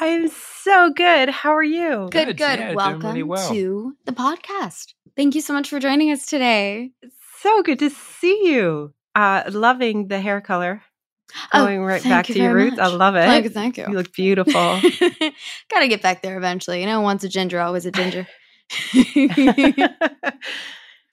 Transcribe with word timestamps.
I'm 0.00 0.28
so 0.62 0.90
good. 0.90 1.28
How 1.28 1.54
are 1.54 1.62
you? 1.62 2.08
Good, 2.10 2.26
Good, 2.28 2.36
good. 2.38 2.58
yeah, 2.58 2.72
Welcome 2.74 3.02
really 3.02 3.22
well. 3.22 3.48
to 3.52 3.94
the 4.06 4.12
podcast. 4.12 4.94
Thank 5.14 5.34
you 5.34 5.42
so 5.42 5.52
much 5.52 5.68
for 5.68 5.78
joining 5.78 6.10
us 6.10 6.24
today. 6.26 6.92
So 7.40 7.62
good 7.62 7.78
to 7.80 7.90
see 7.90 8.50
you. 8.50 8.94
Uh, 9.14 9.42
loving 9.50 10.08
the 10.08 10.18
hair 10.20 10.40
color. 10.40 10.82
Going 11.52 11.84
right 11.84 12.00
Oh, 12.00 12.02
thank 12.02 12.12
back 12.12 12.28
you 12.30 12.34
to 12.36 12.40
your 12.40 12.54
very 12.54 12.70
roots. 12.70 12.78
I 12.80 12.86
love 12.86 13.14
it. 13.14 13.24
Thank 13.26 13.52
thank 13.52 13.76
you. 13.76 13.84
You 13.88 13.94
look 13.94 14.12
beautiful. 14.14 14.52
Gotta 15.70 15.86
get 15.88 16.00
back 16.02 16.22
there 16.22 16.36
eventually. 16.38 16.80
You 16.80 16.86
know, 16.86 17.02
once 17.02 17.22
a 17.22 17.28
ginger, 17.28 17.60
always 17.60 17.84
a 17.86 17.92
ginger. 17.92 18.26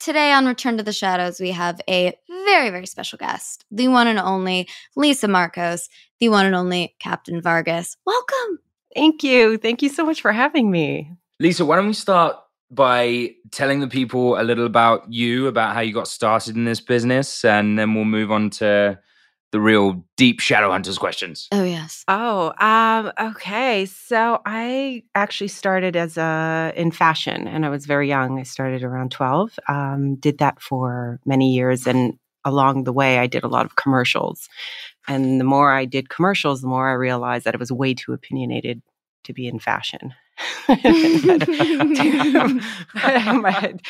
Today 0.00 0.32
on 0.32 0.46
Return 0.46 0.76
to 0.78 0.82
the 0.82 0.92
Shadows, 0.92 1.38
we 1.40 1.50
have 1.50 1.80
a 1.88 2.16
very, 2.46 2.70
very 2.70 2.86
special 2.86 3.18
guest, 3.18 3.64
the 3.70 3.88
one 3.88 4.06
and 4.06 4.18
only 4.18 4.68
Lisa 4.96 5.28
Marcos, 5.28 5.88
the 6.20 6.30
one 6.30 6.46
and 6.46 6.54
only 6.54 6.94
Captain 7.00 7.42
Vargas. 7.42 7.96
Welcome. 8.06 8.60
Thank 8.98 9.22
you. 9.22 9.58
Thank 9.58 9.80
you 9.80 9.90
so 9.90 10.04
much 10.04 10.20
for 10.20 10.32
having 10.32 10.72
me. 10.72 11.12
Lisa, 11.38 11.64
why 11.64 11.76
don't 11.76 11.86
we 11.86 11.92
start 11.92 12.34
by 12.68 13.30
telling 13.52 13.78
the 13.78 13.86
people 13.86 14.36
a 14.40 14.42
little 14.42 14.66
about 14.66 15.04
you, 15.08 15.46
about 15.46 15.72
how 15.72 15.80
you 15.80 15.94
got 15.94 16.08
started 16.08 16.56
in 16.56 16.64
this 16.64 16.80
business, 16.80 17.44
and 17.44 17.78
then 17.78 17.94
we'll 17.94 18.04
move 18.04 18.32
on 18.32 18.50
to 18.50 18.98
the 19.52 19.60
real 19.60 20.04
deep 20.16 20.40
Shadowhunters 20.40 20.98
questions. 20.98 21.46
Oh, 21.52 21.62
yes. 21.62 22.04
Oh, 22.08 22.52
um, 22.58 23.12
okay. 23.30 23.86
So 23.86 24.42
I 24.44 25.04
actually 25.14 25.48
started 25.48 25.94
as 25.94 26.18
a 26.18 26.72
in 26.74 26.90
fashion, 26.90 27.46
and 27.46 27.64
I 27.64 27.68
was 27.68 27.86
very 27.86 28.08
young. 28.08 28.40
I 28.40 28.42
started 28.42 28.82
around 28.82 29.12
twelve. 29.12 29.56
Um, 29.68 30.16
did 30.16 30.38
that 30.38 30.60
for 30.60 31.20
many 31.24 31.54
years, 31.54 31.86
and 31.86 32.18
along 32.44 32.82
the 32.82 32.92
way, 32.92 33.18
I 33.18 33.28
did 33.28 33.44
a 33.44 33.48
lot 33.48 33.64
of 33.64 33.76
commercials. 33.76 34.48
And 35.06 35.40
the 35.40 35.44
more 35.44 35.72
I 35.72 35.84
did 35.84 36.10
commercials, 36.10 36.60
the 36.60 36.68
more 36.68 36.90
I 36.90 36.94
realized 36.94 37.44
that 37.44 37.54
it 37.54 37.60
was 37.60 37.72
way 37.72 37.94
too 37.94 38.12
opinionated 38.12 38.82
to 39.24 39.32
be 39.32 39.46
in 39.46 39.58
fashion. 39.58 40.14
my 40.68 40.76
head, 43.50 43.80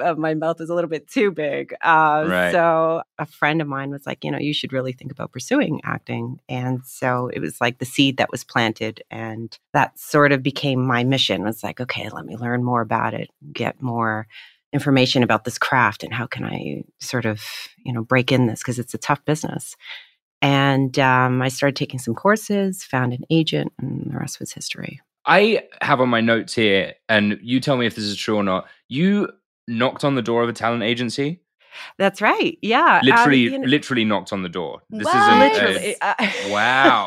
of 0.00 0.18
my 0.18 0.34
mouth 0.34 0.60
is 0.60 0.70
a 0.70 0.74
little 0.74 0.90
bit 0.90 1.08
too 1.08 1.30
big. 1.30 1.74
Uh, 1.82 2.24
Right. 2.26 2.52
So 2.52 3.02
a 3.18 3.26
friend 3.26 3.60
of 3.60 3.68
mine 3.68 3.90
was 3.90 4.06
like, 4.06 4.24
you 4.24 4.30
know, 4.30 4.38
you 4.38 4.54
should 4.54 4.72
really 4.72 4.92
think 4.92 5.12
about 5.12 5.32
pursuing 5.32 5.80
acting. 5.84 6.38
And 6.48 6.84
so 6.84 7.28
it 7.28 7.40
was 7.40 7.60
like 7.60 7.78
the 7.78 7.84
seed 7.84 8.16
that 8.16 8.30
was 8.30 8.44
planted, 8.44 9.02
and 9.10 9.56
that 9.72 9.98
sort 9.98 10.32
of 10.32 10.42
became 10.42 10.84
my 10.84 11.04
mission. 11.04 11.42
Was 11.42 11.62
like, 11.62 11.80
okay, 11.80 12.08
let 12.08 12.24
me 12.24 12.36
learn 12.36 12.64
more 12.64 12.80
about 12.80 13.14
it, 13.14 13.30
get 13.52 13.82
more 13.82 14.26
information 14.72 15.22
about 15.22 15.44
this 15.44 15.58
craft, 15.58 16.02
and 16.02 16.14
how 16.14 16.26
can 16.26 16.44
I 16.44 16.84
sort 16.98 17.26
of, 17.26 17.42
you 17.84 17.92
know, 17.92 18.02
break 18.02 18.32
in 18.32 18.46
this 18.46 18.60
because 18.60 18.78
it's 18.78 18.94
a 18.94 18.98
tough 18.98 19.24
business. 19.24 19.76
And 20.42 20.98
um, 20.98 21.40
I 21.40 21.48
started 21.48 21.76
taking 21.76 22.00
some 22.00 22.14
courses, 22.14 22.82
found 22.82 23.12
an 23.12 23.22
agent, 23.30 23.72
and 23.78 24.10
the 24.12 24.18
rest 24.18 24.40
was 24.40 24.52
history. 24.52 25.00
I 25.24 25.62
have 25.80 26.00
on 26.00 26.08
my 26.08 26.20
notes 26.20 26.52
here, 26.52 26.94
and 27.08 27.38
you 27.42 27.60
tell 27.60 27.76
me 27.76 27.86
if 27.86 27.94
this 27.94 28.04
is 28.04 28.16
true 28.16 28.36
or 28.36 28.42
not. 28.42 28.66
You 28.88 29.28
knocked 29.68 30.02
on 30.04 30.16
the 30.16 30.22
door 30.22 30.42
of 30.42 30.48
a 30.48 30.52
talent 30.52 30.82
agency. 30.82 31.38
That's 31.96 32.20
right. 32.20 32.58
Yeah. 32.60 32.98
um, 33.02 33.06
Literally, 33.06 33.38
you 33.38 33.58
know- 33.58 33.66
literally 33.68 34.04
knocked 34.04 34.32
on 34.32 34.42
the 34.42 34.48
door. 34.48 34.82
This 34.90 35.04
What? 35.04 35.16
isn't 35.16 35.38
literally. 35.38 35.96
a, 36.02 36.04
uh, 36.22 36.30
Wow. 36.50 37.06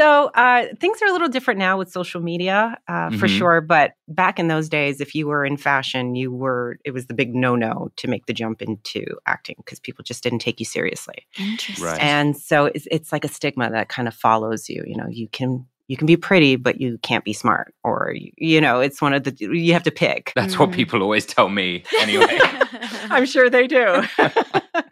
So 0.00 0.30
uh, 0.34 0.64
things 0.80 1.02
are 1.02 1.08
a 1.08 1.12
little 1.12 1.28
different 1.28 1.58
now 1.58 1.76
with 1.78 1.90
social 1.90 2.20
media, 2.22 2.78
uh, 2.88 3.10
for 3.10 3.26
Mhm. 3.28 3.38
sure. 3.38 3.60
But 3.60 3.92
back 4.08 4.38
in 4.38 4.48
those 4.48 4.68
days, 4.68 5.00
if 5.00 5.14
you 5.14 5.26
were 5.26 5.44
in 5.44 5.56
fashion, 5.56 6.14
you 6.14 6.32
were 6.32 6.78
it 6.84 6.92
was 6.92 7.06
the 7.06 7.14
big 7.14 7.34
no 7.34 7.54
no 7.56 7.90
to 7.96 8.08
make 8.08 8.24
the 8.26 8.32
jump 8.32 8.62
into 8.62 9.04
acting 9.26 9.56
because 9.58 9.78
people 9.80 10.02
just 10.02 10.22
didn't 10.22 10.38
take 10.40 10.58
you 10.60 10.66
seriously. 10.66 11.26
Interesting. 11.38 11.84
Right. 11.84 12.00
And 12.02 12.36
so 12.36 12.66
it's, 12.66 12.86
it's 12.90 13.12
like 13.12 13.24
a 13.24 13.28
stigma 13.28 13.70
that 13.70 13.88
kind 13.88 14.08
of 14.08 14.14
follows 14.14 14.68
you. 14.70 14.82
You 14.86 14.96
know, 14.96 15.08
you 15.08 15.28
can 15.28 15.66
you 15.88 15.96
can 15.96 16.06
be 16.06 16.16
pretty, 16.16 16.54
but 16.54 16.80
you 16.80 16.98
can't 17.02 17.24
be 17.24 17.32
smart, 17.32 17.74
or 17.82 18.12
you, 18.14 18.30
you 18.38 18.60
know, 18.60 18.78
it's 18.80 19.02
one 19.02 19.12
of 19.12 19.24
the 19.24 19.34
you 19.40 19.72
have 19.72 19.82
to 19.82 19.90
pick. 19.90 20.32
That's 20.36 20.56
what 20.58 20.68
Mhm. 20.70 20.74
people 20.74 21.02
always 21.02 21.26
tell 21.26 21.48
me. 21.48 21.82
Anyway. 22.00 22.38
I'm 23.10 23.26
sure 23.26 23.50
they 23.50 23.66
do. 23.66 24.02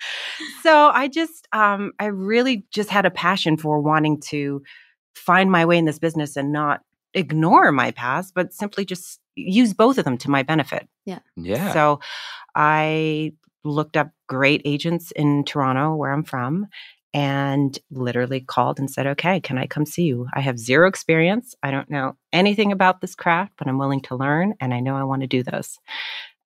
so 0.62 0.90
I 0.92 1.08
just, 1.08 1.46
um, 1.52 1.92
I 2.00 2.06
really 2.06 2.64
just 2.72 2.90
had 2.90 3.06
a 3.06 3.10
passion 3.10 3.56
for 3.56 3.80
wanting 3.80 4.20
to 4.32 4.62
find 5.18 5.50
my 5.50 5.64
way 5.64 5.78
in 5.78 5.84
this 5.84 5.98
business 5.98 6.36
and 6.36 6.52
not 6.52 6.82
ignore 7.14 7.72
my 7.72 7.90
past, 7.90 8.34
but 8.34 8.52
simply 8.52 8.84
just 8.84 9.20
use 9.34 9.72
both 9.72 9.98
of 9.98 10.04
them 10.04 10.18
to 10.18 10.30
my 10.30 10.42
benefit. 10.42 10.88
Yeah. 11.04 11.20
Yeah. 11.36 11.72
So 11.72 12.00
I 12.54 13.32
looked 13.64 13.96
up 13.96 14.10
great 14.28 14.62
agents 14.64 15.10
in 15.12 15.44
Toronto, 15.44 15.94
where 15.94 16.12
I'm 16.12 16.24
from, 16.24 16.66
and 17.14 17.78
literally 17.90 18.40
called 18.40 18.78
and 18.78 18.90
said, 18.90 19.06
Okay, 19.06 19.40
can 19.40 19.58
I 19.58 19.66
come 19.66 19.86
see 19.86 20.04
you? 20.04 20.26
I 20.34 20.40
have 20.40 20.58
zero 20.58 20.88
experience. 20.88 21.54
I 21.62 21.70
don't 21.70 21.90
know 21.90 22.16
anything 22.32 22.72
about 22.72 23.00
this 23.00 23.14
craft, 23.14 23.54
but 23.58 23.66
I'm 23.66 23.78
willing 23.78 24.02
to 24.02 24.16
learn 24.16 24.54
and 24.60 24.74
I 24.74 24.80
know 24.80 24.96
I 24.96 25.04
want 25.04 25.22
to 25.22 25.28
do 25.28 25.42
this. 25.42 25.78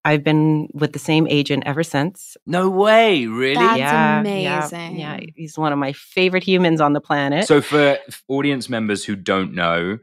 I've 0.05 0.23
been 0.23 0.69
with 0.73 0.93
the 0.93 0.99
same 0.99 1.27
agent 1.27 1.63
ever 1.65 1.83
since. 1.83 2.37
no 2.45 2.69
way, 2.69 3.25
really? 3.25 3.55
That's 3.55 3.77
yeah, 3.79 4.19
amazing. 4.19 4.97
Yeah, 4.97 5.17
yeah, 5.19 5.25
he's 5.35 5.57
one 5.57 5.73
of 5.73 5.79
my 5.79 5.93
favorite 5.93 6.43
humans 6.43 6.79
on 6.79 6.93
the 6.93 7.01
planet. 7.01 7.47
So, 7.47 7.61
for 7.61 7.97
audience 8.27 8.69
members 8.69 9.03
who 9.03 9.15
don't 9.15 9.53
know, 9.53 9.99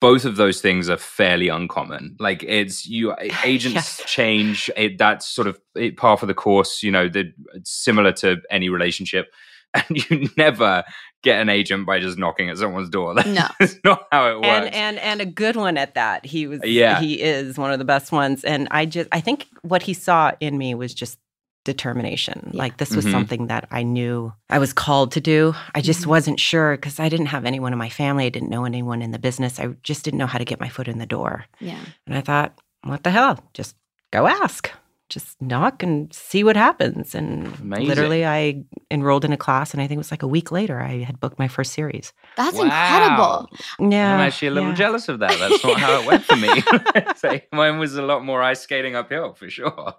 both 0.00 0.24
of 0.24 0.36
those 0.36 0.60
things 0.60 0.88
are 0.88 0.96
fairly 0.96 1.48
uncommon. 1.48 2.16
Like 2.18 2.42
it's 2.42 2.86
you 2.86 3.14
agents 3.44 3.74
Yes. 3.74 4.02
change. 4.06 4.70
It, 4.76 4.98
that's 4.98 5.26
sort 5.26 5.46
of 5.46 5.60
it, 5.76 5.96
par 5.96 6.16
for 6.16 6.26
the 6.26 6.34
course. 6.34 6.82
You 6.82 6.90
know, 6.90 7.08
the, 7.08 7.32
it's 7.54 7.70
similar 7.70 8.12
to 8.14 8.38
any 8.50 8.68
relationship, 8.68 9.32
and 9.74 10.10
you 10.10 10.28
never 10.36 10.82
get 11.22 11.40
an 11.40 11.48
agent 11.48 11.84
by 11.86 11.98
just 11.98 12.16
knocking 12.18 12.48
at 12.50 12.58
someone's 12.58 12.88
door. 12.90 13.14
That's 13.16 13.26
No. 13.28 13.48
not 13.84 14.06
how 14.12 14.30
it 14.30 14.34
works. 14.36 14.46
and 14.48 14.74
and 14.74 14.98
and 14.98 15.20
a 15.20 15.26
good 15.26 15.56
one 15.56 15.76
at 15.76 15.94
that. 15.94 16.24
He 16.26 16.46
was 16.46 16.60
Yeah. 16.64 17.00
he 17.00 17.20
is 17.20 17.56
one 17.58 17.72
of 17.72 17.78
the 17.78 17.84
best 17.84 18.12
ones 18.12 18.44
and 18.44 18.68
I 18.70 18.86
just 18.86 19.08
I 19.12 19.20
think 19.20 19.46
what 19.62 19.82
he 19.82 19.94
saw 19.94 20.32
in 20.40 20.56
me 20.58 20.74
was 20.74 20.94
just 20.94 21.18
determination. 21.64 22.50
Yeah. 22.52 22.58
Like 22.62 22.78
this 22.78 22.94
was 22.96 23.04
Mhm. 23.04 23.10
something 23.12 23.46
that 23.48 23.66
I 23.70 23.82
knew 23.82 24.32
I 24.48 24.58
was 24.58 24.72
called 24.72 25.12
to 25.12 25.20
do. 25.20 25.54
I 25.74 25.80
just 25.80 26.02
Mhm. 26.04 26.06
wasn't 26.06 26.40
sure 26.40 26.76
cuz 26.78 26.98
I 26.98 27.08
didn't 27.08 27.26
have 27.26 27.44
anyone 27.44 27.72
in 27.72 27.78
my 27.78 27.90
family. 27.90 28.24
I 28.26 28.30
didn't 28.30 28.48
know 28.48 28.64
anyone 28.64 29.02
in 29.02 29.10
the 29.10 29.18
business. 29.18 29.60
I 29.60 29.68
just 29.82 30.04
didn't 30.04 30.18
know 30.18 30.26
how 30.26 30.38
to 30.38 30.44
get 30.46 30.60
my 30.60 30.68
foot 30.68 30.88
in 30.88 30.98
the 30.98 31.06
door. 31.06 31.44
Yeah. 31.60 31.78
And 32.06 32.16
I 32.16 32.20
thought, 32.22 32.58
what 32.84 33.02
the 33.04 33.10
hell? 33.10 33.38
Just 33.54 33.76
go 34.12 34.26
ask. 34.26 34.70
Just 35.08 35.40
knock 35.40 35.82
and 35.82 36.12
see 36.12 36.44
what 36.44 36.54
happens. 36.56 37.14
And 37.14 37.46
Amazing. 37.60 37.86
literally, 37.88 38.26
I 38.26 38.62
enrolled 38.90 39.24
in 39.24 39.32
a 39.32 39.36
class, 39.38 39.72
and 39.72 39.80
I 39.80 39.86
think 39.86 39.96
it 39.96 39.98
was 39.98 40.10
like 40.10 40.22
a 40.22 40.26
week 40.28 40.52
later, 40.52 40.80
I 40.80 40.98
had 40.98 41.18
booked 41.18 41.38
my 41.38 41.48
first 41.48 41.72
series. 41.72 42.12
That's 42.36 42.56
Wow. 42.56 42.64
incredible. 42.64 43.90
Yeah, 43.90 44.14
I'm 44.14 44.20
actually 44.20 44.48
a 44.48 44.50
little 44.52 44.70
yeah. 44.70 44.74
jealous 44.76 45.08
of 45.08 45.20
that. 45.20 45.38
That's 45.38 45.64
not 45.64 45.78
how 45.78 46.00
it 46.00 46.06
went 46.06 46.24
for 46.24 46.36
me. 46.36 47.42
mine 47.52 47.78
was 47.78 47.96
a 47.96 48.02
lot 48.02 48.24
more 48.24 48.42
ice 48.42 48.60
skating 48.60 48.94
uphill 48.96 49.32
for 49.34 49.48
sure. 49.48 49.94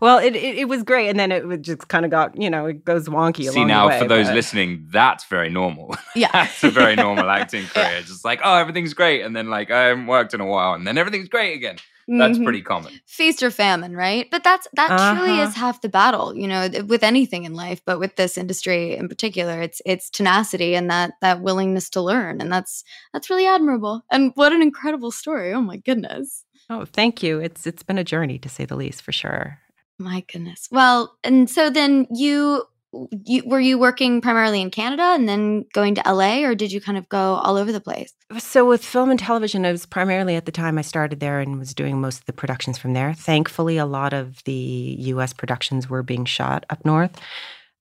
Well, 0.00 0.18
it, 0.18 0.36
it 0.36 0.58
it 0.58 0.68
was 0.68 0.82
great, 0.82 1.08
and 1.08 1.18
then 1.18 1.32
it 1.32 1.62
just 1.62 1.88
kind 1.88 2.04
of 2.04 2.10
got 2.10 2.40
you 2.40 2.50
know 2.50 2.66
it 2.66 2.84
goes 2.84 3.08
wonky. 3.08 3.44
See 3.44 3.46
along 3.48 3.68
the 3.68 3.72
now, 3.74 3.88
way, 3.88 3.98
for 3.98 4.06
those 4.08 4.26
but- 4.26 4.34
listening, 4.34 4.86
that's 4.90 5.24
very 5.26 5.48
normal. 5.48 5.96
Yeah. 6.14 6.28
that's 6.32 6.62
a 6.64 6.70
very 6.70 6.96
normal 7.06 7.30
acting 7.30 7.64
career. 7.66 8.02
Just 8.02 8.24
like, 8.24 8.40
oh, 8.44 8.56
everything's 8.56 8.92
great, 8.92 9.22
and 9.22 9.34
then 9.34 9.48
like 9.48 9.70
I 9.70 9.84
haven't 9.86 10.06
worked 10.06 10.34
in 10.34 10.40
a 10.40 10.46
while, 10.46 10.74
and 10.74 10.86
then 10.86 10.98
everything's 10.98 11.28
great 11.28 11.54
again. 11.54 11.76
That's 12.08 12.38
Mhm. 12.38 12.44
pretty 12.44 12.62
common. 12.62 12.92
feast 13.06 13.42
or 13.42 13.50
famine, 13.50 13.94
right? 13.96 14.26
But 14.30 14.42
that's 14.44 14.66
that 14.74 14.88
truly 14.98 15.32
Uh-huh. 15.40 15.42
is 15.48 15.54
half 15.54 15.80
the 15.82 15.88
battle, 15.88 16.34
you 16.36 16.48
know, 16.48 16.68
with 16.86 17.02
anything 17.04 17.44
in 17.44 17.54
life, 17.54 17.80
but 17.84 17.98
with 18.00 18.16
this 18.16 18.38
industry 18.38 18.96
in 18.96 19.08
particular, 19.08 19.60
it's 19.62 19.82
it's 19.86 20.08
tenacity 20.10 20.74
and 20.74 20.90
that 20.90 21.12
that 21.20 21.42
willingness 21.42 21.90
to 21.90 22.00
learn, 22.00 22.40
and 22.40 22.50
that's 22.52 22.82
that's 23.12 23.28
really 23.30 23.46
admirable. 23.46 24.02
And 24.10 24.32
what 24.36 24.52
an 24.52 24.62
incredible 24.62 25.10
story! 25.12 25.52
Oh 25.52 25.60
my 25.62 25.76
goodness, 25.78 26.44
Oh, 26.70 26.84
thank 26.84 27.22
you. 27.22 27.40
It's 27.40 27.66
it's 27.66 27.82
been 27.82 27.98
a 27.98 28.04
journey 28.04 28.38
to 28.40 28.48
say 28.48 28.64
the 28.66 28.76
least, 28.76 29.02
for 29.02 29.12
sure. 29.12 29.58
my 29.98 30.24
goodness. 30.32 30.68
Well, 30.70 31.16
and 31.24 31.48
so 31.50 31.70
then 31.70 32.06
you. 32.14 32.64
You, 32.92 33.42
were 33.44 33.60
you 33.60 33.78
working 33.78 34.20
primarily 34.20 34.62
in 34.62 34.70
Canada 34.70 35.02
and 35.02 35.28
then 35.28 35.66
going 35.74 35.94
to 35.96 36.02
LA, 36.06 36.44
or 36.44 36.54
did 36.54 36.72
you 36.72 36.80
kind 36.80 36.96
of 36.96 37.08
go 37.08 37.34
all 37.34 37.56
over 37.56 37.70
the 37.70 37.80
place? 37.80 38.12
So 38.38 38.66
with 38.66 38.84
film 38.84 39.10
and 39.10 39.18
television, 39.18 39.66
I 39.66 39.72
was 39.72 39.84
primarily 39.84 40.36
at 40.36 40.46
the 40.46 40.52
time 40.52 40.78
I 40.78 40.82
started 40.82 41.20
there 41.20 41.40
and 41.40 41.58
was 41.58 41.74
doing 41.74 42.00
most 42.00 42.20
of 42.20 42.24
the 42.26 42.32
productions 42.32 42.78
from 42.78 42.94
there. 42.94 43.12
Thankfully, 43.12 43.76
a 43.76 43.86
lot 43.86 44.12
of 44.12 44.42
the 44.44 44.96
U.S. 45.00 45.32
productions 45.32 45.90
were 45.90 46.02
being 46.02 46.24
shot 46.24 46.64
up 46.70 46.84
north, 46.84 47.20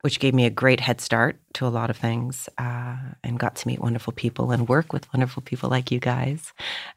which 0.02 0.20
gave 0.20 0.34
me 0.34 0.46
a 0.46 0.50
great 0.50 0.80
head 0.80 1.02
start 1.02 1.40
to 1.54 1.66
a 1.66 1.70
lot 1.70 1.90
of 1.90 1.98
things, 1.98 2.48
uh, 2.58 2.98
and 3.24 3.40
got 3.40 3.56
to 3.56 3.68
meet 3.68 3.80
wonderful 3.80 4.14
people 4.14 4.52
and 4.52 4.70
work 4.70 4.94
with 4.94 5.12
wonderful 5.14 5.42
people 5.42 5.70
like 5.70 5.92
you 5.92 6.00
guys, 6.00 6.54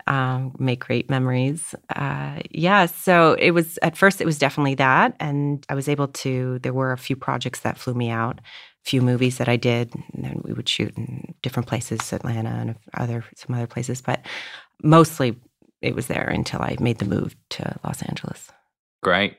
um, 0.06 0.54
make 0.58 0.80
great 0.80 1.08
memories. 1.08 1.74
Uh, 1.94 2.40
yeah, 2.50 2.86
so 2.86 3.34
it 3.38 3.52
was 3.52 3.78
at 3.82 3.96
first 3.96 4.20
it 4.20 4.26
was 4.26 4.38
definitely 4.38 4.74
that, 4.74 5.16
and 5.20 5.64
I 5.68 5.74
was 5.74 5.88
able 5.88 6.08
to. 6.08 6.58
There 6.60 6.74
were 6.74 6.92
a 6.92 6.98
few 6.98 7.16
projects 7.16 7.60
that 7.60 7.78
flew 7.78 7.94
me 7.94 8.10
out 8.10 8.40
a 8.84 8.88
few 8.88 9.02
movies 9.02 9.38
that 9.38 9.48
I 9.48 9.56
did, 9.56 9.94
and 9.94 10.24
then 10.24 10.40
we 10.44 10.52
would 10.52 10.68
shoot 10.68 10.96
in 10.96 11.34
different 11.42 11.68
places, 11.68 12.12
Atlanta 12.12 12.50
and 12.50 12.76
other 12.94 13.24
some 13.36 13.54
other 13.54 13.66
places. 13.66 14.00
But 14.00 14.24
mostly, 14.82 15.36
it 15.82 15.94
was 15.94 16.06
there 16.06 16.28
until 16.28 16.62
I 16.62 16.76
made 16.80 16.98
the 16.98 17.04
move 17.04 17.36
to 17.50 17.78
Los 17.84 18.02
Angeles. 18.02 18.50
Great. 19.02 19.36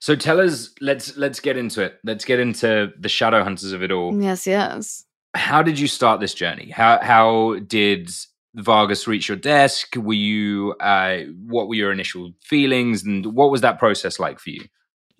So 0.00 0.16
tell 0.16 0.40
us, 0.40 0.70
let's 0.80 1.16
let's 1.16 1.40
get 1.40 1.56
into 1.56 1.82
it. 1.82 1.98
Let's 2.04 2.24
get 2.24 2.40
into 2.40 2.92
the 2.98 3.08
Shadowhunters 3.08 3.72
of 3.72 3.82
it 3.82 3.92
all. 3.92 4.20
Yes, 4.20 4.46
yes. 4.46 5.04
How 5.34 5.62
did 5.62 5.78
you 5.78 5.86
start 5.86 6.20
this 6.20 6.34
journey? 6.34 6.70
How 6.70 6.98
how 7.02 7.60
did 7.66 8.10
Vargas 8.54 9.06
reach 9.06 9.28
your 9.28 9.36
desk? 9.36 9.94
Were 9.96 10.14
you 10.14 10.74
uh, 10.80 11.18
what 11.46 11.68
were 11.68 11.74
your 11.74 11.92
initial 11.92 12.32
feelings, 12.42 13.04
and 13.04 13.26
what 13.26 13.50
was 13.50 13.60
that 13.60 13.78
process 13.78 14.18
like 14.18 14.38
for 14.38 14.50
you? 14.50 14.64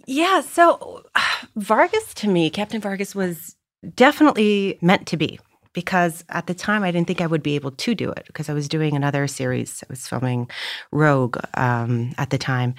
Yeah, 0.07 0.41
so 0.41 1.05
Vargas 1.57 2.15
to 2.15 2.29
me, 2.29 2.49
Captain 2.49 2.81
Vargas 2.81 3.15
was 3.15 3.57
definitely 3.95 4.79
meant 4.81 5.07
to 5.09 5.17
be 5.19 5.39
because 5.73 6.25
at 6.31 6.47
the 6.47 6.55
time 6.55 6.83
I 6.83 6.91
didn't 6.91 7.07
think 7.07 7.21
I 7.21 7.27
would 7.27 7.43
be 7.43 7.55
able 7.55 7.71
to 7.71 7.95
do 7.95 8.11
it 8.11 8.25
because 8.27 8.49
I 8.49 8.55
was 8.55 8.69
doing 8.69 8.97
another 8.97 9.27
series. 9.27 9.85
I 9.85 9.87
was 9.91 10.09
filming 10.09 10.51
Rogue 10.91 11.37
um, 11.55 12.13
at 12.19 12.31
the 12.31 12.39
time. 12.39 12.75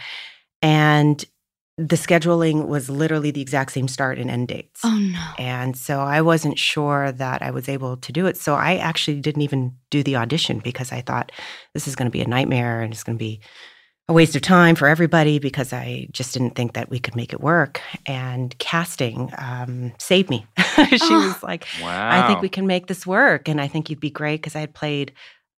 And 0.62 1.24
the 1.87 1.95
scheduling 1.95 2.67
was 2.67 2.89
literally 2.89 3.31
the 3.31 3.41
exact 3.41 3.71
same 3.71 3.87
start 3.87 4.19
and 4.19 4.29
end 4.29 4.47
dates. 4.49 4.81
Oh 4.83 4.97
no. 4.97 5.25
And 5.39 5.75
so 5.75 5.99
I 5.99 6.21
wasn't 6.21 6.59
sure 6.59 7.11
that 7.13 7.41
I 7.41 7.49
was 7.51 7.67
able 7.67 7.97
to 7.97 8.11
do 8.11 8.27
it. 8.27 8.37
So 8.37 8.53
I 8.55 8.75
actually 8.77 9.19
didn't 9.19 9.41
even 9.41 9.73
do 9.89 10.03
the 10.03 10.15
audition 10.17 10.59
because 10.59 10.91
I 10.91 11.01
thought 11.01 11.31
this 11.73 11.87
is 11.87 11.95
going 11.95 12.05
to 12.05 12.11
be 12.11 12.21
a 12.21 12.27
nightmare 12.27 12.81
and 12.81 12.93
it's 12.93 13.03
going 13.03 13.17
to 13.17 13.23
be 13.23 13.41
a 14.07 14.13
waste 14.13 14.35
of 14.35 14.41
time 14.41 14.75
for 14.75 14.87
everybody 14.87 15.39
because 15.39 15.73
I 15.73 16.07
just 16.11 16.33
didn't 16.33 16.55
think 16.55 16.73
that 16.73 16.89
we 16.89 16.99
could 16.99 17.15
make 17.15 17.33
it 17.33 17.41
work. 17.41 17.81
And 18.05 18.55
casting 18.59 19.31
um, 19.37 19.93
saved 19.97 20.29
me. 20.29 20.45
she 20.75 20.97
Oh. 21.01 21.27
was 21.33 21.41
like, 21.43 21.65
Wow. 21.81 22.09
I 22.23 22.27
think 22.27 22.41
we 22.41 22.49
can 22.49 22.67
make 22.67 22.87
this 22.87 23.07
work. 23.07 23.47
And 23.49 23.59
I 23.59 23.67
think 23.67 23.89
you'd 23.89 23.99
be 23.99 24.09
great 24.11 24.37
because 24.41 24.55
I 24.55 24.59
had 24.61 24.73
played 24.75 25.13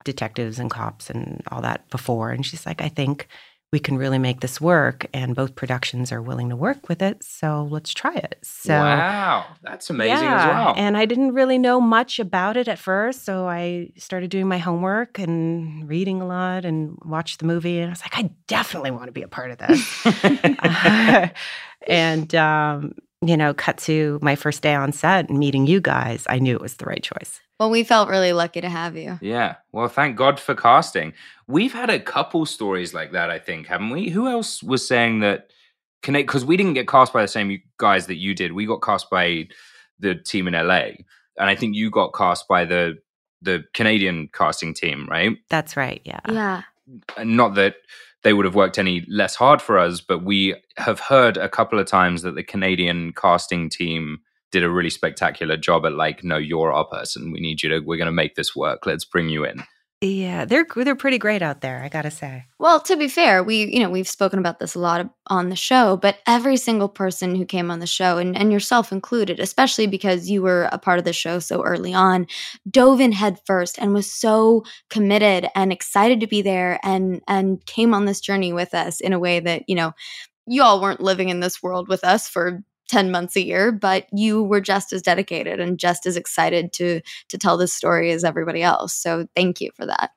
detectives 0.06 0.60
and 0.60 0.70
cops 0.70 1.10
and 1.10 1.42
all 1.52 1.62
that 1.62 1.90
before. 1.90 2.32
And 2.32 2.46
she's 2.46 2.66
like, 2.66 2.82
I 2.82 2.90
think 2.90 3.28
we 3.74 3.80
can 3.80 3.98
really 3.98 4.20
make 4.20 4.42
this 4.42 4.62
work. 4.62 5.08
And 5.16 5.36
both 5.36 5.56
productions 5.56 6.12
are 6.12 6.22
willing 6.22 6.50
to 6.50 6.56
work 6.56 6.88
with 6.88 7.02
it. 7.02 7.24
So 7.24 7.68
let's 7.72 7.92
try 7.92 8.14
it. 8.14 8.38
So 8.44 8.72
wow, 8.72 9.48
that's 9.64 9.90
amazing 9.90 10.14
as 10.14 10.22
yeah, 10.22 10.48
well. 10.48 10.74
And 10.78 10.96
I 10.96 11.06
didn't 11.06 11.34
really 11.34 11.58
know 11.58 11.82
much 11.82 12.20
about 12.20 12.56
it 12.56 12.68
at 12.68 12.78
first. 12.78 13.26
So 13.26 13.48
I 13.48 13.90
started 13.98 14.30
doing 14.30 14.48
my 14.48 14.60
homework 14.60 15.18
and 15.18 15.90
reading 15.90 16.22
a 16.22 16.28
lot 16.28 16.66
and 16.66 17.00
watched 17.04 17.40
the 17.40 17.46
movie. 17.46 17.80
And 17.80 17.90
I 17.90 17.94
was 17.94 18.02
like, 18.02 18.16
I 18.16 18.30
definitely 18.46 18.92
want 18.92 19.08
to 19.08 19.12
be 19.12 19.24
a 19.24 19.28
part 19.28 19.50
of 19.50 19.58
this. 19.58 20.06
and, 21.88 22.36
um, 22.36 22.94
you 23.26 23.36
know, 23.36 23.56
cut 23.56 23.80
to 23.80 24.20
my 24.22 24.36
first 24.36 24.62
day 24.62 24.76
on 24.76 24.92
set 24.92 25.30
and 25.30 25.40
meeting 25.40 25.66
you 25.66 25.82
guys. 25.82 26.28
I 26.30 26.38
knew 26.38 26.54
it 26.54 26.62
was 26.62 26.76
the 26.76 26.86
right 26.86 27.02
choice. 27.02 27.42
Well, 27.64 27.70
we 27.70 27.86
felt 27.86 28.10
really 28.10 28.34
lucky 28.34 28.60
to 28.60 28.68
have 28.68 28.98
you. 28.98 29.18
yeah. 29.22 29.56
Well, 29.72 29.88
thank 29.88 30.18
God 30.18 30.38
for 30.38 30.54
casting. 30.54 31.14
We've 31.48 31.72
had 31.72 31.90
a 31.90 31.98
couple 31.98 32.46
stories 32.46 32.94
like 32.94 33.14
that, 33.14 33.30
I 33.30 33.40
think, 33.40 33.68
haven't 33.68 33.92
we? 33.92 34.10
Who 34.10 34.28
else 34.28 34.62
was 34.62 34.86
saying 34.86 35.22
that? 35.22 35.50
Connect 36.02 36.28
because 36.28 36.44
we 36.44 36.58
didn't 36.58 36.74
get 36.74 36.90
cast 36.90 37.14
by 37.14 37.22
the 37.22 37.28
same 37.30 37.62
guys 37.78 38.08
that 38.08 38.18
you 38.18 38.36
did. 38.36 38.52
We 38.52 38.66
got 38.66 38.82
cast 38.82 39.10
by 39.10 39.48
the 39.98 40.16
team 40.16 40.50
in 40.50 40.56
LA, 40.56 40.88
and 41.38 41.50
I 41.50 41.56
think 41.56 41.74
you 41.78 41.90
got 41.90 42.14
cast 42.14 42.50
by 42.50 42.66
the 42.66 42.98
the 43.42 43.64
Canadian 43.74 44.28
casting 44.34 44.74
team, 44.74 45.08
right? 45.10 45.38
That's 45.50 45.78
right. 45.78 46.02
Yeah. 46.04 46.20
Yeah. 46.30 46.64
not 47.24 47.56
that 47.56 47.76
they 48.24 48.34
would 48.34 48.44
have 48.44 48.56
worked 48.56 48.78
any 48.78 49.06
less 49.08 49.36
hard 49.36 49.62
for 49.62 49.80
us, 49.80 50.02
but 50.02 50.26
we 50.26 50.56
have 50.76 51.00
heard 51.00 51.38
a 51.38 51.48
couple 51.48 51.80
of 51.80 51.88
times 51.88 52.24
that 52.24 52.36
the 52.36 52.44
Canadian 52.44 53.14
casting 53.14 53.70
team 53.70 54.20
did 54.54 54.64
a 54.64 54.70
really 54.70 54.92
spectacular 54.92 55.58
job 55.58 55.86
at 55.86 55.94
like, 55.94 56.24
no, 56.24 56.38
you're 56.38 56.72
our 56.72 56.86
person. 56.86 57.32
We 57.32 57.42
need 57.42 57.62
you 57.64 57.70
to. 57.70 57.80
We're 57.80 57.98
going 57.98 58.06
to 58.06 58.12
make 58.14 58.36
this 58.36 58.56
work. 58.56 58.86
Let's 58.86 59.04
bring 59.04 59.28
you 59.28 59.44
in. 59.44 59.64
Yeah. 60.00 60.44
They're, 60.44 60.66
they're 60.76 60.96
pretty 60.96 61.18
great 61.18 61.42
out 61.42 61.62
there, 61.62 61.82
I 61.82 61.88
got 61.88 62.02
to 62.02 62.12
say. 62.12 62.44
Well, 62.60 62.82
to 62.82 62.98
be 62.98 63.08
fair, 63.08 63.42
we 63.42 63.66
you 63.74 63.80
know 63.80 63.90
we've 63.90 64.08
spoken 64.08 64.38
about 64.38 64.60
this 64.60 64.76
a 64.76 64.80
lot 64.80 65.10
on 65.28 65.50
the 65.50 65.56
show, 65.56 65.96
but 65.96 66.18
every 66.28 66.58
single 66.58 66.90
person 66.90 67.36
who 67.36 67.46
came 67.46 67.72
on 67.72 67.80
the 67.80 67.88
show, 67.88 68.18
and, 68.18 68.38
and 68.38 68.52
yourself 68.52 68.92
included, 68.92 69.40
especially 69.40 69.88
because 69.88 70.30
you 70.30 70.42
were 70.42 70.68
a 70.74 70.78
part 70.78 71.00
of 71.00 71.06
the 71.06 71.14
show 71.14 71.40
so 71.40 71.64
early 71.64 71.94
on, 71.94 72.28
dove 72.70 73.00
in 73.00 73.14
head 73.14 73.40
first 73.46 73.80
and 73.80 73.94
was 73.94 74.12
so 74.12 74.64
committed 74.90 75.48
and 75.56 75.72
excited 75.72 76.20
to 76.20 76.28
be 76.28 76.42
there, 76.42 76.82
and 76.84 77.22
and 77.28 77.66
came 77.66 77.94
on 77.94 78.04
this 78.04 78.20
journey 78.20 78.52
with 78.52 78.74
us 78.74 79.00
in 79.00 79.14
a 79.14 79.20
way 79.20 79.40
that 79.40 79.64
you 79.68 79.76
know 79.76 79.94
you 80.46 80.62
all 80.62 80.82
weren't 80.82 81.02
living 81.02 81.30
in 81.30 81.40
this 81.40 81.64
world 81.64 81.88
with 81.88 82.04
us 82.04 82.28
for 82.28 82.62
10 82.94 83.10
months 83.10 83.36
a 83.36 83.44
year 83.44 83.72
but 83.72 84.06
you 84.14 84.44
were 84.44 84.62
just 84.62 84.94
as 84.94 85.02
dedicated 85.02 85.60
and 85.60 85.80
just 85.80 86.06
as 86.06 86.16
excited 86.16 86.72
to 86.72 87.02
to 87.28 87.38
tell 87.38 87.58
this 87.58 87.74
story 87.74 88.12
as 88.12 88.24
everybody 88.24 88.62
else 88.62 88.94
so 88.94 89.28
thank 89.36 89.60
you 89.60 89.72
for 89.76 89.86
that 89.86 90.12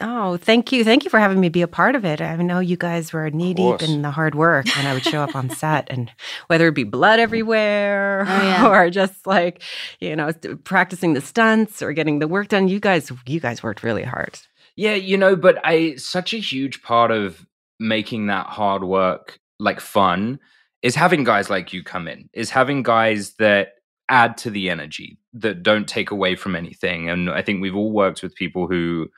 Oh, 0.00 0.36
thank 0.38 0.72
you. 0.72 0.82
Thank 0.84 1.04
you 1.04 1.10
for 1.10 1.20
having 1.20 1.38
me 1.38 1.48
be 1.48 1.62
a 1.62 1.68
part 1.68 1.94
of 1.94 2.04
it. 2.04 2.20
I 2.20 2.34
know 2.36 2.58
you 2.58 2.76
guys 2.76 3.12
were 3.12 3.30
knee 3.30 3.54
deep 3.54 3.82
in 3.82 4.02
the 4.02 4.10
hard 4.10 4.34
work 4.34 4.66
when 4.74 4.86
I 4.86 4.94
would 4.94 5.04
show 5.04 5.22
up 5.22 5.36
on 5.36 5.50
set 5.62 5.86
and 5.90 6.10
whether 6.48 6.66
it 6.66 6.74
be 6.74 6.82
blood 6.82 7.20
everywhere 7.20 8.24
Oh, 8.26 8.42
yeah. 8.42 8.68
or 8.68 8.90
just 8.90 9.26
like, 9.26 9.62
you 10.00 10.16
know, 10.16 10.32
practicing 10.64 11.12
the 11.12 11.20
stunts 11.20 11.82
or 11.82 11.92
getting 11.92 12.18
the 12.18 12.26
work 12.26 12.48
done, 12.48 12.66
you 12.68 12.80
guys 12.80 13.12
you 13.26 13.38
guys 13.38 13.62
worked 13.62 13.82
really 13.84 14.02
hard. 14.02 14.40
Yeah, 14.76 14.94
you 14.94 15.18
know, 15.18 15.36
but 15.36 15.58
I 15.62 15.96
such 15.96 16.32
a 16.32 16.38
huge 16.38 16.82
part 16.82 17.10
of 17.10 17.46
making 17.78 18.26
that 18.26 18.46
hard 18.46 18.82
work 18.82 19.38
like 19.60 19.78
fun 19.78 20.40
is 20.82 20.94
having 20.94 21.24
guys 21.24 21.48
like 21.48 21.72
you 21.72 21.82
come 21.82 22.08
in, 22.08 22.28
is 22.32 22.50
having 22.50 22.82
guys 22.82 23.34
that 23.34 23.74
add 24.08 24.36
to 24.36 24.50
the 24.50 24.68
energy, 24.68 25.18
that 25.32 25.62
don't 25.62 25.88
take 25.88 26.10
away 26.10 26.34
from 26.34 26.56
anything. 26.56 27.08
And 27.08 27.30
I 27.30 27.40
think 27.40 27.62
we've 27.62 27.76
all 27.76 27.92
worked 27.92 28.22
with 28.22 28.34
people 28.34 28.66
who 28.66 29.08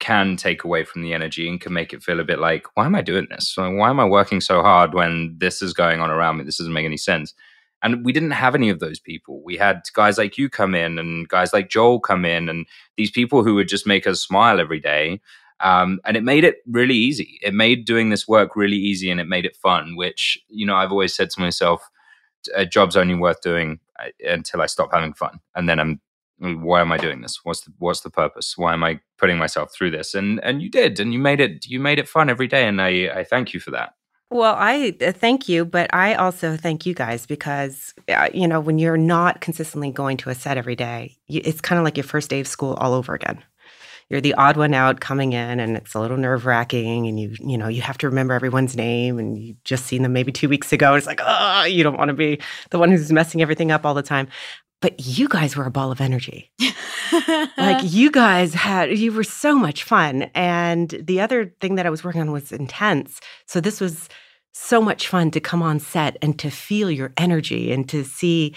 can 0.00 0.36
take 0.36 0.64
away 0.64 0.84
from 0.84 1.02
the 1.02 1.14
energy 1.14 1.48
and 1.48 1.60
can 1.60 1.72
make 1.72 1.92
it 1.92 2.02
feel 2.02 2.20
a 2.20 2.24
bit 2.24 2.40
like, 2.40 2.66
why 2.74 2.84
am 2.84 2.94
I 2.94 3.00
doing 3.00 3.26
this? 3.30 3.54
Why 3.56 3.88
am 3.88 4.00
I 4.00 4.04
working 4.04 4.40
so 4.40 4.60
hard 4.60 4.92
when 4.92 5.36
this 5.38 5.62
is 5.62 5.72
going 5.72 6.00
on 6.00 6.10
around 6.10 6.36
me? 6.36 6.44
This 6.44 6.58
doesn't 6.58 6.72
make 6.72 6.84
any 6.84 6.96
sense. 6.96 7.32
And 7.82 8.04
we 8.04 8.12
didn't 8.12 8.32
have 8.32 8.54
any 8.54 8.70
of 8.70 8.80
those 8.80 8.98
people. 8.98 9.42
We 9.44 9.56
had 9.56 9.82
guys 9.94 10.18
like 10.18 10.36
you 10.36 10.48
come 10.48 10.74
in 10.74 10.98
and 10.98 11.28
guys 11.28 11.52
like 11.52 11.70
Joel 11.70 12.00
come 12.00 12.24
in 12.24 12.48
and 12.48 12.66
these 12.96 13.10
people 13.10 13.44
who 13.44 13.54
would 13.54 13.68
just 13.68 13.86
make 13.86 14.06
us 14.06 14.20
smile 14.20 14.58
every 14.58 14.80
day. 14.80 15.20
Um, 15.60 16.00
and 16.04 16.16
it 16.16 16.22
made 16.22 16.44
it 16.44 16.56
really 16.66 16.94
easy. 16.94 17.38
It 17.42 17.54
made 17.54 17.84
doing 17.84 18.10
this 18.10 18.26
work 18.28 18.56
really 18.56 18.76
easy 18.76 19.10
and 19.10 19.20
it 19.20 19.28
made 19.28 19.46
it 19.46 19.56
fun, 19.56 19.96
which, 19.96 20.38
you 20.48 20.66
know, 20.66 20.76
I've 20.76 20.90
always 20.90 21.14
said 21.14 21.30
to 21.30 21.40
myself, 21.40 21.88
a 22.54 22.66
job's 22.66 22.96
only 22.96 23.14
worth 23.14 23.40
doing 23.40 23.80
uh, 23.98 24.08
until 24.28 24.60
I 24.60 24.66
stop 24.66 24.92
having 24.92 25.14
fun. 25.14 25.40
And 25.54 25.68
then 25.68 25.80
I'm, 25.80 26.00
why 26.38 26.80
am 26.80 26.92
I 26.92 26.98
doing 26.98 27.22
this? 27.22 27.40
What's 27.44 27.62
the, 27.62 27.72
what's 27.78 28.00
the 28.00 28.10
purpose? 28.10 28.58
Why 28.58 28.72
am 28.74 28.84
I 28.84 29.00
putting 29.16 29.38
myself 29.38 29.72
through 29.72 29.92
this? 29.92 30.14
And, 30.14 30.42
and 30.42 30.60
you 30.60 30.68
did, 30.68 31.00
and 31.00 31.12
you 31.12 31.18
made 31.18 31.40
it, 31.40 31.66
you 31.66 31.80
made 31.80 31.98
it 31.98 32.08
fun 32.08 32.28
every 32.28 32.48
day. 32.48 32.66
And 32.66 32.82
I, 32.82 33.08
I 33.14 33.24
thank 33.24 33.54
you 33.54 33.60
for 33.60 33.70
that. 33.70 33.94
Well, 34.30 34.56
I 34.58 34.96
uh, 35.00 35.12
thank 35.12 35.48
you, 35.48 35.64
but 35.64 35.94
I 35.94 36.14
also 36.14 36.56
thank 36.56 36.86
you 36.86 36.94
guys 36.94 37.24
because 37.24 37.94
uh, 38.08 38.30
you 38.34 38.48
know 38.48 38.58
when 38.58 38.80
you're 38.80 38.96
not 38.96 39.40
consistently 39.40 39.92
going 39.92 40.16
to 40.16 40.30
a 40.30 40.34
set 40.34 40.56
every 40.56 40.74
day, 40.74 41.18
it's 41.28 41.60
kind 41.60 41.78
of 41.78 41.84
like 41.84 41.96
your 41.96 42.04
first 42.04 42.30
day 42.30 42.40
of 42.40 42.48
school 42.48 42.74
all 42.74 42.94
over 42.94 43.14
again. 43.14 43.44
You're 44.10 44.20
the 44.20 44.34
odd 44.34 44.56
one 44.56 44.74
out 44.74 45.00
coming 45.00 45.32
in, 45.32 45.60
and 45.60 45.76
it's 45.76 45.94
a 45.94 46.00
little 46.00 46.16
nerve 46.16 46.46
wracking, 46.46 47.06
and 47.06 47.18
you 47.18 47.34
you 47.40 47.58
know 47.58 47.68
you 47.68 47.82
have 47.82 47.98
to 47.98 48.08
remember 48.08 48.34
everyone's 48.34 48.76
name, 48.76 49.18
and 49.18 49.38
you 49.38 49.56
just 49.64 49.86
seen 49.86 50.02
them 50.02 50.12
maybe 50.12 50.32
two 50.32 50.48
weeks 50.48 50.72
ago. 50.72 50.88
and 50.88 50.98
It's 50.98 51.06
like 51.06 51.20
oh, 51.22 51.64
you 51.64 51.82
don't 51.82 51.98
want 51.98 52.08
to 52.08 52.14
be 52.14 52.40
the 52.70 52.78
one 52.78 52.90
who's 52.90 53.12
messing 53.12 53.42
everything 53.42 53.70
up 53.70 53.84
all 53.84 53.94
the 53.94 54.02
time. 54.02 54.28
But 54.80 54.94
you 54.98 55.28
guys 55.28 55.56
were 55.56 55.64
a 55.64 55.70
ball 55.70 55.90
of 55.90 56.00
energy 56.02 56.52
like 57.56 57.82
you 57.84 58.10
guys 58.10 58.54
had 58.54 58.96
you 58.98 59.12
were 59.12 59.24
so 59.24 59.54
much 59.54 59.84
fun 59.84 60.22
and 60.34 60.90
the 61.02 61.20
other 61.20 61.54
thing 61.60 61.74
that 61.74 61.86
i 61.86 61.90
was 61.90 62.04
working 62.04 62.20
on 62.20 62.32
was 62.32 62.52
intense 62.52 63.20
so 63.46 63.60
this 63.60 63.80
was 63.80 64.08
so 64.52 64.80
much 64.80 65.08
fun 65.08 65.30
to 65.30 65.40
come 65.40 65.62
on 65.62 65.78
set 65.78 66.16
and 66.22 66.38
to 66.38 66.50
feel 66.50 66.90
your 66.90 67.12
energy 67.16 67.72
and 67.72 67.88
to 67.88 68.04
see 68.04 68.54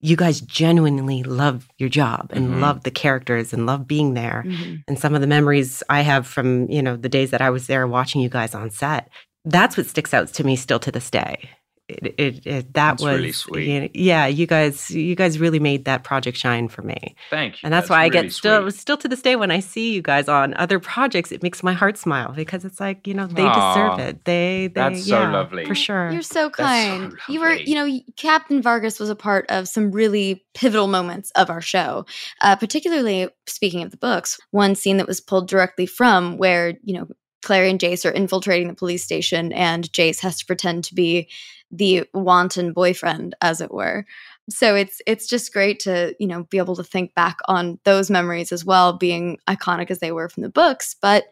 you 0.00 0.16
guys 0.16 0.40
genuinely 0.42 1.22
love 1.22 1.68
your 1.78 1.88
job 1.88 2.30
and 2.32 2.50
Mhm. 2.50 2.60
love 2.60 2.82
the 2.82 2.90
characters 2.90 3.52
and 3.52 3.64
love 3.66 3.86
being 3.86 4.14
there 4.14 4.44
Mhm. 4.46 4.82
and 4.86 4.98
some 4.98 5.14
of 5.14 5.20
the 5.20 5.26
memories 5.26 5.82
i 5.88 6.02
have 6.02 6.26
from 6.26 6.68
you 6.70 6.82
know 6.82 6.96
the 6.96 7.08
days 7.08 7.30
that 7.30 7.40
i 7.40 7.50
was 7.50 7.66
there 7.66 7.86
watching 7.86 8.20
you 8.20 8.28
guys 8.28 8.54
on 8.54 8.70
set 8.70 9.08
that's 9.44 9.76
what 9.76 9.86
sticks 9.86 10.12
out 10.12 10.28
to 10.28 10.44
me 10.44 10.54
still 10.56 10.78
to 10.80 10.92
this 10.92 11.08
day 11.10 11.48
it, 11.88 12.14
it, 12.18 12.46
it 12.46 12.46
that 12.46 12.72
That's 12.72 13.02
was 13.02 13.16
really 13.16 13.32
sweet. 13.32 13.68
you 13.68 13.80
know, 13.82 13.88
yeah 13.94 14.26
you 14.26 14.46
guys 14.46 14.90
you 14.90 15.14
guys 15.14 15.38
really 15.38 15.58
made 15.60 15.84
that 15.84 16.04
project 16.04 16.36
shine 16.36 16.68
for 16.68 16.82
me 16.82 17.14
Thank 17.30 17.54
you. 17.54 17.66
and 17.66 17.72
that's, 17.72 17.90
why 17.90 18.02
I 18.02 18.08
get 18.08 18.32
still 18.32 18.62
sweet. 18.62 18.74
still 18.80 18.96
to 18.96 19.08
this 19.08 19.22
day 19.22 19.36
when 19.36 19.50
I 19.50 19.60
see 19.60 19.92
you 19.92 20.02
guys 20.02 20.28
on 20.28 20.54
other 20.54 20.80
projects, 20.80 21.32
it 21.32 21.42
makes 21.42 21.62
my 21.62 21.72
heart 21.72 21.98
smile 21.98 22.32
because 22.32 22.64
it's 22.64 22.80
like 22.80 23.06
you 23.06 23.14
know 23.14 23.26
they 23.26 23.44
Aw, 23.44 23.74
deserve 23.74 24.08
it. 24.08 24.24
They, 24.24 24.68
they 24.68 24.72
that's 24.74 25.06
so 25.06 25.20
lovely. 25.20 25.64
for 25.64 25.74
sure. 25.74 26.10
You're 26.10 26.22
so 26.22 26.46
so 26.46 26.50
kind. 26.50 27.14
you 27.28 27.40
were, 27.40 27.54
you 27.54 27.74
know, 27.74 28.00
Captain 28.16 28.60
Vargas 28.62 29.00
was 29.00 29.10
a 29.10 29.16
part 29.16 29.46
of 29.48 29.68
some 29.68 29.90
really 29.90 30.44
pivotal 30.54 30.86
moments 30.86 31.30
of 31.32 31.50
our 31.50 31.60
show. 31.60 32.04
Uh, 32.40 32.56
particularly 32.56 33.28
speaking 33.46 33.82
of 33.82 33.90
the 33.90 33.96
books, 33.96 34.38
one 34.50 34.74
scene 34.74 34.98
that 34.98 35.06
was 35.06 35.20
pulled 35.20 35.48
directly 35.48 35.86
from 35.86 36.36
where 36.36 36.74
you 36.82 36.94
know 36.94 37.08
Clary 37.42 37.70
and 37.70 37.80
Jace 37.80 38.04
are 38.04 38.12
infiltrating 38.12 38.68
the 38.68 38.74
police 38.74 39.04
station, 39.04 39.52
and 39.52 39.90
Jace 39.92 40.20
has 40.20 40.38
to 40.38 40.46
pretend 40.46 40.84
to 40.84 40.94
be 40.94 41.28
the 41.70 42.04
wanton 42.14 42.72
boyfriend, 42.72 43.34
as 43.42 43.60
it 43.60 43.72
were. 43.72 44.06
So 44.48 44.74
it's 44.74 45.00
it's 45.06 45.26
just 45.26 45.52
great 45.52 45.80
to 45.80 46.14
you 46.18 46.26
know 46.26 46.44
be 46.44 46.58
able 46.58 46.76
to 46.76 46.84
think 46.84 47.14
back 47.14 47.38
on 47.46 47.78
those 47.84 48.10
memories 48.10 48.52
as 48.52 48.64
well, 48.64 48.92
being 48.92 49.38
iconic 49.48 49.90
as 49.90 49.98
they 49.98 50.12
were 50.12 50.28
from 50.28 50.42
the 50.42 50.48
books, 50.48 50.94
but 51.00 51.24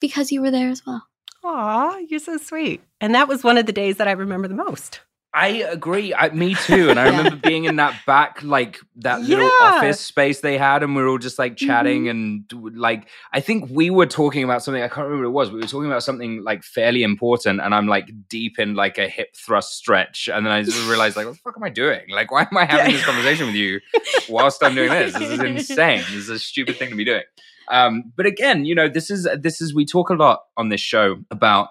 because 0.00 0.32
you 0.32 0.42
were 0.42 0.50
there 0.50 0.68
as 0.68 0.84
well. 0.86 1.06
Aw, 1.44 1.98
you're 2.08 2.20
so 2.20 2.36
sweet. 2.36 2.82
And 3.00 3.14
that 3.14 3.28
was 3.28 3.42
one 3.42 3.58
of 3.58 3.66
the 3.66 3.72
days 3.72 3.96
that 3.96 4.08
I 4.08 4.12
remember 4.12 4.48
the 4.48 4.54
most. 4.54 5.00
I 5.34 5.48
agree. 5.48 6.12
I, 6.12 6.28
me 6.28 6.54
too. 6.54 6.90
And 6.90 7.00
I 7.00 7.04
remember 7.08 7.36
being 7.36 7.64
in 7.64 7.76
that 7.76 7.98
back, 8.06 8.42
like 8.42 8.78
that 8.96 9.22
little 9.22 9.46
Yeah. 9.46 9.50
office 9.68 9.98
space 9.98 10.40
they 10.40 10.58
had, 10.58 10.82
and 10.82 10.94
we 10.94 11.02
were 11.02 11.08
all 11.08 11.16
just 11.18 11.38
like 11.38 11.56
chatting. 11.56 12.08
And 12.08 12.44
like, 12.74 13.08
I 13.32 13.40
think 13.40 13.70
we 13.70 13.88
were 13.88 14.04
talking 14.06 14.44
about 14.44 14.62
something. 14.62 14.82
I 14.82 14.88
can't 14.88 15.06
remember 15.06 15.30
what 15.30 15.44
it 15.46 15.46
was. 15.46 15.48
But 15.48 15.54
we 15.54 15.60
were 15.62 15.68
talking 15.68 15.86
about 15.86 16.02
something 16.02 16.44
like 16.44 16.62
fairly 16.64 17.02
important. 17.02 17.60
And 17.62 17.74
I'm 17.74 17.86
like 17.86 18.10
deep 18.28 18.58
in 18.58 18.74
like 18.74 18.98
a 18.98 19.08
hip 19.08 19.34
thrust 19.34 19.72
stretch. 19.74 20.28
And 20.32 20.44
then 20.44 20.52
I 20.52 20.62
just 20.62 20.86
realized, 20.86 21.16
like, 21.16 21.24
what 21.26 21.32
the 21.36 21.40
fuck 21.40 21.54
am 21.56 21.64
I 21.64 21.70
doing? 21.70 22.02
Like, 22.10 22.30
why 22.30 22.42
am 22.42 22.56
I 22.58 22.66
having 22.66 22.92
this 22.92 23.04
conversation 23.04 23.46
with 23.46 23.56
you 23.56 23.80
whilst 24.28 24.62
I'm 24.62 24.74
doing 24.74 24.90
this? 24.90 25.14
This 25.14 25.30
is 25.30 25.40
insane. 25.40 25.98
This 26.00 26.12
is 26.14 26.28
a 26.28 26.38
stupid 26.38 26.76
thing 26.76 26.90
to 26.90 26.96
be 26.96 27.04
doing. 27.06 27.22
Um, 27.70 28.12
but 28.16 28.26
again, 28.26 28.66
you 28.66 28.74
know, 28.74 28.88
this 28.88 29.10
is 29.10 29.26
this 29.40 29.62
is 29.62 29.74
we 29.74 29.86
talk 29.86 30.10
a 30.10 30.14
lot 30.14 30.40
on 30.58 30.68
this 30.68 30.80
show 30.80 31.16
about 31.30 31.68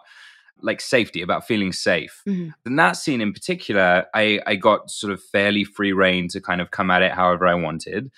like 0.62 0.82
safety, 0.82 1.22
about 1.22 1.46
feeling 1.48 1.72
safe. 1.72 2.22
Mhm. 2.27 2.53
In 2.65 2.75
that 2.75 2.94
scene 2.98 3.22
in 3.22 3.34
particular, 3.34 4.06
I, 4.13 4.39
I 4.46 4.56
got 4.56 4.89
sort 4.89 5.13
of 5.13 5.22
fairly 5.24 5.63
free 5.63 5.94
reign 5.94 6.27
to 6.30 6.41
kind 6.41 6.62
of 6.62 6.72
come 6.72 6.91
at 6.91 7.01
it 7.01 7.12
however 7.12 7.48
I 7.48 7.56
wanted. 7.56 8.12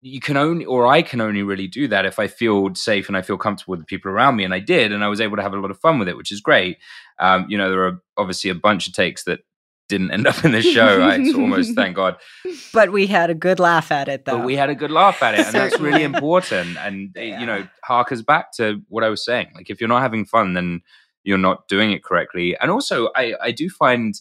You 0.00 0.20
can 0.20 0.36
only, 0.36 0.64
or 0.64 0.86
I 0.86 1.02
can 1.02 1.20
only 1.20 1.42
really 1.42 1.66
do 1.66 1.88
that 1.88 2.06
if 2.06 2.18
I 2.18 2.28
feel 2.28 2.74
safe 2.74 3.08
and 3.08 3.16
I 3.16 3.22
feel 3.22 3.36
comfortable 3.36 3.72
with 3.72 3.80
the 3.80 3.86
people 3.86 4.10
around 4.10 4.36
me. 4.36 4.44
And 4.44 4.54
I 4.54 4.60
did, 4.60 4.92
and 4.92 5.02
I 5.02 5.08
was 5.08 5.20
able 5.20 5.36
to 5.36 5.42
have 5.42 5.54
a 5.54 5.58
lot 5.58 5.72
of 5.72 5.80
fun 5.80 5.98
with 5.98 6.08
it, 6.08 6.16
which 6.16 6.30
is 6.30 6.40
great. 6.40 6.78
Um, 7.18 7.46
you 7.48 7.58
know, 7.58 7.68
there 7.68 7.84
are 7.86 8.00
obviously 8.16 8.50
a 8.50 8.54
bunch 8.54 8.86
of 8.86 8.92
takes 8.92 9.24
that 9.24 9.40
didn't 9.88 10.10
end 10.10 10.26
up 10.26 10.44
in 10.44 10.52
the 10.52 10.62
show. 10.62 11.00
I 11.00 11.16
it's 11.16 11.34
almost, 11.34 11.74
thank 11.74 11.96
God. 11.96 12.16
But 12.72 12.92
we 12.92 13.06
had 13.06 13.30
a 13.30 13.34
good 13.34 13.58
laugh 13.58 13.90
at 13.90 14.08
it 14.08 14.24
though. 14.24 14.38
But 14.38 14.46
we 14.46 14.54
had 14.54 14.70
a 14.70 14.74
good 14.74 14.90
laugh 14.90 15.22
at 15.22 15.34
it, 15.34 15.46
and 15.46 15.54
that's 15.54 15.80
really 15.80 16.02
important. 16.12 16.76
And 16.76 17.16
it, 17.16 17.40
you 17.40 17.46
know, 17.46 17.66
harkers 17.82 18.22
back 18.22 18.52
to 18.52 18.82
what 18.88 19.02
I 19.02 19.08
was 19.08 19.24
saying. 19.24 19.48
Like, 19.54 19.70
if 19.70 19.80
you're 19.80 19.88
not 19.88 20.02
having 20.02 20.26
fun, 20.26 20.52
then 20.54 20.82
you're 21.28 21.36
not 21.36 21.68
doing 21.68 21.92
it 21.92 22.02
correctly. 22.02 22.56
And 22.58 22.70
also, 22.70 23.10
I 23.14 23.34
I 23.42 23.50
do 23.50 23.68
find 23.68 24.14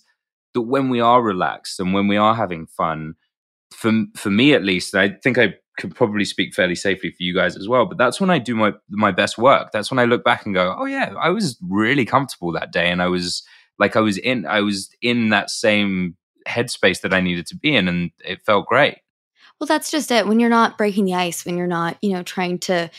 that 0.54 0.64
when 0.64 0.90
we 0.90 1.00
are 1.00 1.22
relaxed 1.22 1.80
and 1.80 1.94
when 1.94 2.10
we 2.10 2.18
are 2.18 2.36
having 2.36 2.68
fun, 2.68 3.16
for 3.72 3.92
for 4.18 4.30
me 4.30 4.54
at 4.54 4.66
least, 4.66 4.94
I 4.94 5.10
think 5.24 5.38
I 5.38 5.54
could 5.80 5.96
probably 5.96 6.26
speak 6.26 6.54
fairly 6.54 6.76
safely 6.76 7.12
for 7.12 7.24
you 7.24 7.34
guys 7.34 7.56
as 7.56 7.70
well. 7.70 7.86
But 7.86 7.98
that's 7.98 8.20
when 8.20 8.30
I 8.30 8.40
do 8.40 8.56
my 8.56 8.74
my 8.90 9.14
best 9.14 9.38
work. 9.38 9.72
That's 9.72 9.90
when 9.90 10.00
I 10.00 10.04
look 10.04 10.26
back 10.26 10.46
and 10.46 10.54
go, 10.54 10.76
oh 10.78 10.84
yeah, 10.84 11.14
I 11.18 11.30
was 11.30 11.58
really 11.62 12.04
comfortable 12.04 12.52
that 12.52 12.74
day, 12.74 12.92
and 12.92 13.02
I 13.02 13.08
was 13.08 13.42
like 13.80 13.96
I 13.96 14.02
was 14.02 14.18
in 14.18 14.46
I 14.46 14.60
was 14.60 14.90
in 15.02 15.30
that 15.30 15.50
same 15.50 16.18
headspace 16.46 17.00
that 17.02 17.14
I 17.14 17.22
needed 17.22 17.48
to 17.48 17.56
be 17.56 17.74
in, 17.74 17.88
and 17.88 18.12
it 18.20 18.42
felt 18.46 18.68
great. 18.68 18.98
Well, 19.62 19.68
that's 19.68 19.92
just 19.92 20.12
it. 20.12 20.28
When 20.28 20.42
you're 20.42 20.50
not 20.50 20.78
breaking 20.78 21.06
the 21.06 21.16
ice, 21.16 21.46
when 21.46 21.58
you're 21.58 21.68
not, 21.68 21.98
you 22.02 22.12
know, 22.12 22.22
trying 22.22 22.60
to 22.60 22.92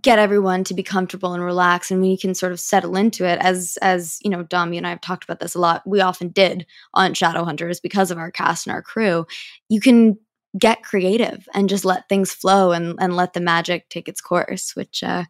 get 0.00 0.18
everyone 0.18 0.64
to 0.64 0.74
be 0.74 0.82
comfortable 0.82 1.32
and 1.32 1.42
relax, 1.42 1.90
and 1.90 2.00
we 2.00 2.16
can 2.16 2.34
sort 2.34 2.52
of 2.52 2.60
settle 2.60 2.96
into 2.96 3.24
it, 3.24 3.38
as 3.40 3.78
as 3.82 4.18
you 4.22 4.30
know, 4.30 4.42
Dom, 4.42 4.72
you 4.72 4.78
and 4.78 4.86
I 4.86 4.90
have 4.90 5.00
talked 5.00 5.24
about 5.24 5.40
this 5.40 5.54
a 5.54 5.60
lot. 5.60 5.86
We 5.86 6.00
often 6.00 6.28
did 6.28 6.66
on 6.94 7.14
Shadowhunters 7.14 7.80
because 7.82 8.10
of 8.10 8.18
our 8.18 8.30
cast 8.30 8.66
and 8.66 8.74
our 8.74 8.82
crew. 8.82 9.26
You 9.68 9.80
can 9.80 10.18
get 10.58 10.82
creative 10.82 11.46
and 11.54 11.68
just 11.68 11.84
let 11.84 12.08
things 12.08 12.32
flow 12.32 12.72
and 12.72 12.96
and 13.00 13.16
let 13.16 13.32
the 13.32 13.40
magic 13.40 13.88
take 13.88 14.08
its 14.08 14.20
course, 14.20 14.76
which 14.76 15.02
uh, 15.02 15.24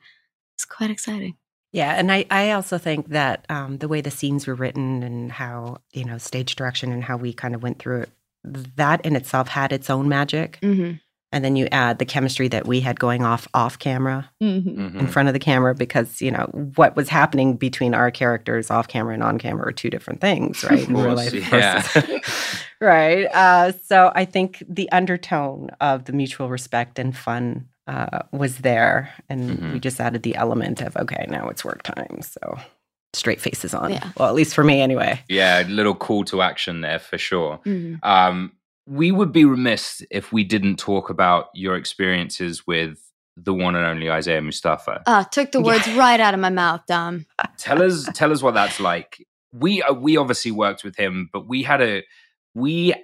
is 0.59 0.65
quite 0.65 0.91
exciting. 0.91 1.37
Yeah, 1.71 1.95
and 1.95 2.11
I, 2.11 2.25
I 2.31 2.53
also 2.53 2.79
think 2.79 3.09
that 3.09 3.45
um, 3.51 3.79
the 3.79 3.89
way 3.89 4.01
the 4.01 4.11
scenes 4.11 4.47
were 4.47 4.55
written 4.55 5.03
and 5.03 5.31
how, 5.31 5.83
you 5.93 6.05
know, 6.05 6.17
stage 6.17 6.57
direction 6.57 6.91
and 6.93 7.05
how 7.05 7.19
we 7.19 7.35
kind 7.35 7.55
of 7.55 7.63
went 7.63 7.79
through 7.79 8.03
it, 8.03 8.11
that 8.43 9.05
in 9.05 9.15
itself 9.15 9.49
had 9.49 9.71
its 9.71 9.91
own 9.91 10.09
magic. 10.09 10.59
Mm-hmm. 10.63 10.97
And 11.31 11.45
then 11.45 11.57
you 11.57 11.69
add 11.73 11.99
the 11.99 12.07
chemistry 12.07 12.49
that 12.49 12.67
we 12.67 12.81
had 12.81 12.99
going 12.99 13.23
off 13.23 13.47
off 13.53 13.79
camera 13.79 14.31
Mm-hmm. 14.43 14.99
in 14.99 15.07
Mhm. 15.07 15.11
front 15.11 15.29
of 15.29 15.35
the 15.35 15.39
camera 15.39 15.75
because, 15.75 16.23
you 16.23 16.31
know, 16.31 16.47
what 16.77 16.97
was 16.97 17.09
happening 17.11 17.57
between 17.57 17.93
our 17.95 18.11
characters 18.11 18.71
off 18.71 18.89
camera 18.89 19.13
and 19.15 19.23
on 19.23 19.39
camera 19.39 19.69
are 19.69 19.73
two 19.73 19.91
different 19.91 20.21
things, 20.23 20.65
right? 20.65 20.89
Of 20.89 20.95
course, 20.95 21.33
yeah. 21.35 21.83
right. 22.81 23.27
Uh, 23.27 23.73
so 23.85 24.11
I 24.15 24.25
think 24.25 24.63
the 24.69 24.91
undertone 24.93 25.71
of 25.81 26.05
the 26.07 26.13
mutual 26.13 26.49
respect 26.49 26.99
and 26.99 27.17
fun 27.17 27.67
uh, 27.87 28.21
was 28.33 28.59
there. 28.59 29.11
And 29.31 29.59
Mhm. 29.59 29.73
we 29.73 29.81
just 29.81 29.99
added 30.01 30.23
the 30.23 30.35
element 30.37 30.83
of, 30.83 30.95
okay, 30.97 31.25
now 31.29 31.49
it's 31.49 31.65
work 31.65 31.83
time. 31.83 32.21
So 32.21 32.59
straight 33.15 33.41
faces 33.41 33.73
on. 33.73 33.91
Yeah. 33.91 34.11
Well, 34.19 34.29
at 34.29 34.35
least 34.35 34.55
for 34.55 34.63
me 34.63 34.83
anyway. 34.83 35.21
Yeah, 35.29 35.63
a 35.63 35.65
little 35.69 35.95
call 35.95 36.25
to 36.25 36.43
action 36.43 36.83
there 36.83 36.99
for 36.99 37.17
sure. 37.17 37.61
Mm-hmm. 37.65 37.95
Um, 38.03 38.53
we 38.89 39.13
would 39.13 39.33
be 39.33 39.45
remiss 39.45 40.03
if 40.11 40.33
we 40.33 40.45
didn't 40.45 40.79
talk 40.79 41.11
about 41.11 41.49
your 41.53 41.77
experiences 41.77 42.67
with 42.67 42.99
the 43.37 43.53
one 43.53 43.77
and 43.77 43.85
only 43.85 44.11
Isaiah 44.11 44.41
Mustafa. 44.41 45.03
Uh, 45.07 45.25
took 45.25 45.53
the 45.53 45.61
words 45.63 45.87
right 45.93 46.19
out 46.19 46.33
of 46.33 46.41
my 46.41 46.49
mouth, 46.49 46.81
Dom. 46.89 47.27
tell 47.59 47.83
us 47.83 48.09
tell 48.15 48.33
us 48.33 48.43
what 48.43 48.55
that's 48.55 48.81
like. 48.81 49.27
We 49.53 49.83
uh, 49.83 49.93
we 49.93 50.17
obviously 50.17 50.53
worked 50.53 50.85
with 50.85 50.97
him, 50.97 51.29
but 51.33 51.47
we 51.47 51.63
had 51.63 51.83
a 51.83 52.03
we 52.55 52.95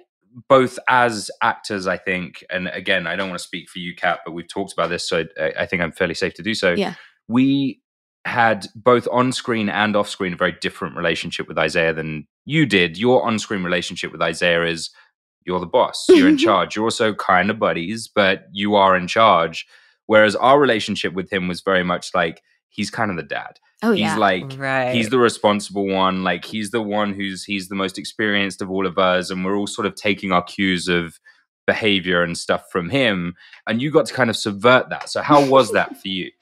both 0.49 0.79
as 0.89 1.31
actors, 1.41 1.87
I 1.87 1.97
think, 1.97 2.43
and 2.49 2.67
again, 2.67 3.07
I 3.07 3.15
don't 3.15 3.29
want 3.29 3.39
to 3.39 3.47
speak 3.47 3.69
for 3.69 3.79
you, 3.79 3.95
Kat, 3.95 4.19
but 4.25 4.33
we've 4.33 4.47
talked 4.47 4.73
about 4.73 4.89
this, 4.89 5.07
so 5.07 5.23
I, 5.39 5.53
I 5.59 5.65
think 5.65 5.81
I'm 5.81 5.93
fairly 5.93 6.15
safe 6.15 6.33
to 6.33 6.43
do 6.43 6.53
so. 6.53 6.71
Yeah. 6.71 6.95
We 7.29 7.81
had 8.25 8.67
both 8.75 9.07
on 9.11 9.31
screen 9.31 9.69
and 9.69 9.95
off 9.95 10.09
screen 10.09 10.33
a 10.33 10.35
very 10.35 10.57
different 10.59 10.97
relationship 10.97 11.47
with 11.47 11.57
Isaiah 11.57 11.93
than 11.93 12.27
you 12.43 12.65
did. 12.65 12.97
Your 12.97 13.23
on 13.23 13.39
screen 13.39 13.63
relationship 13.63 14.11
with 14.11 14.21
Isaiah 14.21 14.65
is 14.65 14.89
you're 15.45 15.59
the 15.59 15.65
boss, 15.65 16.05
you're 16.09 16.27
in 16.29 16.37
charge. 16.47 16.75
You're 16.75 16.85
also 16.85 17.13
kind 17.13 17.49
of 17.49 17.59
buddies, 17.59 18.07
but 18.07 18.45
you 18.51 18.75
are 18.75 18.95
in 18.95 19.07
charge. 19.07 19.65
Whereas 20.07 20.35
our 20.35 20.59
relationship 20.59 21.13
with 21.13 21.31
him 21.31 21.47
was 21.47 21.61
very 21.61 21.83
much 21.83 22.13
like 22.13 22.41
he's 22.69 22.89
kind 22.89 23.09
of 23.11 23.17
the 23.17 23.23
dad. 23.23 23.59
Oh 23.83 23.91
he's 23.91 24.01
yeah. 24.01 24.17
like 24.17 24.45
right. 24.57 24.93
he's 24.93 25.09
the 25.09 25.19
responsible 25.19 25.85
one. 25.87 26.23
Like 26.23 26.45
he's 26.45 26.71
the 26.71 26.81
one 26.81 27.13
who's 27.13 27.43
he's 27.43 27.67
the 27.69 27.75
most 27.75 27.97
experienced 27.97 28.61
of 28.61 28.69
all 28.71 28.85
of 28.85 28.97
us, 28.97 29.29
and 29.29 29.43
we're 29.43 29.57
all 29.57 29.67
sort 29.67 29.85
of 29.85 29.95
taking 29.95 30.31
our 30.31 30.43
cues 30.43 30.87
of 30.87 31.19
behavior 31.67 32.21
and 32.23 32.37
stuff 32.37 32.63
from 32.71 32.89
him. 32.89 33.35
And 33.67 33.81
you 33.81 33.91
got 33.91 34.05
to 34.05 34.13
kind 34.13 34.29
of 34.29 34.35
subvert 34.37 34.89
that. 34.89 35.09
So 35.09 35.21
how 35.21 35.45
was 35.49 35.71
that 35.71 35.97
for 36.01 36.07
you? 36.07 36.31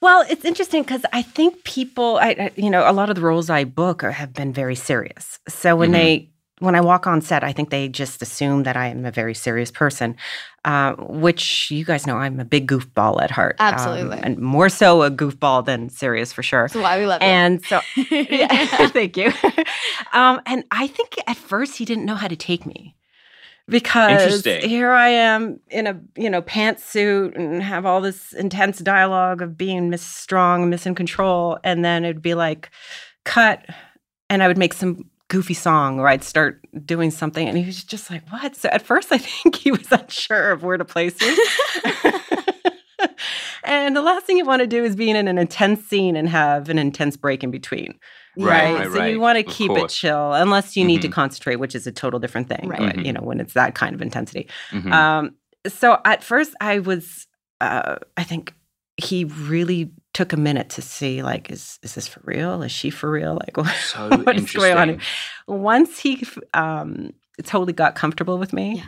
Well, 0.00 0.24
it's 0.28 0.44
interesting 0.44 0.82
because 0.82 1.04
I 1.12 1.22
think 1.22 1.62
people, 1.62 2.18
I, 2.20 2.30
I, 2.30 2.50
you 2.56 2.70
know, 2.70 2.82
a 2.84 2.90
lot 2.92 3.08
of 3.08 3.14
the 3.14 3.22
roles 3.22 3.48
I 3.48 3.62
book 3.62 4.02
are, 4.02 4.10
have 4.10 4.32
been 4.32 4.52
very 4.52 4.74
serious. 4.74 5.38
So 5.48 5.76
when 5.76 5.90
Mhm. 5.90 5.92
they, 5.92 6.30
when 6.62 6.76
I 6.76 6.80
walk 6.80 7.08
on 7.08 7.20
set, 7.20 7.42
I 7.42 7.52
think 7.52 7.70
they 7.70 7.88
just 7.88 8.22
assume 8.22 8.62
that 8.62 8.76
I 8.76 8.86
am 8.86 9.04
a 9.04 9.10
very 9.10 9.34
serious 9.34 9.72
person, 9.72 10.16
uh, 10.64 10.94
which 10.96 11.70
you 11.72 11.84
guys 11.84 12.06
know 12.06 12.16
I'm 12.18 12.38
a 12.38 12.44
big 12.44 12.68
goofball 12.68 13.20
at 13.20 13.32
heart. 13.32 13.56
Um, 13.58 13.74
Absolutely. 13.74 14.20
and 14.22 14.38
more 14.38 14.68
so 14.68 15.02
a 15.02 15.10
goofball 15.10 15.64
than 15.64 15.88
serious 15.88 16.32
for 16.32 16.44
sure. 16.44 16.68
That's 16.68 16.76
why 16.76 17.00
we 17.00 17.06
love 17.06 17.20
you. 17.20 17.26
And 17.26 17.64
so, 17.64 17.80
yeah, 18.10 18.86
thank 18.88 19.16
you. 19.16 19.32
um, 20.12 20.40
and 20.46 20.64
I 20.70 20.86
think 20.86 21.16
at 21.26 21.36
first 21.36 21.78
he 21.78 21.84
didn't 21.84 22.04
know 22.04 22.14
how 22.14 22.28
to 22.28 22.36
take 22.36 22.64
me 22.64 22.94
because 23.68 24.44
here 24.44 24.92
I 24.92 25.08
am 25.08 25.58
in 25.68 25.86
a 25.88 26.00
you 26.16 26.30
know 26.30 26.42
pantsuit 26.42 27.36
and 27.36 27.60
have 27.60 27.84
all 27.86 28.00
this 28.00 28.32
intense 28.32 28.78
dialogue 28.78 29.42
of 29.42 29.58
being 29.58 29.90
Miss 29.90 30.02
Strong, 30.02 30.70
Miss 30.70 30.86
in 30.86 30.94
Control, 30.94 31.58
and 31.64 31.84
then 31.84 32.04
it'd 32.04 32.22
be 32.22 32.34
like 32.34 32.70
cut, 33.24 33.66
and 34.30 34.44
I 34.44 34.48
would 34.48 34.58
make 34.58 34.74
some 34.74 35.10
goofy 35.32 35.54
song 35.54 35.98
or 35.98 36.06
I'd 36.08 36.22
start 36.22 36.60
doing 36.84 37.10
something, 37.10 37.48
and 37.48 37.56
he 37.56 37.64
was 37.64 37.82
just 37.84 38.10
like, 38.10 38.22
"What?" 38.30 38.54
So 38.54 38.68
at 38.68 38.82
first, 38.82 39.10
I 39.10 39.18
think 39.28 39.56
he 39.56 39.70
was 39.70 39.90
unsure 39.90 40.50
of 40.52 40.62
where 40.62 40.76
to 40.76 40.84
place 40.84 41.16
me. 41.20 41.36
and 43.64 43.96
the 43.96 44.02
last 44.02 44.26
thing 44.26 44.36
you 44.38 44.44
want 44.44 44.60
to 44.60 44.66
do 44.66 44.84
is 44.84 44.94
be 44.96 45.10
in 45.10 45.16
an 45.16 45.38
intense 45.38 45.84
scene 45.86 46.16
and 46.16 46.28
have 46.28 46.68
an 46.68 46.78
intense 46.78 47.16
break 47.16 47.42
in 47.42 47.50
between. 47.50 47.98
Right, 48.36 48.74
Right. 48.74 48.84
so 48.92 48.98
right. 48.98 49.12
you 49.12 49.20
want 49.20 49.36
to 49.38 49.42
keep 49.42 49.70
it 49.72 49.88
chill 49.88 50.32
unless 50.32 50.76
you 50.76 50.84
need 50.84 51.02
to 51.02 51.08
Mhm. 51.08 51.12
concentrate, 51.12 51.56
which 51.56 51.74
is 51.74 51.86
a 51.86 51.92
total 51.92 52.18
different 52.20 52.48
thing. 52.48 52.68
Right. 52.68 52.78
But, 52.78 52.96
Mhm. 52.96 53.06
you 53.06 53.12
know, 53.12 53.20
when 53.22 53.40
it's 53.40 53.54
that 53.54 53.74
kind 53.74 53.94
of 53.94 54.00
intensity. 54.02 54.48
Mhm. 54.70 54.92
Um, 54.92 55.34
so 55.66 55.98
at 56.04 56.22
first 56.24 56.54
I 56.60 56.78
was 56.80 57.26
uh 57.60 57.96
I 58.16 58.24
think 58.24 58.54
he 58.96 59.24
really 59.24 59.92
took 60.14 60.32
a 60.32 60.36
minute 60.36 60.68
to 60.70 60.82
see 60.82 61.22
like, 61.22 61.50
is 61.50 61.78
is 61.82 61.94
this 61.94 62.06
for 62.08 62.20
real? 62.24 62.62
Is 62.62 62.72
she 62.72 62.90
for 62.90 63.10
real? 63.10 63.34
Like 63.40 63.56
so 63.76 64.08
what 64.24 64.36
is 64.36 64.52
going 64.52 64.76
on? 64.76 65.00
Once 65.46 65.98
he 65.98 66.26
um 66.54 67.12
totally 67.44 67.72
got 67.72 67.94
comfortable 67.94 68.38
with 68.38 68.52
me, 68.52 68.76
Yeah. 68.76 68.84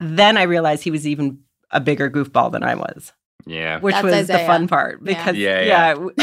then 0.00 0.36
I 0.36 0.42
realized 0.42 0.82
he 0.84 0.90
was 0.90 1.06
even 1.06 1.40
a 1.70 1.80
bigger 1.80 2.10
goofball 2.10 2.50
than 2.52 2.62
I 2.62 2.74
was 2.74 3.12
Yeah. 3.46 3.78
which 3.80 3.94
That's 3.94 4.04
was 4.04 4.26
the 4.28 4.38
fun 4.40 4.68
part 4.68 5.02
because 5.04 5.36
Yeah, 5.36 5.60
yeah, 5.60 5.66
yeah. 5.66 5.94
w- 5.94 6.14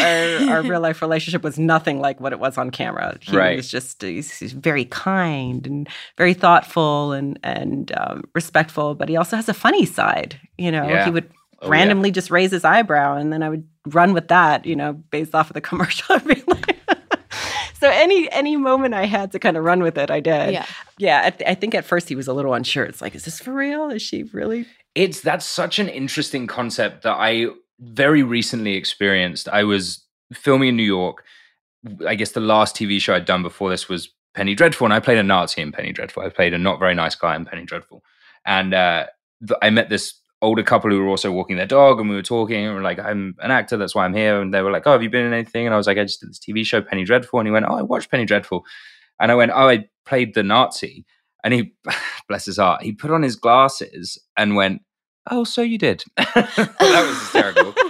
our, 0.50 0.56
our 0.56 0.62
real 0.64 0.80
life 0.82 1.02
relationship 1.02 1.44
was 1.44 1.58
nothing 1.60 2.00
like 2.00 2.20
what 2.22 2.32
it 2.34 2.40
was 2.40 2.58
on 2.58 2.70
camera. 2.70 3.18
He 3.22 3.36
Right. 3.36 3.56
was 3.58 3.70
just 3.70 4.02
he's, 4.02 4.32
he's 4.38 4.54
very 4.54 4.86
kind 4.86 5.66
and 5.68 5.88
very 6.18 6.34
thoughtful 6.34 7.12
and 7.12 7.38
and 7.44 7.92
um, 7.98 8.24
respectful, 8.34 8.96
but 8.96 9.10
he 9.10 9.18
also 9.18 9.36
has 9.36 9.50
a 9.50 9.54
funny 9.54 9.86
side. 9.86 10.40
You 10.58 10.72
know, 10.72 10.88
Yeah. 10.88 11.06
he 11.06 11.12
would 11.12 11.30
Oh, 11.60 11.66
yeah. 11.68 11.72
randomly 11.72 12.12
just 12.12 12.30
raise 12.30 12.52
his 12.52 12.64
eyebrow, 12.64 13.16
and 13.18 13.34
then 13.34 13.42
I 13.44 13.50
would 13.50 13.68
run 13.88 14.14
with 14.14 14.28
that. 14.28 14.66
You 14.66 14.76
know, 14.76 14.94
based 14.94 15.34
off 15.34 15.50
of 15.50 15.54
the 15.54 15.62
commercial. 15.70 16.16
Like- 16.26 16.78
so 17.80 17.90
any 17.90 18.32
any 18.32 18.58
moment 18.58 18.94
I 18.94 19.06
had 19.06 19.32
to 19.32 19.40
kind 19.40 19.58
of 19.58 19.64
run 19.64 19.82
with 19.82 19.98
it, 19.98 20.10
I 20.12 20.20
did. 20.20 20.54
yeah. 20.54 20.66
yeah. 20.98 21.22
I, 21.26 21.30
th- 21.32 21.50
I 21.50 21.54
think 21.56 21.76
at 21.76 21.86
first 21.86 22.10
he 22.10 22.16
was 22.16 22.28
a 22.28 22.34
little 22.34 22.54
unsure. 22.54 22.84
It's 22.86 23.02
like, 23.02 23.16
is 23.16 23.26
this 23.26 23.40
for 23.40 23.54
real? 23.54 23.90
Is 23.90 24.02
she 24.02 24.24
really? 24.24 24.66
it's 24.96 25.22
that's 25.22 25.46
such 25.46 25.78
an 25.78 25.90
interesting 25.90 26.48
concept 26.48 27.04
that 27.04 27.16
I 27.18 27.48
very 27.80 28.24
recently 28.24 28.74
experienced. 28.74 29.48
I 29.48 29.64
was 29.64 30.04
filming 30.34 30.70
in 30.70 30.76
New 30.76 30.84
York. 30.84 31.24
I 32.08 32.16
guess 32.16 32.32
the 32.32 32.40
last 32.40 32.76
TV 32.76 33.00
show 33.00 33.14
I'd 33.14 33.26
done 33.26 33.44
before 33.44 33.70
this 33.70 33.88
was 33.88 34.10
Penny 34.34 34.56
Dreadful, 34.56 34.86
and 34.86 34.94
I 34.94 35.00
played 35.00 35.20
a 35.20 35.24
Nazi 35.24 35.62
in 35.62 35.72
Penny 35.72 35.92
Dreadful. 35.92 36.24
I 36.24 36.30
played 36.30 36.54
a 36.54 36.58
not 36.58 36.80
very 36.80 36.96
nice 36.96 37.14
guy 37.16 37.36
in 37.36 37.46
Penny 37.46 37.64
Dreadful, 37.66 38.04
and 38.46 38.74
uh, 38.74 39.06
th- 39.48 39.60
I 39.62 39.70
met 39.70 39.90
this 39.90 40.16
older 40.42 40.64
couple 40.64 40.92
who 40.92 41.00
were 41.00 41.08
also 41.10 41.32
walking 41.32 41.58
their 41.58 41.66
dog, 41.66 42.00
and 42.00 42.10
we 42.10 42.16
were 42.16 42.22
talking, 42.22 42.66
and 42.66 42.74
we 42.76 42.80
are 42.80 42.84
like, 42.84 43.00
"I'm 43.00 43.36
an 43.40 43.52
actor, 43.52 43.78
that's 43.78 43.96
why 43.96 44.06
I'm 44.06 44.14
here." 44.14 44.42
And 44.42 44.54
they 44.54 44.62
were 44.62 44.72
like, 44.72 44.86
"Oh, 44.86 44.92
have 44.92 45.04
you 45.04 45.10
been 45.10 45.26
in 45.26 45.34
anything?" 45.34 45.66
And 45.66 45.74
I 45.74 45.78
was 45.78 45.88
like, 45.88 45.98
"I 45.98 46.04
just 46.04 46.20
did 46.20 46.30
this 46.30 46.40
TV 46.40 46.66
show, 46.66 46.82
Penny 46.82 47.04
Dreadful." 47.04 47.40
And 47.40 47.48
he 47.48 47.52
went, 47.52 47.66
"Oh, 47.68 47.76
I 47.76 47.82
watched 47.82 48.12
Penny 48.12 48.26
Dreadful," 48.26 48.64
and 49.20 49.32
I 49.32 49.36
went, 49.36 49.52
"Oh, 49.54 49.68
I 49.70 49.86
played 50.06 50.34
the 50.34 50.44
Nazi." 50.44 51.06
And 51.44 51.54
he, 51.54 51.74
bless 52.30 52.46
his 52.46 52.58
heart, 52.58 52.82
he 52.84 52.92
put 52.92 53.12
on 53.12 53.24
his 53.24 53.36
glasses 53.36 54.18
and 54.36 54.56
went, 54.56 54.82
"Oh, 55.30 55.44
so 55.44 55.62
you 55.62 55.78
did." 55.78 56.04
that 56.18 57.06
was 57.08 57.20
hysterical. 57.20 57.74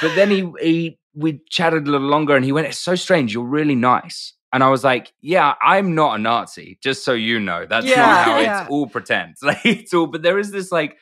But 0.00 0.14
then 0.14 0.30
he 0.30 0.50
he 0.60 0.98
we 1.14 1.40
chatted 1.50 1.86
a 1.86 1.90
little 1.90 2.06
longer, 2.08 2.36
and 2.36 2.44
he 2.44 2.52
went, 2.52 2.66
"It's 2.68 2.78
so 2.78 2.94
strange. 2.94 3.34
You're 3.34 3.44
really 3.44 3.74
nice." 3.74 4.32
And 4.52 4.62
I 4.62 4.70
was 4.70 4.84
like, 4.84 5.12
"Yeah, 5.20 5.54
I'm 5.60 5.94
not 5.94 6.18
a 6.18 6.22
Nazi. 6.22 6.78
Just 6.82 7.04
so 7.04 7.12
you 7.12 7.40
know, 7.40 7.66
that's 7.68 7.86
Yeah, 7.86 7.96
not 7.96 8.24
how 8.24 8.38
yeah. 8.38 8.60
it's 8.62 8.70
all 8.70 8.86
pretend. 8.86 9.34
Like 9.42 9.64
it's 9.66 9.92
all." 9.92 10.06
But 10.06 10.22
there 10.22 10.38
is 10.38 10.50
this 10.52 10.70
like 10.72 10.96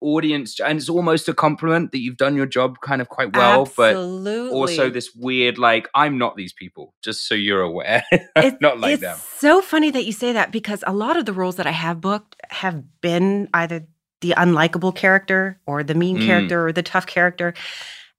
audience, 0.00 0.60
and 0.60 0.78
it's 0.78 0.88
almost 0.88 1.28
a 1.28 1.34
compliment 1.34 1.92
that 1.92 1.98
you've 2.00 2.16
done 2.16 2.36
your 2.36 2.46
job 2.46 2.80
kind 2.82 3.00
of 3.00 3.08
quite 3.08 3.34
well, 3.36 3.70
but 3.76 3.96
also 3.96 4.90
this 4.90 5.14
weird 5.14 5.58
like, 5.58 5.88
"I'm 5.94 6.18
not 6.18 6.36
these 6.36 6.52
people." 6.52 6.94
Just 7.02 7.26
so 7.26 7.34
you're 7.34 7.62
aware, 7.62 8.04
It's- 8.12 8.56
not 8.60 8.78
like 8.80 8.94
it's 8.94 9.02
them. 9.02 9.18
so 9.38 9.62
funny 9.62 9.90
that 9.90 10.04
you 10.04 10.12
say 10.12 10.32
that 10.32 10.52
because 10.52 10.84
a 10.86 10.92
lot 10.92 11.16
of 11.16 11.24
the 11.24 11.32
roles 11.32 11.56
that 11.56 11.66
I 11.66 11.72
have 11.72 12.00
booked 12.00 12.36
have 12.50 12.82
been 13.00 13.48
either 13.54 13.86
the 14.20 14.34
unlikable 14.36 14.94
character 14.94 15.60
or 15.66 15.82
the 15.82 15.94
mean 15.94 16.18
Mm. 16.18 16.26
character 16.26 16.66
or 16.66 16.72
the 16.72 16.82
tough 16.82 17.06
character. 17.06 17.54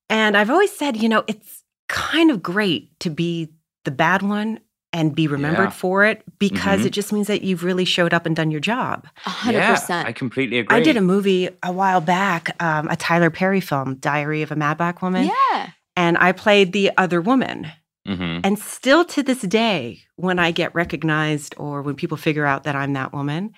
And 0.09 0.37
I've 0.37 0.49
always 0.49 0.71
said, 0.71 0.97
you 0.97 1.09
know, 1.09 1.23
it's 1.27 1.63
kind 1.89 2.31
of 2.31 2.41
great 2.43 2.97
to 3.01 3.09
be 3.09 3.49
the 3.85 3.91
bad 3.91 4.21
one 4.21 4.59
and 4.97 5.13
be 5.15 5.27
remembered 5.27 5.65
Yeah. 5.65 5.69
for 5.83 6.03
it 6.05 6.23
because 6.39 6.81
Mhm. 6.81 6.85
it 6.87 6.89
just 6.89 7.13
means 7.13 7.27
that 7.27 7.43
you've 7.43 7.63
really 7.63 7.85
showed 7.85 8.13
up 8.13 8.25
and 8.25 8.35
done 8.35 8.49
your 8.51 8.59
job. 8.59 9.07
A 9.25 9.29
hundred 9.29 9.59
Yeah, 9.59 9.75
percent. 9.75 10.07
I 10.07 10.11
completely 10.11 10.57
agree. 10.59 10.75
I 10.75 10.81
did 10.81 10.97
a 10.97 11.01
movie 11.01 11.49
a 11.61 11.71
while 11.71 12.01
back, 12.01 12.55
um, 12.61 12.87
a 12.89 12.95
Tyler 12.95 13.29
Perry 13.29 13.61
film, 13.61 13.95
Diary 13.95 14.41
of 14.41 14.51
a 14.51 14.55
Mad 14.55 14.77
Black 14.77 15.01
Woman, 15.03 15.25
Yeah. 15.53 15.67
and 15.95 16.17
I 16.17 16.31
played 16.31 16.73
the 16.73 16.89
other 16.97 17.21
woman. 17.21 17.67
Mhm. 18.07 18.41
And 18.43 18.57
still 18.57 19.05
to 19.05 19.21
this 19.21 19.41
day, 19.41 19.99
when 20.15 20.39
I 20.39 20.49
get 20.51 20.73
recognized 20.73 21.53
or 21.57 21.81
when 21.83 21.95
people 21.95 22.17
figure 22.17 22.45
out 22.45 22.63
that 22.63 22.75
I'm 22.75 22.93
that 22.93 23.13
woman, 23.13 23.51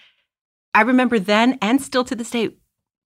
I 0.73 0.81
remember 0.81 1.19
then 1.19 1.57
and 1.61 1.81
still 1.81 2.03
to 2.03 2.15
this 2.15 2.31
day, 2.31 2.49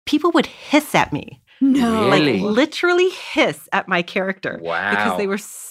people 0.06 0.30
would 0.32 0.46
hiss 0.46 0.94
at 0.94 1.12
me. 1.12 1.40
No. 1.60 2.08
Really? 2.10 2.38
Like 2.40 2.56
literally 2.56 3.10
hiss 3.32 3.68
at 3.72 3.88
my 3.88 4.02
character. 4.02 4.58
Wow. 4.62 4.90
Because 4.90 5.18
they 5.18 5.26
were 5.26 5.38
so 5.38 5.69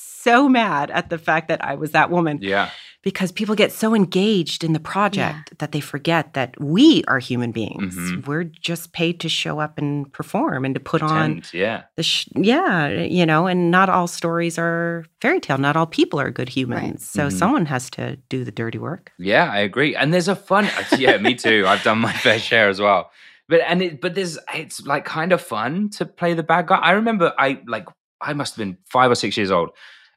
mad 0.50 0.92
at 0.92 1.10
the 1.10 1.18
fact 1.18 1.48
that 1.48 1.64
I 1.64 1.76
was 1.76 1.92
that 1.92 2.10
woman. 2.10 2.40
Yeah. 2.42 2.70
Because 3.02 3.32
people 3.32 3.56
get 3.56 3.72
so 3.72 3.96
engaged 3.96 4.62
in 4.62 4.74
the 4.74 4.80
project 4.94 5.58
that 5.60 5.72
they 5.72 5.80
forget 5.80 6.34
that 6.34 6.50
we 6.60 7.02
are 7.08 7.20
human 7.20 7.54
beings. 7.54 7.96
Mhm. 7.96 8.28
We're 8.28 8.44
just 8.44 8.92
paid 8.92 9.22
to 9.22 9.30
show 9.30 9.60
up 9.62 9.78
and 9.78 10.12
perform 10.12 10.66
and 10.66 10.76
to 10.76 10.82
put 10.82 11.02
on 11.02 11.42
yeah. 11.54 11.84
the 11.96 12.04
sh- 12.04 12.28
yeah, 12.36 12.90
you 12.90 13.26
know, 13.26 13.48
and 13.48 13.72
not 13.72 13.88
all 13.88 14.06
stories 14.08 14.60
are 14.60 15.06
fairy 15.22 15.40
tale. 15.40 15.58
Not 15.58 15.78
all 15.78 15.86
people 15.86 16.20
are 16.20 16.30
good 16.30 16.50
humans. 16.50 16.84
Right. 16.84 17.00
So 17.02 17.28
Mhm. 17.28 17.40
someone 17.40 17.66
has 17.68 17.90
to 17.92 18.18
do 18.28 18.44
the 18.44 18.52
dirty 18.52 18.78
work. 18.80 19.14
Yeah, 19.18 19.50
I 19.50 19.60
agree. 19.60 19.96
And 19.96 20.14
there's 20.14 20.28
a 20.28 20.36
fun 20.36 20.68
yeah, 20.98 21.16
me 21.20 21.36
too. 21.36 21.64
I've 21.68 21.84
done 21.84 22.00
my 22.00 22.12
fair 22.26 22.38
share 22.40 22.68
as 22.68 22.82
well. 22.82 23.12
But 23.48 23.62
and 23.66 23.82
it 23.82 24.02
but 24.02 24.14
there's 24.14 24.38
it's 24.54 24.86
like 24.86 25.06
kind 25.06 25.32
of 25.32 25.42
fun 25.42 25.90
to 25.92 26.06
play 26.06 26.34
the 26.34 26.44
bad 26.44 26.68
guy. 26.68 26.80
I 26.80 26.92
remember 26.92 27.34
I 27.40 27.62
like 27.66 27.86
I 28.20 28.34
must 28.34 28.56
have 28.56 28.60
been 28.66 28.78
5 28.92 29.10
or 29.12 29.16
6 29.16 29.38
years 29.38 29.52
old 29.52 29.70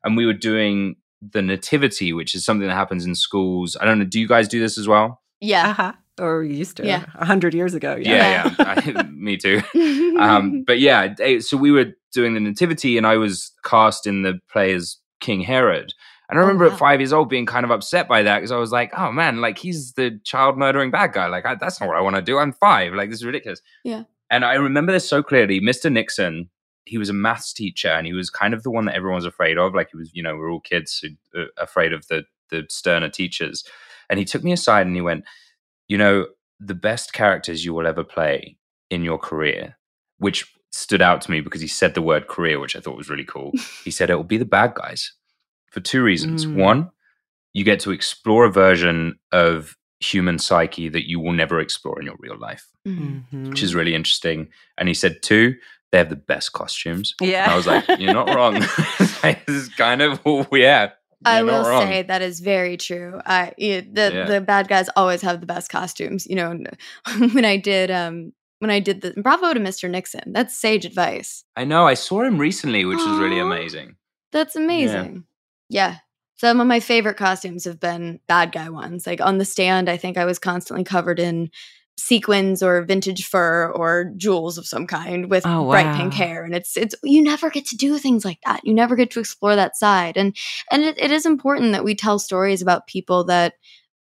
and 0.04 0.16
we 0.16 0.26
were 0.26 0.32
doing 0.32 0.96
the 1.20 1.42
nativity, 1.42 2.12
which 2.12 2.34
is 2.34 2.44
something 2.44 2.66
that 2.68 2.74
happens 2.74 3.04
in 3.06 3.14
schools. 3.14 3.76
I 3.80 3.84
don't 3.84 3.98
know, 3.98 4.04
do 4.04 4.18
you 4.20 4.26
guys 4.28 4.48
do 4.48 4.60
this 4.60 4.76
as 4.78 4.88
well? 4.88 5.20
Yeah. 5.40 5.70
Uh-huh. 5.70 5.92
Or 6.20 6.42
you 6.42 6.54
used 6.56 6.76
to 6.78 6.86
Yeah. 6.86 7.04
a 7.14 7.24
hundred 7.24 7.54
years 7.54 7.74
ago. 7.74 7.96
Yeah, 7.98 8.52
yeah. 8.58 8.82
I, 8.98 9.02
me 9.10 9.36
too. 9.36 9.62
Um, 10.18 10.62
but 10.64 10.78
yeah, 10.78 11.14
eh, 11.20 11.40
so 11.40 11.56
we 11.56 11.70
were 11.72 11.86
doing 12.12 12.34
the 12.34 12.40
nativity, 12.40 12.96
and 12.98 13.06
I 13.06 13.16
was 13.16 13.50
cast 13.64 14.06
in 14.06 14.22
the 14.22 14.38
play 14.52 14.72
as 14.74 14.98
King 15.20 15.40
Herod. 15.40 15.92
And 16.28 16.38
I 16.38 16.42
Oh, 16.42 16.46
remember 16.46 16.66
wow. 16.66 16.72
at 16.74 16.78
five 16.78 17.00
years 17.00 17.12
old 17.12 17.28
being 17.28 17.46
kind 17.46 17.64
of 17.64 17.70
upset 17.70 18.06
by 18.08 18.22
that 18.22 18.38
because 18.38 18.52
I 18.52 18.56
was 18.58 18.70
like, 18.70 18.92
"Oh 18.96 19.10
man, 19.10 19.40
like 19.40 19.58
he's 19.58 19.94
the 19.94 20.20
child 20.22 20.58
murdering 20.58 20.90
bad 20.90 21.12
guy. 21.12 21.26
Like 21.26 21.46
I, 21.46 21.54
that's 21.56 21.80
not 21.80 21.88
what 21.88 21.96
I 21.96 22.00
want 22.02 22.16
to 22.16 22.22
do. 22.22 22.38
I'm 22.38 22.52
five. 22.52 22.92
Like 22.94 23.08
this 23.10 23.20
is 23.20 23.24
ridiculous." 23.24 23.60
Yeah. 23.84 24.04
And 24.30 24.44
I 24.44 24.54
remember 24.54 24.92
this 24.92 25.08
so 25.08 25.22
clearly. 25.22 25.60
Mr. 25.60 25.90
Nixon 25.90 26.48
he 26.84 26.98
was 26.98 27.08
a 27.08 27.12
maths 27.14 27.52
teacher 27.52 27.88
and 27.88 28.06
he 28.06 28.12
was 28.12 28.28
kind 28.30 28.54
of 28.54 28.62
the 28.62 28.70
one 28.70 28.86
that 28.86 28.94
everyone 28.94 29.16
was 29.16 29.24
afraid 29.26 29.58
of. 29.58 29.74
Like 29.74 29.90
he 29.92 29.96
was, 29.96 30.10
you 30.14 30.22
know, 30.22 30.36
we're 30.36 30.50
all 30.50 30.60
kids 30.60 30.98
who, 31.02 31.40
uh, 31.40 31.46
afraid 31.58 31.92
of 31.92 32.06
the 32.08 32.24
the 32.50 32.64
sterner 32.68 33.08
teachers. 33.08 33.64
And 34.10 34.18
he 34.18 34.24
took 34.26 34.44
me 34.44 34.52
aside 34.52 34.86
and 34.86 34.94
he 34.94 35.00
went, 35.00 35.24
you 35.88 35.96
know, 35.96 36.26
the 36.60 36.74
best 36.74 37.12
characters 37.12 37.64
you 37.64 37.72
will 37.72 37.86
ever 37.86 38.04
play 38.04 38.58
in 38.90 39.02
your 39.04 39.16
career, 39.18 39.78
which 40.18 40.52
stood 40.70 41.00
out 41.02 41.20
to 41.22 41.30
me 41.30 41.40
because 41.40 41.60
he 41.62 41.66
said 41.66 41.94
the 41.94 42.02
word 42.02 42.28
career, 42.28 42.58
which 42.60 42.76
I 42.76 42.80
thought 42.80 42.96
was 42.96 43.08
really 43.08 43.24
cool. 43.24 43.52
he 43.84 43.90
said 43.90 44.10
it 44.10 44.16
will 44.16 44.22
be 44.24 44.36
the 44.36 44.44
bad 44.44 44.74
guys 44.74 45.12
for 45.70 45.80
two 45.80 46.02
reasons. 46.02 46.44
Mm. 46.44 46.56
One, 46.56 46.90
you 47.54 47.64
get 47.64 47.80
to 47.80 47.90
explore 47.90 48.44
a 48.44 48.50
version 48.52 49.18
of 49.32 49.76
human 50.00 50.38
psyche 50.38 50.88
that 50.88 51.08
you 51.08 51.20
will 51.20 51.32
never 51.32 51.60
explore 51.60 51.98
in 52.00 52.06
your 52.06 52.16
real 52.18 52.36
life, 52.38 52.66
Mhm. 52.86 53.48
which 53.50 53.62
is 53.62 53.74
really 53.74 53.94
interesting. 53.94 54.48
And 54.76 54.88
he 54.88 54.94
said, 54.94 55.22
two, 55.22 55.54
they 55.92 55.98
have 55.98 56.08
the 56.10 56.16
best 56.16 56.52
costumes. 56.52 57.14
Yeah. 57.20 57.44
And 57.44 57.52
I 57.52 57.56
was 57.56 57.66
like, 57.66 57.84
you're 58.00 58.14
not 58.14 58.28
wrong. 58.34 58.54
this 59.22 59.36
is 59.48 59.68
kind 59.68 60.02
of, 60.02 60.20
yeah. 60.52 60.90
I 61.24 61.38
you're 61.38 61.46
not 61.46 61.62
will 61.62 61.70
wrong. 61.70 61.82
say 61.82 62.02
that 62.02 62.22
is 62.22 62.40
very 62.40 62.76
true. 62.76 63.20
I 63.24 63.52
yeah, 63.56 63.80
the 63.82 64.10
Yeah. 64.12 64.24
the 64.24 64.40
bad 64.40 64.66
guys 64.66 64.88
always 64.96 65.22
have 65.22 65.40
the 65.40 65.46
best 65.46 65.70
costumes. 65.70 66.26
You 66.26 66.34
know, 66.34 66.48
when 67.32 67.44
I 67.44 67.56
did 67.58 67.90
um 67.92 68.32
when 68.58 68.70
I 68.70 68.80
did 68.80 69.02
the 69.02 69.12
bravo 69.22 69.54
to 69.54 69.60
Mr. 69.60 69.88
Nixon. 69.90 70.32
That's 70.32 70.56
sage 70.56 70.84
advice. 70.84 71.44
I 71.56 71.64
know. 71.64 71.86
I 71.86 71.94
saw 71.94 72.22
him 72.22 72.38
recently, 72.38 72.84
which 72.84 72.98
was 72.98 73.18
really 73.20 73.38
amazing. 73.38 73.96
That's 74.32 74.56
amazing. 74.56 75.24
Yeah. 75.68 75.98
Some 76.36 76.60
of 76.60 76.66
my 76.66 76.80
favorite 76.80 77.16
costumes 77.16 77.64
have 77.66 77.78
been 77.78 78.18
bad 78.26 78.50
guy 78.50 78.68
ones. 78.68 79.06
Like 79.06 79.20
on 79.20 79.38
the 79.38 79.44
stand, 79.44 79.88
I 79.88 79.96
think 79.96 80.16
I 80.16 80.24
was 80.24 80.38
constantly 80.40 80.82
covered 80.84 81.20
in 81.20 81.50
sequins 81.98 82.62
or 82.62 82.82
vintage 82.82 83.26
fur 83.26 83.70
or 83.70 84.12
jewels 84.16 84.58
of 84.58 84.66
some 84.66 84.86
kind 84.86 85.30
with 85.30 85.46
Oh, 85.46 85.70
bright 85.70 85.96
pink 85.96 86.14
hair. 86.14 86.44
And 86.44 86.54
it's 86.54 86.76
it's 86.76 86.94
you 87.04 87.22
never 87.22 87.50
get 87.50 87.66
to 87.66 87.76
do 87.76 87.98
things 87.98 88.24
like 88.24 88.38
that. 88.44 88.60
You 88.64 88.74
never 88.74 88.96
get 88.96 89.10
to 89.12 89.20
explore 89.20 89.56
that 89.56 89.76
side. 89.76 90.16
And 90.16 90.36
and 90.70 90.82
it, 90.82 90.98
it 90.98 91.10
is 91.10 91.26
important 91.26 91.72
that 91.72 91.84
we 91.84 91.94
tell 91.94 92.18
stories 92.18 92.62
about 92.62 92.86
people 92.86 93.24
that 93.24 93.54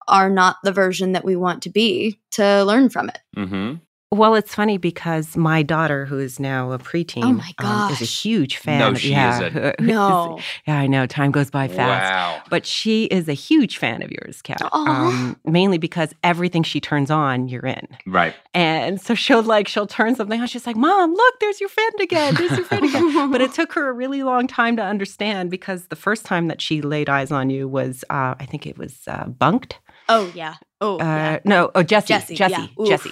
are 0.08 0.30
not 0.30 0.56
the 0.62 0.72
version 0.72 1.12
that 1.12 1.24
we 1.24 1.36
want 1.36 1.62
to 1.62 1.70
be 1.70 2.20
to 2.32 2.64
learn 2.64 2.88
from 2.88 3.08
it. 3.08 3.18
Mm-hmm. 3.36 3.74
Well, 4.12 4.36
it's 4.36 4.54
funny 4.54 4.78
because 4.78 5.36
my 5.36 5.64
daughter, 5.64 6.06
who 6.06 6.18
is 6.20 6.38
now 6.38 6.70
a 6.70 6.78
preteen, 6.78 7.24
Oh 7.24 7.32
my 7.32 7.52
um, 7.58 7.90
is 7.92 8.00
a 8.00 8.04
huge 8.04 8.56
fan. 8.56 8.78
No, 8.78 8.90
of, 8.90 9.00
she 9.00 9.10
yeah, 9.10 9.34
isn't. 9.34 9.52
who- 9.52 9.60
who 9.60 9.66
is- 9.68 9.74
No. 9.80 10.38
yeah, 10.66 10.78
I 10.78 10.86
know. 10.86 11.06
Time 11.06 11.32
goes 11.32 11.50
by 11.50 11.66
fast. 11.66 12.12
Wow. 12.14 12.42
But 12.48 12.64
she 12.66 13.06
is 13.06 13.28
a 13.28 13.32
huge 13.32 13.78
fan 13.78 14.02
of 14.02 14.12
yours, 14.12 14.42
Kat. 14.42 14.58
Aw. 14.62 15.08
Um, 15.08 15.36
mainly 15.44 15.76
because 15.76 16.14
everything 16.22 16.62
she 16.62 16.80
turns 16.80 17.10
on, 17.10 17.48
you're 17.48 17.66
in. 17.66 17.88
Right. 18.06 18.32
And 18.54 19.00
so 19.00 19.16
she'll 19.16 19.42
like 19.42 19.66
she'll 19.66 19.88
turn 19.88 20.14
something 20.14 20.40
on. 20.40 20.46
She's 20.46 20.68
like, 20.68 20.76
"Mom, 20.76 21.12
look, 21.12 21.40
there's 21.40 21.60
your 21.60 21.68
friend 21.68 21.92
again. 22.00 22.34
There's 22.36 22.52
your 22.52 22.64
friend 22.64 22.84
again." 22.84 23.30
but 23.32 23.40
it 23.40 23.52
took 23.54 23.72
her 23.72 23.88
a 23.90 23.92
really 23.92 24.22
long 24.22 24.46
time 24.46 24.76
to 24.76 24.82
understand 24.84 25.50
because 25.50 25.86
the 25.88 25.96
first 25.96 26.24
time 26.24 26.46
that 26.46 26.60
she 26.60 26.80
laid 26.80 27.08
eyes 27.08 27.32
on 27.32 27.50
you 27.50 27.66
was, 27.66 28.04
uh, 28.08 28.36
I 28.38 28.46
think 28.46 28.66
it 28.68 28.78
was 28.78 29.00
uh, 29.08 29.26
bunked. 29.26 29.80
Oh 30.08 30.30
yeah. 30.32 30.54
Oh 30.80 30.94
Uh, 31.00 31.04
yeah. 31.04 31.38
No, 31.44 31.72
oh 31.74 31.82
Jesse, 31.82 32.06
Jesse, 32.06 32.34
Jesse, 32.36 32.70
yeah. 32.78 32.86
Jesse. 32.86 33.10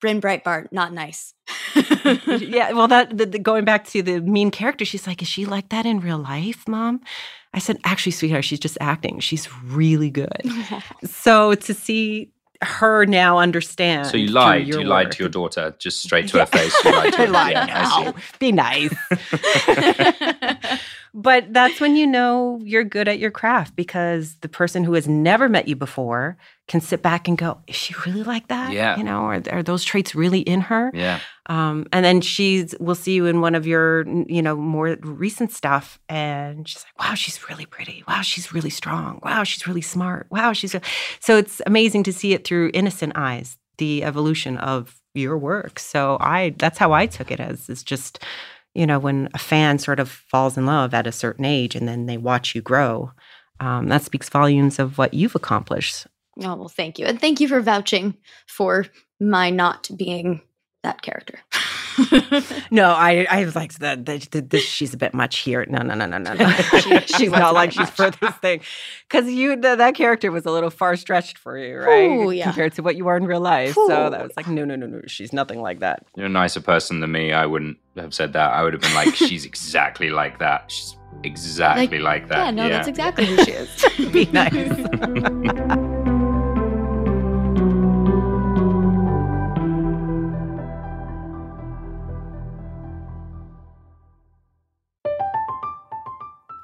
Bryn 0.00 0.20
Breitbart, 0.20 0.68
not 0.72 0.92
nice. 0.92 1.32
yeah, 2.26 2.72
well, 2.72 2.88
that 2.88 3.16
the, 3.16 3.26
the, 3.26 3.38
going 3.38 3.64
back 3.64 3.84
to 3.86 4.02
the 4.02 4.20
mean 4.20 4.50
character, 4.50 4.84
she's 4.84 5.06
like, 5.06 5.22
is 5.22 5.28
she 5.28 5.44
like 5.46 5.70
that 5.70 5.86
in 5.86 6.00
real 6.00 6.18
life, 6.18 6.66
mom? 6.68 7.00
I 7.54 7.58
said, 7.58 7.78
actually, 7.84 8.12
sweetheart, 8.12 8.44
she's 8.44 8.58
just 8.60 8.76
acting. 8.80 9.20
She's 9.20 9.48
really 9.64 10.10
good. 10.10 10.42
so 11.04 11.54
to 11.54 11.72
see 11.74 12.30
her 12.62 13.04
now 13.06 13.38
understand. 13.38 14.06
So 14.08 14.16
you 14.16 14.28
lied. 14.28 14.66
your 14.66 14.80
You 14.80 14.86
lied 14.86 15.12
to 15.12 15.22
your 15.22 15.28
daughter 15.30 15.74
just 15.78 16.02
straight 16.02 16.28
to 16.28 16.36
Yeah. 16.38 16.44
her 16.44 16.46
face. 16.46 16.84
You 16.84 16.90
lied 16.92 17.12
to 17.14 17.18
her. 17.26 17.28
lied. 17.28 17.52
Yeah, 17.52 17.66
I. 17.86 18.04
No, 18.04 18.14
be 18.38 18.52
nice. 18.52 18.94
but 21.14 21.52
that's 21.52 21.80
when 21.80 21.96
you 21.96 22.06
know 22.06 22.60
you're 22.62 22.84
good 22.84 23.08
at 23.08 23.18
your 23.18 23.30
craft 23.30 23.76
because 23.76 24.36
the 24.36 24.48
person 24.48 24.84
who 24.84 24.94
has 24.94 25.08
never 25.08 25.48
met 25.48 25.68
you 25.68 25.76
before 25.76 26.36
can 26.68 26.80
sit 26.80 27.02
back 27.02 27.28
and 27.28 27.38
go, 27.38 27.58
"Is 27.66 27.76
she 27.76 27.94
really 28.06 28.22
like 28.22 28.48
that? 28.48 28.72
Yeah. 28.72 28.96
you 28.96 29.04
know, 29.04 29.20
are, 29.20 29.42
are 29.50 29.62
those 29.62 29.84
traits 29.84 30.14
really 30.14 30.40
in 30.40 30.62
her?" 30.62 30.90
Yeah. 30.94 31.20
Um, 31.48 31.86
and 31.92 32.04
then 32.04 32.20
she's 32.20 32.74
will 32.80 32.94
see 32.96 33.12
you 33.12 33.26
in 33.26 33.40
one 33.40 33.54
of 33.54 33.66
your 33.66 34.06
you 34.28 34.42
know 34.42 34.56
more 34.56 34.96
recent 35.02 35.52
stuff, 35.52 35.98
and 36.08 36.68
she's 36.68 36.84
like, 36.84 37.08
"Wow, 37.08 37.14
she's 37.14 37.48
really 37.48 37.66
pretty. 37.66 38.02
Wow, 38.08 38.22
she's 38.22 38.52
really 38.52 38.70
strong. 38.70 39.20
Wow, 39.22 39.44
she's 39.44 39.66
really 39.66 39.82
smart. 39.82 40.26
Wow, 40.30 40.52
she's." 40.52 40.74
re-" 40.74 40.80
So 41.20 41.36
it's 41.36 41.62
amazing 41.66 42.02
to 42.04 42.12
see 42.12 42.32
it 42.32 42.46
through 42.46 42.70
innocent 42.74 43.12
eyes, 43.16 43.58
the 43.78 44.02
evolution 44.02 44.58
of 44.58 45.00
your 45.14 45.38
work. 45.38 45.78
So 45.78 46.16
I 46.20 46.54
that's 46.58 46.78
how 46.78 46.92
I 46.92 47.06
took 47.06 47.30
it 47.30 47.40
as 47.40 47.68
is 47.68 47.82
just 47.82 48.18
you 48.74 48.86
know 48.86 48.98
when 48.98 49.28
a 49.34 49.38
fan 49.38 49.78
sort 49.78 50.00
of 50.00 50.10
falls 50.10 50.58
in 50.58 50.66
love 50.66 50.94
at 50.94 51.06
a 51.06 51.12
certain 51.12 51.44
age, 51.44 51.76
and 51.76 51.86
then 51.86 52.06
they 52.06 52.16
watch 52.16 52.54
you 52.54 52.60
grow. 52.60 53.12
Um, 53.60 53.88
that 53.88 54.02
speaks 54.02 54.28
volumes 54.28 54.78
of 54.78 54.98
what 54.98 55.14
you've 55.14 55.34
accomplished. 55.34 56.06
Oh, 56.42 56.54
well, 56.56 56.68
thank 56.68 56.98
you. 56.98 57.06
And 57.06 57.20
thank 57.20 57.40
you 57.40 57.48
for 57.48 57.60
vouching 57.60 58.14
for 58.46 58.86
my 59.20 59.50
not 59.50 59.88
being 59.96 60.42
that 60.82 61.02
character. 61.02 61.38
No, 62.70 62.90
I 62.90 63.26
I 63.30 63.44
was 63.46 63.56
like 63.56 63.72
that. 63.78 64.04
that- 64.04 64.30
that- 64.32 64.50
this- 64.50 64.62
she's 64.62 64.92
a 64.92 64.98
bit 64.98 65.14
much 65.14 65.38
here. 65.38 65.64
No, 65.66 65.78
no, 65.78 65.94
no, 65.94 66.04
no, 66.04 66.18
no. 66.18 66.34
no. 66.34 66.50
She- 66.80 66.80
she 66.80 67.00
she's 67.06 67.30
was 67.30 67.40
not 67.40 67.54
like 67.54 67.72
she's 67.72 67.98
much. 67.98 68.20
this 68.20 68.34
thing, 68.42 68.60
because 69.08 69.30
you 69.30 69.56
that, 69.56 69.78
that 69.78 69.94
character 69.94 70.30
was 70.30 70.44
a 70.44 70.50
little 70.50 70.68
far 70.68 70.94
stretched 70.96 71.38
for 71.38 71.56
you, 71.56 71.78
right? 71.78 72.04
Ooh, 72.10 72.30
yeah. 72.32 72.44
Compared 72.44 72.74
to 72.74 72.82
what 72.82 72.96
you 72.96 73.06
are 73.08 73.16
in 73.16 73.24
real 73.24 73.40
life. 73.40 73.72
So 73.72 74.10
that 74.10 74.22
was 74.22 74.32
like, 74.36 74.46
no, 74.46 74.66
no, 74.66 74.76
no, 74.76 74.86
no. 74.86 75.00
She's 75.06 75.32
nothing 75.32 75.62
like 75.62 75.80
that. 75.80 76.04
You're 76.16 76.26
a 76.26 76.28
nicer 76.28 76.60
person 76.60 77.00
than 77.00 77.12
me. 77.12 77.32
I 77.32 77.46
wouldn't 77.46 77.78
have 77.96 78.12
said 78.12 78.34
that. 78.34 78.52
I 78.52 78.62
would 78.62 78.74
have 78.74 78.82
been 78.82 78.94
like, 78.94 79.14
she's 79.14 79.46
exactly 79.46 80.10
like 80.10 80.38
that. 80.40 80.70
She's 80.70 80.96
exactly 81.24 81.98
like, 81.98 82.28
that. 82.28 82.36
yeah, 82.38 82.50
no, 82.50 82.68
that's 82.68 82.88
exactly 82.88 83.24
who 83.24 83.42
she 83.42 83.52
is. 83.52 84.12
Be 84.12 84.26
nice. 84.26 84.52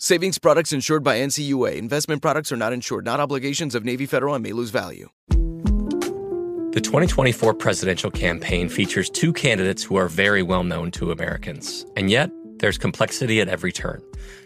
Savings 0.00 0.38
products 0.38 0.72
insured 0.72 1.02
by 1.02 1.18
NCUA. 1.18 1.74
Investment 1.74 2.22
products 2.22 2.52
are 2.52 2.56
not 2.56 2.72
insured, 2.72 3.04
not 3.04 3.18
obligations 3.18 3.74
of 3.74 3.84
Navy 3.84 4.06
Federal 4.06 4.36
and 4.36 4.44
may 4.44 4.52
lose 4.52 4.70
value. 4.70 5.08
The 6.70 6.80
2024 6.80 7.52
presidential 7.54 8.08
campaign 8.08 8.68
features 8.68 9.10
two 9.10 9.32
candidates 9.32 9.82
who 9.82 9.96
are 9.96 10.06
very 10.06 10.40
well 10.40 10.62
known 10.62 10.92
to 10.92 11.10
Americans. 11.10 11.84
And 11.96 12.12
yet, 12.12 12.30
there's 12.60 12.78
complexity 12.78 13.40
at 13.40 13.48
every 13.48 13.72
turn. 13.72 14.00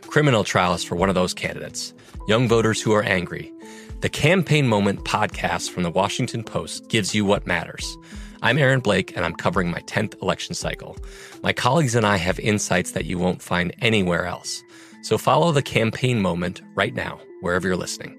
criminal 0.07 0.43
trials 0.43 0.83
for 0.83 0.97
one 0.97 1.11
of 1.11 1.15
those 1.15 1.35
candidates, 1.35 1.93
young 2.27 2.49
voters 2.49 2.81
who 2.81 2.93
are 2.93 3.03
angry. 3.03 3.53
The 4.01 4.09
Campaign 4.09 4.67
Moment 4.67 5.05
podcast 5.05 5.69
from 5.69 5.83
the 5.83 5.91
Washington 5.91 6.45
Post 6.45 6.89
gives 6.89 7.15
you 7.15 7.27
what 7.27 7.47
matters. 7.47 7.99
I'm 8.41 8.57
Aaron 8.57 8.81
Blake, 8.81 9.15
and 9.15 9.25
I'm 9.25 9.35
covering 9.35 9.71
my 9.71 9.81
10th 9.81 10.21
election 10.23 10.55
cycle. 10.55 10.97
My 11.43 11.53
colleagues 11.53 11.95
and 11.95 12.07
I 12.07 12.17
have 12.17 12.41
insights 12.41 12.93
that 12.93 13.05
you 13.05 13.19
won't 13.19 13.43
find 13.43 13.75
anywhere 13.83 14.25
else. 14.25 14.63
So 15.03 15.19
follow 15.19 15.51
the 15.51 15.63
Campaign 15.63 16.23
Moment 16.23 16.63
right 16.77 16.95
now, 16.95 17.21
wherever 17.41 17.67
you're 17.67 17.77
listening. 17.77 18.19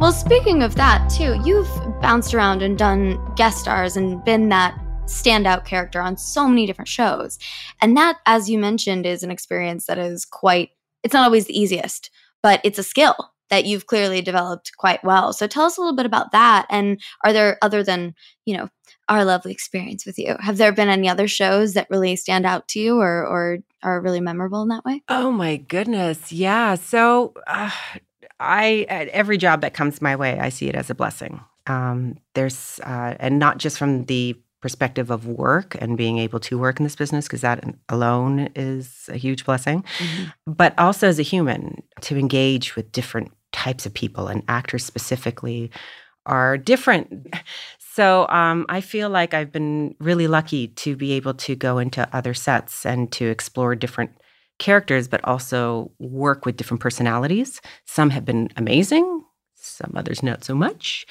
Well, 0.00 0.10
speaking 0.10 0.64
of 0.64 0.74
that, 0.74 1.08
too, 1.08 1.40
you've 1.44 1.70
bounced 2.00 2.34
around 2.34 2.60
and 2.60 2.76
done 2.76 3.20
guest 3.36 3.60
stars 3.60 3.96
and 3.96 4.22
been 4.24 4.48
that 4.48 4.76
standout 5.04 5.64
character 5.64 6.00
on 6.00 6.16
so 6.16 6.48
many 6.48 6.66
different 6.66 6.88
shows. 6.88 7.38
And 7.80 7.96
that, 7.96 8.18
as 8.26 8.50
you 8.50 8.58
mentioned, 8.58 9.06
is 9.06 9.22
an 9.22 9.30
experience 9.30 9.86
that 9.86 9.98
is 9.98 10.24
quite, 10.24 10.70
it's 11.04 11.14
not 11.14 11.24
always 11.24 11.46
the 11.46 11.56
easiest, 11.56 12.10
but 12.42 12.60
it's 12.64 12.80
a 12.80 12.82
skill 12.82 13.31
that 13.52 13.66
you've 13.66 13.86
clearly 13.86 14.22
developed 14.22 14.72
quite 14.78 15.04
well. 15.04 15.34
So 15.34 15.46
tell 15.46 15.66
us 15.66 15.76
a 15.76 15.80
little 15.82 15.94
bit 15.94 16.06
about 16.06 16.32
that. 16.32 16.64
And 16.70 16.98
are 17.22 17.34
there, 17.34 17.58
other 17.60 17.84
than, 17.84 18.14
you 18.46 18.56
know, 18.56 18.70
our 19.10 19.26
lovely 19.26 19.52
experience 19.52 20.06
with 20.06 20.18
you, 20.18 20.36
have 20.40 20.56
there 20.56 20.72
been 20.72 20.88
any 20.88 21.06
other 21.06 21.28
shows 21.28 21.74
that 21.74 21.90
really 21.90 22.16
stand 22.16 22.46
out 22.46 22.66
to 22.68 22.80
you 22.80 22.98
or, 22.98 23.26
or 23.26 23.58
are 23.82 24.00
really 24.00 24.22
memorable 24.22 24.62
in 24.62 24.68
that 24.68 24.86
way? 24.86 25.02
Oh 25.10 25.30
my 25.30 25.56
goodness. 25.56 26.32
Yeah. 26.32 26.76
So, 26.76 27.34
uh, 27.46 27.70
I 28.40 28.86
at 28.88 29.08
every 29.08 29.36
job 29.36 29.60
that 29.60 29.74
comes 29.74 30.00
my 30.00 30.16
way, 30.16 30.38
I 30.40 30.48
see 30.48 30.68
it 30.68 30.74
as 30.74 30.88
a 30.88 30.94
blessing. 30.94 31.38
Um, 31.66 32.16
there's 32.34 32.80
uh, 32.84 33.16
and 33.20 33.38
not 33.38 33.58
just 33.58 33.78
from 33.78 34.06
the 34.06 34.34
perspective 34.62 35.10
of 35.10 35.26
work 35.26 35.76
and 35.78 35.98
being 35.98 36.18
able 36.18 36.40
to 36.40 36.58
work 36.58 36.80
in 36.80 36.84
this 36.84 36.96
business 36.96 37.26
because 37.26 37.42
that 37.42 37.62
alone 37.90 38.48
is 38.56 39.10
a 39.12 39.16
huge 39.18 39.44
blessing, 39.44 39.84
mm-hmm. 39.98 40.52
but 40.52 40.72
also 40.78 41.08
as 41.08 41.18
a 41.18 41.22
human 41.22 41.82
to 42.00 42.16
engage 42.16 42.74
with 42.76 42.90
different 42.92 43.30
types 43.52 43.86
of 43.86 43.94
people 43.94 44.28
and 44.28 44.42
actors 44.48 44.84
specifically 44.84 45.70
are 46.26 46.56
different. 46.56 47.28
So 47.78 48.26
um, 48.28 48.64
I 48.68 48.80
feel 48.80 49.10
like 49.10 49.34
I've 49.34 49.52
been 49.52 49.94
really 50.00 50.26
lucky 50.26 50.68
to 50.68 50.96
be 50.96 51.12
able 51.12 51.34
to 51.34 51.54
go 51.54 51.78
into 51.78 52.08
other 52.16 52.32
sets 52.32 52.86
and 52.86 53.12
to 53.12 53.26
explore 53.26 53.74
different 53.74 54.12
characters, 54.58 55.08
but 55.08 55.22
also 55.24 55.90
work 55.98 56.46
with 56.46 56.56
different 56.56 56.80
personalities. 56.80 57.60
Some 57.84 58.10
have 58.10 58.24
been 58.24 58.48
amazing, 58.56 59.24
some 59.54 59.92
others 59.94 60.22
not 60.22 60.44
so 60.44 60.54
much. 60.54 61.06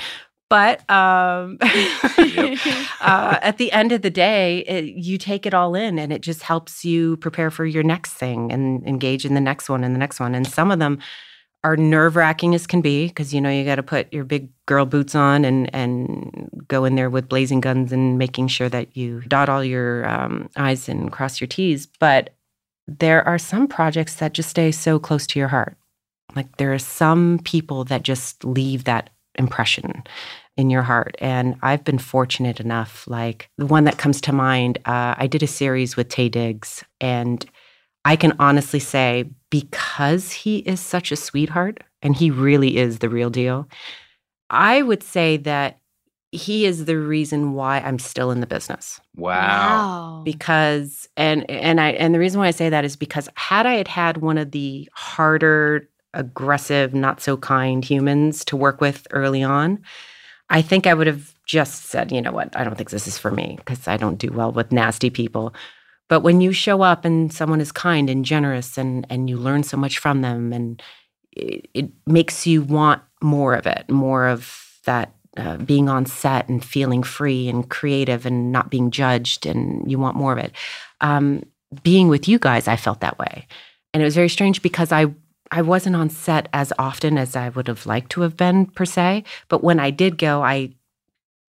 But 0.49 0.79
um, 0.89 1.59
uh, 1.61 3.37
at 3.41 3.57
the 3.57 3.71
end 3.71 3.93
of 3.93 4.01
the 4.01 4.09
day, 4.09 4.59
it, 4.59 4.83
you 4.83 5.17
take 5.17 5.45
it 5.45 5.53
all 5.53 5.75
in 5.75 5.97
and 5.97 6.11
it 6.11 6.21
just 6.21 6.41
helps 6.41 6.83
you 6.83 7.15
prepare 7.17 7.49
for 7.49 7.65
your 7.65 7.83
next 7.83 8.13
thing 8.13 8.51
and 8.51 8.85
engage 8.85 9.23
in 9.23 9.33
the 9.33 9.39
next 9.39 9.69
one 9.69 9.83
and 9.83 9.95
the 9.95 9.99
next 9.99 10.19
one. 10.19 10.35
And 10.35 10.45
some 10.45 10.69
of 10.69 10.79
them 10.79 10.99
are 11.63 11.77
nerve 11.77 12.15
wracking 12.15 12.55
as 12.55 12.65
can 12.65 12.81
be 12.81 13.07
because 13.07 13.33
you 13.33 13.39
know 13.41 13.49
you 13.49 13.63
got 13.63 13.75
to 13.75 13.83
put 13.83 14.11
your 14.11 14.23
big 14.23 14.49
girl 14.65 14.85
boots 14.85 15.13
on 15.13 15.45
and 15.45 15.73
and 15.75 16.49
go 16.67 16.85
in 16.85 16.95
there 16.95 17.09
with 17.09 17.29
blazing 17.29 17.61
guns 17.61 17.91
and 17.91 18.17
making 18.17 18.47
sure 18.47 18.69
that 18.69 18.95
you 18.97 19.21
dot 19.27 19.49
all 19.49 19.63
your 19.63 20.07
um, 20.07 20.49
I's 20.55 20.89
and 20.89 21.11
cross 21.11 21.39
your 21.39 21.47
T's. 21.47 21.85
But 21.85 22.31
there 22.87 23.25
are 23.27 23.37
some 23.37 23.67
projects 23.67 24.15
that 24.15 24.33
just 24.33 24.49
stay 24.49 24.71
so 24.71 24.99
close 24.99 25.27
to 25.27 25.39
your 25.39 25.49
heart. 25.49 25.77
Like 26.35 26.57
there 26.57 26.73
are 26.73 26.79
some 26.79 27.39
people 27.43 27.83
that 27.85 28.03
just 28.03 28.43
leave 28.43 28.85
that 28.85 29.09
impression 29.35 30.03
in 30.57 30.69
your 30.69 30.81
heart. 30.81 31.15
And 31.19 31.55
I've 31.61 31.83
been 31.83 31.97
fortunate 31.97 32.59
enough. 32.59 33.07
Like 33.07 33.49
the 33.57 33.65
one 33.65 33.85
that 33.85 33.97
comes 33.97 34.19
to 34.21 34.33
mind, 34.33 34.77
uh, 34.85 35.15
I 35.17 35.27
did 35.27 35.43
a 35.43 35.47
series 35.47 35.95
with 35.95 36.09
Taye 36.09 36.31
Diggs, 36.31 36.83
and 36.99 37.45
I 38.05 38.15
can 38.15 38.33
honestly 38.39 38.79
say, 38.79 39.29
because 39.49 40.31
he 40.31 40.59
is 40.59 40.79
such 40.79 41.11
a 41.11 41.15
sweetheart 41.15 41.83
and 42.01 42.15
he 42.15 42.31
really 42.31 42.77
is 42.77 42.99
the 42.99 43.09
real 43.09 43.29
deal, 43.29 43.67
I 44.49 44.81
would 44.81 45.03
say 45.03 45.37
that 45.37 45.79
he 46.31 46.65
is 46.65 46.85
the 46.85 46.97
reason 46.97 47.53
why 47.53 47.79
I'm 47.79 47.99
still 47.99 48.31
in 48.31 48.39
the 48.39 48.47
business. 48.47 49.01
Wow. 49.15 50.21
Because 50.23 51.07
and 51.17 51.49
and 51.49 51.81
I 51.81 51.91
and 51.91 52.15
the 52.15 52.19
reason 52.19 52.39
why 52.39 52.47
I 52.47 52.51
say 52.51 52.69
that 52.69 52.85
is 52.85 52.95
because 52.95 53.27
had 53.35 53.65
I 53.65 53.73
had 53.73 53.87
had 53.87 54.17
one 54.17 54.37
of 54.37 54.51
the 54.51 54.89
harder, 54.93 55.89
aggressive, 56.13 56.93
not 56.93 57.21
so 57.21 57.35
kind 57.37 57.83
humans 57.83 58.45
to 58.45 58.55
work 58.55 58.79
with 58.79 59.07
early 59.11 59.43
on, 59.43 59.79
I 60.49 60.61
think 60.61 60.87
I 60.87 60.93
would 60.93 61.07
have 61.07 61.33
just 61.45 61.85
said, 61.85 62.11
you 62.11 62.21
know 62.21 62.31
what, 62.31 62.55
I 62.55 62.63
don't 62.63 62.77
think 62.77 62.91
this 62.91 63.07
is 63.07 63.17
for 63.17 63.31
me 63.31 63.55
because 63.57 63.87
I 63.87 63.97
don't 63.97 64.17
do 64.17 64.31
well 64.31 64.53
with 64.53 64.71
nasty 64.71 65.09
people. 65.09 65.53
But 66.11 66.23
when 66.23 66.41
you 66.41 66.51
show 66.51 66.81
up 66.81 67.05
and 67.05 67.31
someone 67.31 67.61
is 67.61 67.71
kind 67.71 68.09
and 68.09 68.25
generous 68.25 68.77
and 68.77 69.07
and 69.09 69.29
you 69.29 69.37
learn 69.37 69.63
so 69.63 69.77
much 69.77 69.97
from 69.97 70.19
them 70.19 70.51
and 70.51 70.83
it, 71.31 71.69
it 71.73 71.89
makes 72.05 72.45
you 72.45 72.63
want 72.63 73.01
more 73.23 73.55
of 73.55 73.65
it, 73.65 73.89
more 73.89 74.27
of 74.27 74.77
that 74.83 75.15
uh, 75.37 75.55
being 75.55 75.87
on 75.87 76.05
set 76.05 76.49
and 76.49 76.65
feeling 76.65 77.01
free 77.01 77.47
and 77.47 77.69
creative 77.69 78.25
and 78.25 78.51
not 78.51 78.69
being 78.69 78.91
judged 78.91 79.45
and 79.45 79.89
you 79.89 79.97
want 79.97 80.17
more 80.17 80.33
of 80.33 80.37
it. 80.37 80.51
Um, 80.99 81.43
being 81.81 82.09
with 82.09 82.27
you 82.27 82.39
guys, 82.39 82.67
I 82.67 82.75
felt 82.75 82.99
that 82.99 83.17
way. 83.17 83.47
And 83.93 84.03
it 84.03 84.05
was 84.05 84.15
very 84.15 84.27
strange 84.27 84.61
because 84.61 84.91
I 84.91 85.05
I 85.49 85.61
wasn't 85.61 85.95
on 85.95 86.09
set 86.09 86.49
as 86.51 86.73
often 86.77 87.17
as 87.17 87.37
I 87.37 87.47
would 87.47 87.69
have 87.69 87.85
liked 87.85 88.11
to 88.11 88.21
have 88.21 88.35
been 88.35 88.65
per 88.65 88.83
se, 88.83 89.23
but 89.47 89.63
when 89.63 89.79
I 89.79 89.91
did 89.91 90.17
go, 90.17 90.43
I 90.43 90.73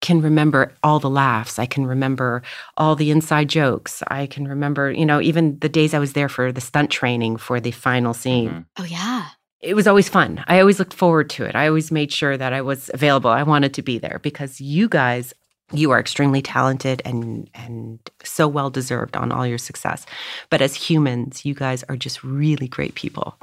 can 0.02 0.22
remember 0.22 0.74
all 0.84 1.00
the 1.00 1.10
laughs. 1.10 1.60
I 1.60 1.66
can 1.66 1.86
remember 1.86 2.42
all 2.76 2.96
the 2.96 3.12
inside 3.12 3.50
jokes. 3.50 4.04
I 4.08 4.28
can 4.28 4.48
remember, 4.48 4.92
you 4.92 5.06
know, 5.06 5.22
even 5.22 5.60
the 5.60 5.70
days 5.70 5.94
I 5.94 6.00
was 6.00 6.14
there 6.14 6.30
for 6.30 6.52
the 6.52 6.62
stunt 6.62 6.90
training 6.90 7.38
for 7.38 7.60
the 7.60 7.72
final 7.72 8.14
scene. 8.14 8.50
Mm-hmm. 8.50 8.82
Oh 8.82 8.86
yeah 8.86 9.30
it 9.62 9.76
was 9.76 9.88
always 9.88 10.10
fun. 10.10 10.44
I 10.48 10.60
always 10.60 10.80
looked 10.80 10.94
forward 10.94 11.30
to 11.32 11.46
it. 11.46 11.56
I 11.56 11.68
always 11.68 11.92
made 11.92 12.12
sure 12.12 12.38
that 12.38 12.54
I 12.54 12.62
was 12.62 12.90
available. 12.94 13.30
I 13.30 13.44
wanted 13.44 13.74
to 13.76 13.82
be 13.82 14.00
there 14.00 14.20
because 14.22 14.60
you 14.60 14.90
guys, 14.90 15.34
you 15.72 15.92
are 15.92 16.00
extremely 16.00 16.42
talented 16.42 17.02
and 17.06 17.50
and 17.54 18.00
so 18.24 18.48
well 18.48 18.70
deserved 18.70 19.16
on 19.16 19.32
all 19.32 19.46
your 19.46 19.58
success. 19.58 20.06
But 20.50 20.62
as 20.62 20.76
humans, 20.76 21.46
you 21.46 21.54
guys 21.54 21.84
are 21.90 21.96
just 21.96 22.24
really 22.24 22.68
great 22.68 22.96
people. 22.96 23.40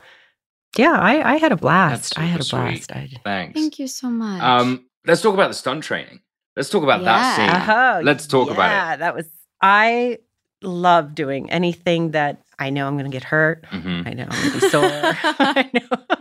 Yeah, 0.77 0.93
I, 0.93 1.35
I 1.35 1.37
had 1.37 1.53
a 1.53 1.57
blast. 1.57 2.19
I 2.19 2.25
had 2.25 2.43
a 2.43 2.45
blast. 2.45 2.93
I, 2.93 3.09
Thanks. 3.25 3.59
Thank 3.59 3.79
you 3.79 3.89
so 3.89 4.11
much. 4.11 4.43
Um, 4.43 4.87
let's 5.07 5.23
talk 5.23 5.35
about 5.35 5.49
the 5.49 5.55
stunt 5.55 5.83
training. 5.83 6.21
Let's 6.59 6.69
talk 6.71 6.83
about 6.83 7.01
Yeah. 7.01 7.07
that 7.07 7.37
scene. 7.37 7.49
Uh-huh. 7.49 8.01
Let's 8.03 8.27
talk 8.27 8.49
yeah, 8.49 8.53
about 8.55 8.67
it. 8.71 8.75
Yeah, 8.75 8.97
that 8.97 9.15
was 9.15 9.27
I 9.63 10.19
love 10.63 11.15
doing 11.15 11.51
anything 11.51 12.11
that 12.11 12.43
I 12.59 12.71
know 12.71 12.87
I'm 12.89 12.95
going 12.99 13.11
to 13.11 13.15
get 13.15 13.25
hurt. 13.25 13.65
Mhm. 13.71 14.07
I 14.07 14.13
know 14.13 14.25
I'm 14.29 14.39
going 14.43 14.53
to 14.53 14.61
be 14.61 14.69
sore. 14.69 14.83
I 14.91 15.71
know. 15.73 16.17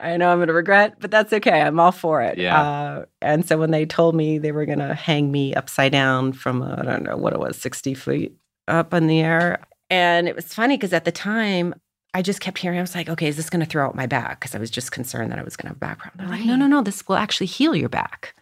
I 0.00 0.16
know 0.16 0.30
I'm 0.30 0.38
going 0.38 0.48
to 0.48 0.54
regret, 0.54 0.94
but 1.00 1.10
that's 1.10 1.32
okay. 1.34 1.60
I'm 1.60 1.78
all 1.78 1.92
for 1.92 2.22
it. 2.22 2.38
Yeah. 2.38 2.58
Uh, 2.60 3.04
and 3.20 3.46
so 3.46 3.58
when 3.58 3.70
they 3.70 3.84
told 3.84 4.14
me 4.14 4.38
they 4.38 4.52
were 4.52 4.64
going 4.64 4.78
to 4.78 4.94
hang 4.94 5.30
me 5.30 5.54
upside 5.54 5.92
down 5.92 6.32
from, 6.32 6.62
I 6.62 6.80
I 6.80 6.84
don't 6.84 7.02
know 7.02 7.16
what 7.18 7.34
it 7.34 7.38
was, 7.38 7.58
60 7.58 7.92
feet 7.94 8.32
up 8.68 8.94
in 8.94 9.06
the 9.06 9.20
air. 9.20 9.62
And 9.90 10.26
it 10.28 10.34
was 10.34 10.54
funny 10.54 10.76
because 10.78 10.94
at 10.94 11.04
the 11.04 11.12
time, 11.12 11.74
I 12.14 12.22
just 12.22 12.40
kept 12.40 12.58
hearing, 12.58 12.78
I 12.78 12.80
was 12.80 12.94
like, 12.94 13.08
okay, 13.10 13.28
is 13.28 13.36
this 13.36 13.50
going 13.50 13.60
to 13.60 13.66
throw 13.66 13.86
out 13.86 13.94
my 13.94 14.06
back? 14.06 14.40
Because 14.40 14.54
I 14.54 14.58
was 14.58 14.70
just 14.70 14.90
concerned 14.92 15.30
that 15.32 15.38
I 15.38 15.42
was 15.42 15.56
going 15.56 15.64
to 15.66 15.68
have 15.70 15.76
a 15.76 15.80
back 15.80 15.98
problem. 15.98 16.26
They're 16.26 16.36
like, 16.38 16.46
no, 16.46 16.56
no, 16.56 16.66
no, 16.66 16.82
this 16.82 17.06
will 17.06 17.16
actually 17.16 17.46
heal 17.46 17.74
your 17.76 17.88
back. 17.90 18.34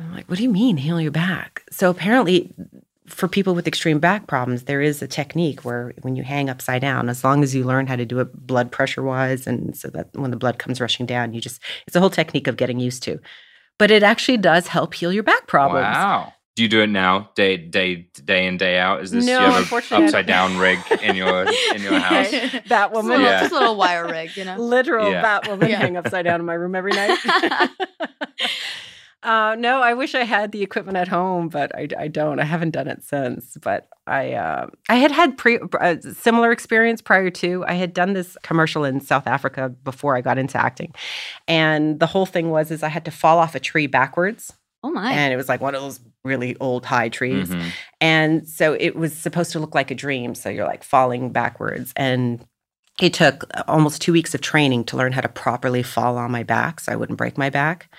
I'm 0.00 0.14
like, 0.14 0.28
what 0.28 0.36
do 0.38 0.42
you 0.42 0.50
mean 0.50 0.76
heal 0.76 1.00
your 1.00 1.10
back? 1.10 1.62
So 1.70 1.90
apparently, 1.90 2.52
for 3.06 3.26
people 3.28 3.54
with 3.54 3.66
extreme 3.66 3.98
back 3.98 4.26
problems, 4.26 4.64
there 4.64 4.80
is 4.80 5.02
a 5.02 5.08
technique 5.08 5.64
where 5.64 5.92
when 6.02 6.14
you 6.16 6.22
hang 6.22 6.48
upside 6.48 6.80
down, 6.82 7.08
as 7.08 7.24
long 7.24 7.42
as 7.42 7.54
you 7.54 7.64
learn 7.64 7.86
how 7.86 7.96
to 7.96 8.04
do 8.06 8.20
it 8.20 8.32
blood 8.46 8.70
pressure 8.70 9.02
wise, 9.02 9.46
and 9.46 9.76
so 9.76 9.88
that 9.88 10.08
when 10.14 10.30
the 10.30 10.36
blood 10.36 10.58
comes 10.58 10.80
rushing 10.80 11.06
down, 11.06 11.32
you 11.34 11.40
just, 11.40 11.60
it's 11.86 11.96
a 11.96 12.00
whole 12.00 12.10
technique 12.10 12.46
of 12.46 12.56
getting 12.56 12.78
used 12.78 13.02
to. 13.04 13.18
But 13.78 13.90
it 13.90 14.02
actually 14.02 14.36
does 14.36 14.66
help 14.68 14.94
heal 14.94 15.12
your 15.12 15.22
back 15.22 15.46
problems. 15.46 15.82
Wow. 15.84 16.34
Do 16.56 16.62
you 16.64 16.68
do 16.68 16.82
it 16.82 16.88
now, 16.88 17.30
day 17.36 17.56
day 17.56 18.08
day 18.24 18.44
in 18.46 18.58
day 18.58 18.76
out? 18.78 19.00
Is 19.02 19.12
this 19.12 19.24
No, 19.24 19.32
do 19.32 19.32
you 19.32 19.46
have 19.46 19.54
an 19.56 19.62
unfortunately, 19.62 20.04
I 20.04 20.06
upside 20.08 20.26
down 20.26 20.58
rig 20.58 20.78
in 21.00 21.16
your 21.16 21.46
in 21.74 21.80
your 21.82 21.98
house? 21.98 22.26
Batwoman. 22.28 22.68
Just 22.68 22.72
a 22.92 23.08
little, 23.08 23.20
Yeah. 23.22 23.40
just 23.40 23.52
a 23.52 23.54
little 23.54 23.76
wire 23.76 24.06
rig, 24.06 24.36
you 24.36 24.44
know. 24.44 24.56
Literal 24.58 25.10
Yeah. 25.10 25.22
Batwoman 25.40 25.68
Yeah. 25.68 25.78
hang 25.78 25.96
upside 25.96 26.24
down 26.26 26.40
in 26.40 26.44
my 26.46 26.54
room 26.54 26.74
every 26.74 26.92
night. 26.92 27.18
uh, 29.22 29.54
no, 29.58 29.82
I 29.82 29.94
wish 29.94 30.14
I 30.14 30.24
had 30.24 30.52
the 30.52 30.62
equipment 30.62 30.96
at 30.96 31.08
home, 31.08 31.48
but 31.48 31.74
I, 31.74 31.88
I 31.98 32.08
don't. 32.08 32.38
I 32.38 32.44
haven't 32.44 32.70
done 32.70 32.88
it 32.88 33.02
since. 33.04 33.56
But 33.60 33.88
I 34.06 34.32
uh, 34.32 34.68
I 34.88 34.96
had 34.96 35.10
had 35.10 35.36
pre 35.36 35.58
a 35.80 36.00
similar 36.14 36.52
experience 36.52 37.02
prior 37.02 37.30
to. 37.30 37.64
I 37.66 37.74
had 37.74 37.92
done 37.92 38.14
this 38.14 38.36
commercial 38.42 38.84
in 38.84 39.00
South 39.00 39.26
Africa 39.26 39.68
before 39.68 40.16
I 40.16 40.20
got 40.20 40.38
into 40.38 40.58
acting, 40.58 40.94
and 41.46 42.00
the 42.00 42.06
whole 42.06 42.26
thing 42.26 42.50
was 42.50 42.70
is 42.70 42.82
I 42.82 42.88
had 42.88 43.04
to 43.04 43.10
fall 43.10 43.38
off 43.38 43.54
a 43.54 43.60
tree 43.60 43.86
backwards. 43.86 44.54
Oh 44.82 44.90
my. 44.90 45.12
And 45.12 45.32
it 45.32 45.36
was 45.36 45.48
like 45.48 45.60
one 45.60 45.74
of 45.74 45.82
those 45.82 46.00
really 46.24 46.56
old 46.58 46.86
high 46.86 47.10
trees. 47.10 47.48
Mhm. 47.48 47.70
And 48.00 48.48
so 48.48 48.72
it 48.72 48.96
was 48.96 49.12
supposed 49.12 49.52
to 49.52 49.58
look 49.58 49.74
like 49.74 49.90
a 49.90 49.94
dream. 49.94 50.34
So 50.34 50.48
you're 50.48 50.66
like 50.66 50.82
falling 50.82 51.32
backwards. 51.32 51.92
And 51.96 52.44
it 53.00 53.12
took 53.12 53.44
almost 53.68 54.00
two 54.00 54.12
weeks 54.12 54.34
of 54.34 54.40
training 54.40 54.84
to 54.84 54.96
learn 54.96 55.12
how 55.12 55.20
to 55.20 55.28
properly 55.28 55.82
fall 55.82 56.16
on 56.16 56.30
my 56.30 56.42
back 56.42 56.80
so 56.80 56.92
I 56.92 56.96
wouldn't 56.96 57.18
break 57.18 57.36
my 57.36 57.50
back. 57.50 57.90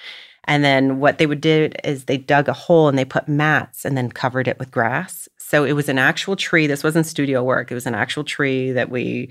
And 0.45 0.63
then 0.63 0.99
what 0.99 1.17
they 1.17 1.27
would 1.27 1.41
do 1.41 1.69
is 1.84 2.06
they 2.06 2.17
dug 2.17 2.47
a 2.47 2.54
hole 2.54 2.88
and 2.88 2.97
they 2.97 3.06
put 3.06 3.27
mats 3.27 3.86
and 3.86 3.95
then 3.95 4.10
covered 4.10 4.47
it 4.47 4.58
with 4.60 4.71
grass. 4.71 5.30
So 5.38 5.63
it 5.63 5.73
was 5.73 5.89
an 5.89 5.99
actual 5.99 6.36
tree. 6.36 6.65
This 6.65 6.84
wasn't 6.84 7.06
studio 7.06 7.43
work. 7.43 7.71
It 7.71 7.75
was 7.75 7.86
an 7.86 7.95
actual 7.95 8.23
tree 8.23 8.71
that 8.71 8.89
we 8.89 9.30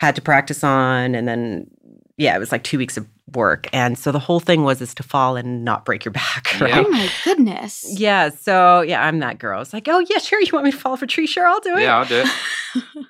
had 0.00 0.16
to 0.16 0.22
practice 0.22 0.64
on. 0.64 1.14
And 1.14 1.28
then, 1.28 1.70
yeah, 2.16 2.34
it 2.34 2.38
was 2.38 2.52
like 2.52 2.64
two 2.64 2.76
weeks 2.76 2.96
of 2.96 3.06
work. 3.34 3.68
And 3.72 3.96
so 3.96 4.10
the 4.10 4.18
whole 4.18 4.40
thing 4.40 4.64
was 4.64 4.80
is 4.80 4.94
to 4.94 5.02
fall 5.02 5.36
and 5.36 5.64
not 5.64 5.84
break 5.84 6.04
your 6.04 6.12
back. 6.12 6.60
Right? 6.60 6.84
Oh 6.84 6.88
my 6.90 7.08
goodness. 7.24 7.86
Yeah. 7.88 8.30
So 8.30 8.80
yeah, 8.82 9.04
I'm 9.04 9.20
that 9.20 9.38
girl. 9.38 9.62
It's 9.62 9.72
like, 9.72 9.88
oh 9.88 10.00
yeah, 10.10 10.18
sure. 10.18 10.40
You 10.40 10.50
want 10.52 10.64
me 10.64 10.72
to 10.72 10.76
fall 10.76 10.92
off 10.92 11.02
a 11.02 11.06
tree? 11.06 11.26
Sure, 11.26 11.46
I'll 11.46 11.60
do 11.60 11.76
it. 11.76 11.82
Yeah, 11.82 11.98
I'll 11.98 12.04
do 12.04 12.24
it. 12.24 13.06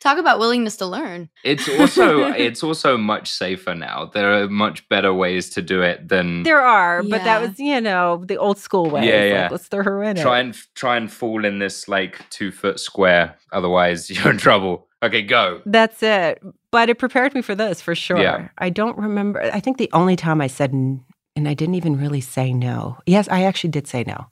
Talk 0.00 0.18
about 0.18 0.38
willingness 0.38 0.76
to 0.76 0.86
learn. 0.86 1.28
It's 1.42 1.68
also 1.68 2.24
it's 2.32 2.62
also 2.62 2.96
much 2.98 3.30
safer 3.30 3.74
now. 3.74 4.10
There 4.12 4.42
are 4.42 4.48
much 4.48 4.88
better 4.88 5.12
ways 5.12 5.50
to 5.50 5.62
do 5.62 5.80
it 5.82 6.08
than 6.08 6.42
There 6.42 6.60
are, 6.60 7.02
but 7.02 7.24
that 7.24 7.40
was, 7.40 7.58
you 7.58 7.80
know, 7.80 8.24
the 8.26 8.36
old 8.36 8.58
school 8.58 8.90
way. 8.90 9.06
Yeah, 9.06 9.12
It's 9.14 9.32
like, 9.32 9.40
yeah. 9.40 9.48
let's 9.50 9.68
throw 9.68 9.82
her 9.84 10.02
in 10.02 10.16
try 10.16 10.38
it. 10.38 10.40
and 10.42 10.58
try 10.74 10.96
and 10.96 11.10
fall 11.10 11.44
in 11.44 11.58
this 11.58 11.88
like 11.88 12.28
two 12.30 12.50
foot 12.52 12.78
square. 12.78 13.36
Otherwise, 13.52 14.10
you're 14.14 14.30
in 14.30 14.38
trouble. 14.38 14.86
Okay, 15.02 15.22
go. 15.22 15.60
That's 15.66 16.02
it. 16.02 16.42
But 16.70 16.88
it 16.88 16.98
prepared 16.98 17.34
me 17.34 17.42
for 17.42 17.54
this 17.54 17.80
for 17.80 17.94
sure. 17.94 18.18
Yeah. 18.18 18.48
I 18.58 18.70
don't 18.70 18.96
remember. 18.98 19.40
I 19.42 19.60
think 19.60 19.78
the 19.78 19.90
only 19.92 20.16
time 20.16 20.40
I 20.40 20.46
said, 20.46 20.70
n- 20.72 21.04
and 21.36 21.48
I 21.48 21.54
didn't 21.54 21.74
even 21.74 21.98
really 21.98 22.20
say 22.20 22.52
no. 22.52 22.98
Yes, 23.06 23.28
I 23.28 23.42
actually 23.44 23.70
did 23.70 23.86
say 23.86 24.04
no. 24.04 24.26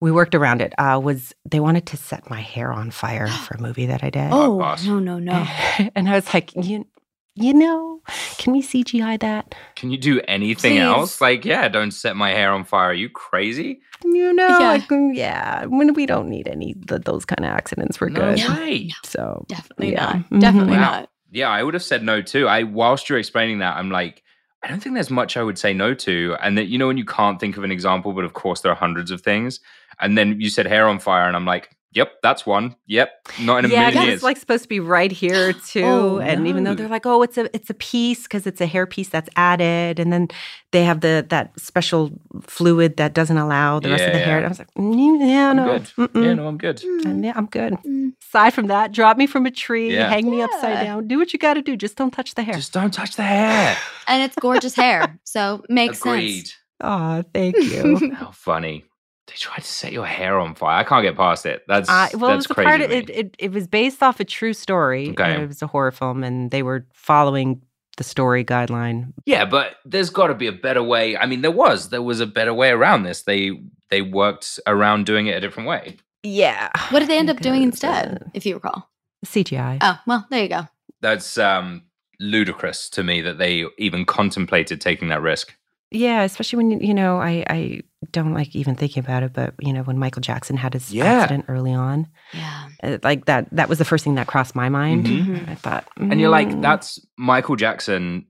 We 0.00 0.12
worked 0.12 0.34
around 0.34 0.60
it. 0.60 0.74
Uh, 0.78 1.00
was 1.02 1.34
they 1.50 1.60
wanted 1.60 1.86
to 1.86 1.96
set 1.96 2.28
my 2.28 2.40
hair 2.40 2.72
on 2.72 2.90
fire 2.90 3.26
for 3.46 3.54
a 3.56 3.60
movie 3.60 3.86
that 3.86 4.04
I 4.04 4.10
did? 4.10 4.28
Oh, 4.32 4.58
boss. 4.58 4.84
no, 4.84 4.98
no, 4.98 5.18
no. 5.18 5.32
and 5.94 6.08
I 6.08 6.14
was 6.16 6.32
like, 6.34 6.54
you, 6.54 6.86
you 7.34 7.54
know, 7.54 8.00
can 8.38 8.52
we 8.52 8.62
CGI 8.62 9.18
that? 9.20 9.54
Can 9.74 9.90
you 9.90 9.98
do 9.98 10.20
anything 10.28 10.72
Please. 10.74 10.80
else? 10.80 11.20
Like, 11.20 11.44
yeah, 11.44 11.68
don't 11.68 11.90
set 11.92 12.14
my 12.16 12.30
hair 12.30 12.52
on 12.52 12.64
fire. 12.64 12.90
Are 12.90 12.94
you 12.94 13.08
crazy? 13.08 13.80
You 14.04 14.32
know, 14.32 14.48
Yeah. 14.58 14.68
like, 14.68 14.88
mm, 14.88 15.14
yeah. 15.14 15.64
When 15.66 15.92
we 15.94 16.04
don't 16.06 16.28
need 16.28 16.48
any 16.48 16.74
th- 16.74 17.02
those 17.02 17.24
kind 17.24 17.40
of 17.44 17.50
accidents, 17.50 18.00
we're 18.00 18.10
No 18.10 18.34
good. 18.34 18.48
way. 18.58 18.90
So 19.04 19.44
Definitely 19.48 19.92
yeah. 19.92 20.22
not. 20.30 20.40
Definitely 20.40 20.74
Mhm. 20.74 20.80
Wow. 20.80 20.90
not. 21.00 21.10
Yeah, 21.32 21.48
I 21.50 21.62
would 21.62 21.74
have 21.74 21.82
said 21.82 22.02
no 22.04 22.22
too. 22.22 22.46
I 22.48 22.62
whilst 22.62 23.08
you're 23.08 23.18
explaining 23.18 23.58
that, 23.58 23.76
I'm 23.76 23.90
like, 23.90 24.22
I 24.62 24.68
don't 24.68 24.80
think 24.80 24.94
there's 24.94 25.10
much 25.10 25.36
I 25.36 25.42
would 25.42 25.58
say 25.58 25.72
no 25.74 25.92
to. 25.94 26.36
And 26.42 26.56
that 26.56 26.66
you 26.66 26.78
know 26.78 26.86
when 26.86 26.96
you 26.98 27.04
can't 27.04 27.38
think 27.38 27.56
of 27.56 27.64
an 27.64 27.70
example, 27.72 28.12
but 28.12 28.24
of 28.24 28.32
course 28.32 28.60
there 28.60 28.72
are 28.72 28.76
hundreds 28.76 29.10
of 29.10 29.20
things. 29.20 29.60
And 30.00 30.16
then 30.18 30.40
you 30.40 30.50
said 30.50 30.66
hair 30.66 30.86
on 30.88 30.98
fire, 30.98 31.26
and 31.26 31.34
I'm 31.36 31.46
like, 31.46 31.70
yep, 31.92 32.12
that's 32.22 32.44
one. 32.44 32.76
Yep, 32.86 33.10
not 33.40 33.58
in 33.60 33.64
a 33.64 33.68
yeah, 33.68 33.80
million 33.84 33.94
'cause 33.94 34.04
years. 34.04 34.14
it's 34.16 34.22
like 34.22 34.36
supposed 34.36 34.62
to 34.64 34.68
be 34.68 34.80
right 34.80 35.10
here 35.10 35.52
too. 35.66 35.82
Oh, 35.84 36.18
and 36.18 36.46
even 36.46 36.64
though 36.64 36.74
they're 36.74 36.88
like, 36.88 37.06
oh, 37.06 37.22
it's 37.22 37.38
a 37.38 37.48
it's 37.56 37.70
a 37.70 37.74
piece 37.74 38.24
because 38.24 38.46
it's 38.46 38.60
a 38.60 38.66
hair 38.66 38.86
piece 38.86 39.08
that's 39.08 39.30
added, 39.36 39.98
and 39.98 40.12
then 40.12 40.28
they 40.72 40.84
have 40.84 41.00
the 41.00 41.24
that 41.30 41.58
special 41.58 42.10
fluid 42.42 42.98
that 42.98 43.14
doesn't 43.14 43.38
allow 43.38 43.80
the 43.80 43.88
rest 43.88 44.04
of 44.04 44.12
the 44.12 44.18
Yeah, 44.18 44.24
hair. 44.26 44.40
yeah. 44.40 44.46
I 44.46 44.48
was 44.48 44.58
like, 44.58 44.74
mm, 44.74 45.18
yeah, 45.26 45.50
I'm 45.50 45.56
no, 45.56 45.78
good. 45.78 45.90
Yeah, 46.22 46.34
no, 46.34 46.46
I'm 46.46 46.58
good. 46.58 46.82
And 47.06 47.24
yeah, 47.24 47.32
I'm 47.34 47.46
good. 47.46 47.72
Mm. 47.86 48.12
Aside 48.22 48.50
from 48.52 48.66
that, 48.66 48.92
drop 48.92 49.16
me 49.16 49.26
from 49.26 49.46
a 49.46 49.50
tree, 49.50 49.94
Yeah. 49.94 50.10
hang 50.10 50.30
me 50.30 50.42
upside 50.42 50.80
down, 50.84 51.08
do 51.08 51.16
what 51.16 51.32
you 51.32 51.38
got 51.38 51.54
to 51.54 51.62
do. 51.62 51.74
Just 51.76 51.96
don't 51.96 52.10
touch 52.10 52.34
the 52.34 52.42
hair. 52.42 52.56
Just 52.56 52.72
don't 52.74 52.92
touch 52.92 53.16
the 53.16 53.22
hair. 53.22 53.76
And 54.06 54.22
it's 54.22 54.36
gorgeous 54.36 54.74
hair. 54.74 55.18
So 55.24 55.62
makes 55.70 56.00
Agreed. 56.00 56.48
sense. 56.48 56.54
oh, 56.82 57.22
thank 57.32 57.56
you. 57.56 58.12
How 58.14 58.32
funny. 58.32 58.84
They 59.26 59.34
tried 59.36 59.58
to 59.62 59.64
set 59.68 59.92
your 59.92 60.06
hair 60.06 60.38
on 60.38 60.54
fire. 60.54 60.78
I 60.80 60.84
can't 60.84 61.02
get 61.02 61.16
past 61.16 61.46
it. 61.46 61.64
That's 61.66 61.88
Uh, 61.88 62.08
well, 62.14 62.30
it 62.30 62.34
that's 62.34 62.36
was 62.36 62.50
a 62.50 62.54
crazy. 62.54 62.66
part 62.68 62.80
of 62.80 62.90
it, 62.92 63.10
it. 63.10 63.36
It 63.38 63.52
was 63.52 63.66
based 63.66 64.02
off 64.02 64.20
a 64.20 64.24
true 64.24 64.52
story. 64.54 65.10
Okay. 65.10 65.42
It 65.42 65.48
was 65.48 65.62
a 65.62 65.66
horror 65.66 65.90
film, 65.90 66.22
and 66.22 66.50
they 66.50 66.62
were 66.62 66.86
following 66.92 67.62
the 67.96 68.04
story 68.04 68.44
guideline. 68.44 69.12
Yeah, 69.24 69.44
but 69.44 69.76
there's 69.84 70.10
got 70.10 70.28
to 70.28 70.34
be 70.34 70.46
a 70.46 70.52
better 70.52 70.82
way. 70.82 71.16
I 71.16 71.26
mean, 71.26 71.42
there 71.42 71.50
was. 71.50 71.88
There 71.88 72.02
was 72.02 72.20
a 72.20 72.26
better 72.26 72.54
way 72.54 72.70
around 72.70 73.02
this. 73.02 73.22
They 73.22 73.52
they 73.90 74.02
worked 74.02 74.60
around 74.66 75.06
doing 75.06 75.26
it 75.26 75.36
a 75.36 75.40
different 75.40 75.68
way. 75.68 75.96
Yeah. 76.22 76.70
What 76.90 77.00
did 77.00 77.08
they 77.08 77.18
end 77.18 77.30
up 77.30 77.38
doing 77.40 77.64
Because, 77.70 77.84
uh, 77.84 77.86
instead, 77.88 78.30
if 78.34 78.44
you 78.46 78.54
recall? 78.54 78.88
CGI. 79.24 79.78
Oh, 79.80 79.98
well, 80.06 80.26
there 80.30 80.42
you 80.42 80.48
go. 80.48 80.68
That's 81.00 81.36
um 81.38 81.82
ludicrous 82.20 82.88
to 82.90 83.02
me 83.02 83.20
that 83.22 83.38
they 83.38 83.64
even 83.78 84.04
contemplated 84.04 84.80
taking 84.80 85.08
that 85.08 85.20
risk. 85.22 85.54
Yeah, 85.90 86.22
especially 86.22 86.56
when 86.64 86.80
you 86.80 86.94
know, 86.94 87.18
I 87.18 87.44
I 87.48 87.80
don't 88.12 88.34
like 88.34 88.54
even 88.56 88.74
thinking 88.74 89.02
about 89.04 89.22
it, 89.22 89.32
but 89.32 89.54
you 89.60 89.72
know, 89.72 89.82
when 89.82 89.98
Michael 89.98 90.20
Jackson 90.20 90.56
had 90.56 90.74
his 90.74 90.92
Yeah. 90.92 91.04
accident 91.04 91.44
early 91.48 91.72
on, 91.72 92.08
Yeah. 92.34 92.64
uh, 92.82 92.98
like 93.02 93.26
that 93.26 93.48
that 93.52 93.68
was 93.68 93.78
the 93.78 93.84
first 93.84 94.02
thing 94.04 94.16
that 94.16 94.26
crossed 94.26 94.54
my 94.56 94.68
mind. 94.68 95.06
Mhm. 95.06 95.48
I 95.48 95.54
thought, 95.54 95.86
And 95.96 96.20
you're 96.20 96.30
like, 96.30 96.48
mm, 96.48 96.60
that's 96.62 96.98
Michael 97.16 97.56
Jackson. 97.56 98.26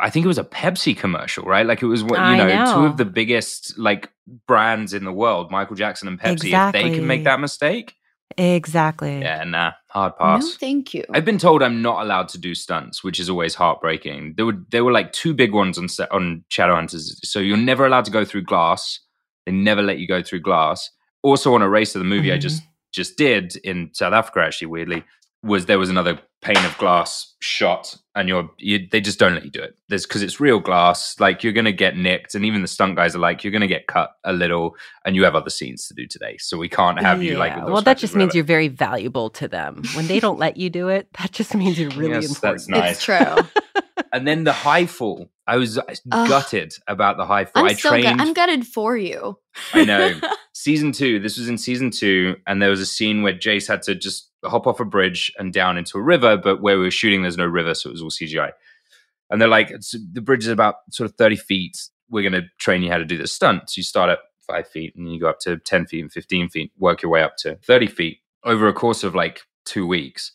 I 0.00 0.10
think 0.10 0.24
it 0.24 0.28
was 0.28 0.38
a 0.38 0.44
Pepsi 0.44 0.96
commercial, 0.96 1.44
right? 1.44 1.66
Like 1.66 1.82
it 1.82 1.86
was 1.86 2.02
what 2.04 2.18
you 2.18 2.24
I 2.24 2.36
know, 2.36 2.74
two 2.74 2.84
of 2.86 2.96
the 2.98 3.04
biggest 3.04 3.78
like 3.78 4.10
brands 4.46 4.92
in 4.94 5.04
the 5.04 5.12
world, 5.12 5.50
Michael 5.50 5.76
Jackson 5.76 6.08
and 6.08 6.20
Pepsi. 6.20 6.52
If 6.52 6.72
they 6.72 6.90
can 6.94 7.06
make 7.06 7.24
that 7.24 7.40
mistake, 7.40 7.94
exactly. 8.38 9.20
yeah, 9.20 9.44
nah, 9.44 9.72
hard 9.88 10.12
No, 10.20 10.24
pass. 10.26 10.54
thank 10.56 10.94
you. 10.94 11.04
I've 11.12 11.24
been 11.24 11.38
told 11.38 11.62
I'm 11.62 11.82
not 11.82 12.02
allowed 12.02 12.28
to 12.30 12.38
do 12.38 12.54
stunts, 12.54 13.02
which 13.04 13.20
is 13.20 13.30
always 13.30 13.54
heartbreaking. 13.54 14.34
There 14.36 14.46
were 14.46 14.58
there 14.70 14.84
were 14.84 14.92
like 14.92 15.12
two 15.12 15.34
big 15.34 15.52
ones 15.52 15.78
on 15.78 15.88
set, 15.88 16.10
on 16.12 16.44
Shadowhunters, 16.50 17.24
so 17.24 17.38
you're 17.38 17.56
never 17.56 17.86
allowed 17.86 18.04
to 18.06 18.10
go 18.10 18.24
through 18.24 18.42
glass. 18.42 19.00
They 19.46 19.52
never 19.52 19.82
let 19.82 19.98
you 19.98 20.08
go 20.08 20.22
through 20.22 20.40
glass. 20.40 20.90
Also, 21.22 21.54
on 21.54 21.62
a 21.62 21.68
race 21.68 21.94
of 21.94 22.00
the 22.00 22.04
movie 22.08 22.32
I 22.32 22.36
Mhm. 22.36 22.40
just 22.42 22.62
just 22.92 23.16
did 23.18 23.56
in 23.56 23.90
South 23.92 24.14
Africa, 24.14 24.40
actually, 24.40 24.68
weirdly, 24.68 25.04
was 25.46 25.66
there 25.66 25.78
was 25.78 25.88
another 25.90 26.18
pane 26.42 26.64
of 26.64 26.76
glass 26.78 27.34
shot, 27.40 27.96
and 28.14 28.28
you're 28.28 28.48
you, 28.58 28.86
they 28.90 29.00
just 29.00 29.18
don't 29.18 29.34
let 29.34 29.44
you 29.44 29.50
do 29.50 29.62
it. 29.62 29.76
There's 29.88 30.06
because 30.06 30.22
it's 30.22 30.40
real 30.40 30.60
glass. 30.60 31.18
Like 31.18 31.42
you're 31.42 31.52
gonna 31.52 31.72
get 31.72 31.96
nicked, 31.96 32.34
and 32.34 32.44
even 32.44 32.62
the 32.62 32.68
stunt 32.68 32.96
guys 32.96 33.14
are 33.16 33.18
like, 33.20 33.42
you're 33.44 33.52
gonna 33.52 33.66
get 33.66 33.86
cut 33.86 34.10
a 34.24 34.32
little, 34.32 34.76
and 35.04 35.16
you 35.16 35.24
have 35.24 35.34
other 35.34 35.50
scenes 35.50 35.86
to 35.88 35.94
do 35.94 36.06
today, 36.06 36.36
so 36.38 36.58
we 36.58 36.68
can't 36.68 37.00
have 37.00 37.22
you 37.22 37.36
like. 37.38 37.50
Yeah, 37.50 37.56
with 37.56 37.64
those 37.66 37.72
well, 37.72 37.82
that 37.82 37.98
just 37.98 38.14
means 38.14 38.34
you're 38.34 38.44
very 38.44 38.68
valuable 38.68 39.30
to 39.30 39.48
them. 39.48 39.82
When 39.94 40.06
they 40.06 40.20
don't 40.20 40.38
let 40.38 40.56
you 40.56 40.68
do 40.70 40.88
it, 40.88 41.08
that 41.18 41.32
just 41.32 41.54
means 41.54 41.78
you're 41.78 41.90
really 41.90 42.12
Yes, 42.14 42.28
important. 42.28 42.42
that's 42.58 42.68
nice. 42.68 42.92
It's 42.96 43.04
true. 43.04 43.62
And 44.12 44.26
then 44.26 44.44
the 44.44 44.52
high 44.52 44.86
fall. 44.86 45.28
I 45.46 45.56
was 45.56 45.78
uh, 45.78 45.82
Ugh. 46.10 46.28
gutted 46.28 46.74
about 46.86 47.16
the 47.16 47.24
high 47.26 47.44
fall. 47.44 47.64
I'm 47.64 47.70
I 47.70 47.74
so 47.74 47.90
trained. 47.90 48.04
good. 48.06 48.20
I'm 48.20 48.32
gutted 48.34 48.66
for 48.66 48.96
you. 48.96 49.38
I 49.74 49.84
know. 49.84 50.20
season 50.54 50.92
two. 50.92 51.18
This 51.18 51.38
was 51.38 51.48
in 51.48 51.58
season 51.58 51.90
two, 51.90 52.36
and 52.46 52.60
there 52.62 52.70
was 52.70 52.80
a 52.80 52.86
scene 52.86 53.22
where 53.22 53.32
Jace 53.34 53.68
had 53.68 53.82
to 53.82 53.94
just 53.94 54.30
hop 54.48 54.66
off 54.66 54.80
a 54.80 54.84
bridge 54.84 55.32
and 55.38 55.52
down 55.52 55.78
into 55.78 55.98
a 55.98 56.02
river. 56.02 56.36
But 56.36 56.60
where 56.60 56.78
we 56.78 56.84
were 56.84 56.90
shooting, 56.90 57.22
there's 57.22 57.36
no 57.36 57.46
river, 57.46 57.74
so 57.74 57.88
it 57.90 57.92
was 57.92 58.02
all 58.02 58.10
CGI. 58.10 58.52
And 59.30 59.40
they're 59.40 59.48
like, 59.48 59.72
the 60.12 60.20
bridge 60.20 60.44
is 60.44 60.52
about 60.52 60.76
sort 60.90 61.10
of 61.10 61.16
30 61.16 61.36
feet. 61.36 61.88
We're 62.08 62.28
going 62.28 62.40
to 62.40 62.48
train 62.58 62.82
you 62.82 62.90
how 62.90 62.98
to 62.98 63.04
do 63.04 63.18
this 63.18 63.32
stunt. 63.32 63.70
So 63.70 63.78
you 63.78 63.82
start 63.82 64.10
at 64.10 64.18
five 64.46 64.68
feet, 64.68 64.94
and 64.96 65.12
you 65.12 65.20
go 65.20 65.28
up 65.28 65.40
to 65.40 65.56
10 65.56 65.86
feet 65.86 66.02
and 66.02 66.12
15 66.12 66.48
feet. 66.48 66.72
Work 66.78 67.02
your 67.02 67.10
way 67.10 67.22
up 67.22 67.36
to 67.38 67.56
30 67.56 67.86
feet 67.88 68.20
over 68.44 68.68
a 68.68 68.72
course 68.72 69.04
of 69.04 69.14
like 69.14 69.42
two 69.64 69.86
weeks. 69.86 70.32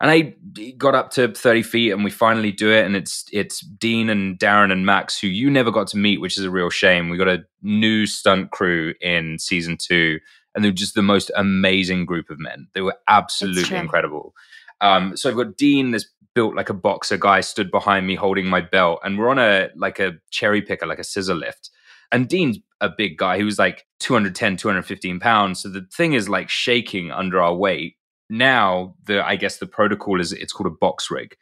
And 0.00 0.10
I 0.10 0.34
got 0.76 0.94
up 0.94 1.10
to 1.12 1.28
30 1.28 1.62
feet 1.62 1.92
and 1.92 2.04
we 2.04 2.10
finally 2.10 2.52
do 2.52 2.70
it. 2.70 2.84
And 2.84 2.94
it's 2.94 3.24
it's 3.32 3.60
Dean 3.60 4.10
and 4.10 4.38
Darren 4.38 4.70
and 4.70 4.84
Max, 4.84 5.18
who 5.18 5.28
you 5.28 5.48
never 5.48 5.70
got 5.70 5.86
to 5.88 5.96
meet, 5.96 6.20
which 6.20 6.36
is 6.36 6.44
a 6.44 6.50
real 6.50 6.68
shame. 6.68 7.08
We 7.08 7.16
got 7.16 7.28
a 7.28 7.44
new 7.62 8.06
stunt 8.06 8.50
crew 8.50 8.94
in 9.00 9.38
season 9.38 9.78
two, 9.78 10.18
and 10.54 10.64
they're 10.64 10.72
just 10.72 10.94
the 10.94 11.02
most 11.02 11.30
amazing 11.36 12.04
group 12.04 12.30
of 12.30 12.38
men. 12.38 12.68
They 12.74 12.80
were 12.80 12.96
absolutely 13.08 13.76
incredible. 13.76 14.34
Um, 14.80 15.16
so 15.16 15.30
I've 15.30 15.36
got 15.36 15.56
Dean, 15.56 15.90
this 15.90 16.06
built 16.34 16.54
like 16.54 16.68
a 16.68 16.74
boxer 16.74 17.16
guy, 17.16 17.40
stood 17.40 17.70
behind 17.70 18.06
me 18.06 18.14
holding 18.14 18.46
my 18.46 18.60
belt, 18.60 19.00
and 19.04 19.18
we're 19.18 19.30
on 19.30 19.38
a 19.38 19.70
like 19.76 19.98
a 19.98 20.12
cherry 20.30 20.62
picker, 20.62 20.86
like 20.86 20.98
a 20.98 21.04
scissor 21.04 21.34
lift. 21.34 21.70
And 22.12 22.28
Dean's 22.28 22.58
a 22.80 22.88
big 22.88 23.16
guy. 23.16 23.38
He 23.38 23.44
was 23.44 23.58
like 23.58 23.86
210, 24.00 24.56
215 24.56 25.20
pounds. 25.20 25.60
So 25.60 25.68
the 25.68 25.86
thing 25.92 26.12
is 26.12 26.28
like 26.28 26.48
shaking 26.48 27.10
under 27.10 27.40
our 27.42 27.54
weight 27.54 27.96
now 28.30 28.94
the 29.04 29.24
i 29.26 29.36
guess 29.36 29.58
the 29.58 29.66
protocol 29.66 30.20
is 30.20 30.32
it's 30.32 30.52
called 30.52 30.66
a 30.66 30.76
box 30.80 31.10
rig 31.10 31.36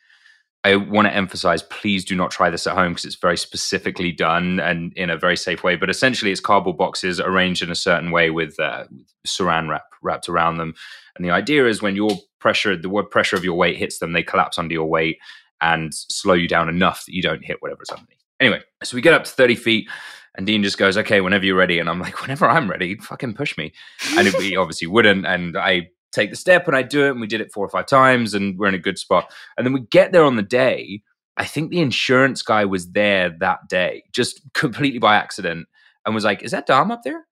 i 0.64 0.76
want 0.76 1.06
to 1.06 1.14
emphasize 1.14 1.62
please 1.64 2.04
do 2.04 2.14
not 2.14 2.30
try 2.30 2.50
this 2.50 2.66
at 2.66 2.74
home 2.74 2.92
because 2.92 3.04
it's 3.04 3.16
very 3.16 3.36
specifically 3.36 4.12
done 4.12 4.60
and 4.60 4.92
in 4.94 5.10
a 5.10 5.16
very 5.16 5.36
safe 5.36 5.62
way 5.62 5.76
but 5.76 5.90
essentially 5.90 6.30
it's 6.30 6.40
cardboard 6.40 6.76
boxes 6.76 7.20
arranged 7.20 7.62
in 7.62 7.70
a 7.70 7.76
certain 7.76 8.10
way 8.10 8.30
with 8.30 8.58
uh, 8.60 8.84
saran 9.26 9.68
wrap 9.68 9.84
wrapped 10.02 10.28
around 10.28 10.56
them 10.56 10.74
and 11.16 11.24
the 11.24 11.30
idea 11.30 11.66
is 11.66 11.82
when 11.82 11.96
your 11.96 12.10
pressure 12.38 12.76
the 12.76 12.88
word 12.88 13.10
pressure 13.10 13.36
of 13.36 13.44
your 13.44 13.54
weight 13.54 13.76
hits 13.76 13.98
them 13.98 14.12
they 14.12 14.22
collapse 14.22 14.58
under 14.58 14.72
your 14.72 14.88
weight 14.88 15.18
and 15.60 15.94
slow 15.94 16.34
you 16.34 16.48
down 16.48 16.68
enough 16.68 17.04
that 17.06 17.14
you 17.14 17.22
don't 17.22 17.44
hit 17.44 17.60
whatever's 17.60 17.90
underneath 17.90 18.18
anyway 18.40 18.60
so 18.82 18.96
we 18.96 19.00
get 19.00 19.14
up 19.14 19.24
to 19.24 19.30
30 19.30 19.54
feet 19.54 19.88
and 20.34 20.46
Dean 20.46 20.62
just 20.62 20.78
goes, 20.78 20.96
okay, 20.96 21.20
whenever 21.20 21.44
you're 21.44 21.56
ready. 21.56 21.78
And 21.78 21.90
I'm 21.90 22.00
like, 22.00 22.20
whenever 22.22 22.48
I'm 22.48 22.70
ready, 22.70 22.96
fucking 22.96 23.34
push 23.34 23.56
me. 23.56 23.72
And 24.16 24.26
he 24.26 24.56
obviously 24.56 24.88
wouldn't. 24.88 25.26
And 25.26 25.56
I 25.56 25.90
take 26.12 26.30
the 26.30 26.36
step 26.36 26.66
and 26.68 26.76
I 26.76 26.82
do 26.82 27.06
it. 27.06 27.10
And 27.10 27.20
we 27.20 27.26
did 27.26 27.40
it 27.40 27.52
four 27.52 27.64
or 27.64 27.68
five 27.70 27.86
times 27.86 28.34
and 28.34 28.58
we're 28.58 28.68
in 28.68 28.74
a 28.74 28.78
good 28.78 28.98
spot. 28.98 29.32
And 29.56 29.66
then 29.66 29.72
we 29.72 29.80
get 29.80 30.12
there 30.12 30.24
on 30.24 30.36
the 30.36 30.42
day. 30.42 31.02
I 31.36 31.44
think 31.46 31.70
the 31.70 31.80
insurance 31.80 32.42
guy 32.42 32.64
was 32.66 32.90
there 32.92 33.30
that 33.40 33.68
day, 33.68 34.04
just 34.12 34.40
completely 34.54 34.98
by 34.98 35.16
accident, 35.16 35.66
and 36.04 36.14
was 36.14 36.24
like, 36.24 36.42
is 36.42 36.50
that 36.50 36.66
Dom 36.66 36.90
up 36.90 37.02
there? 37.04 37.24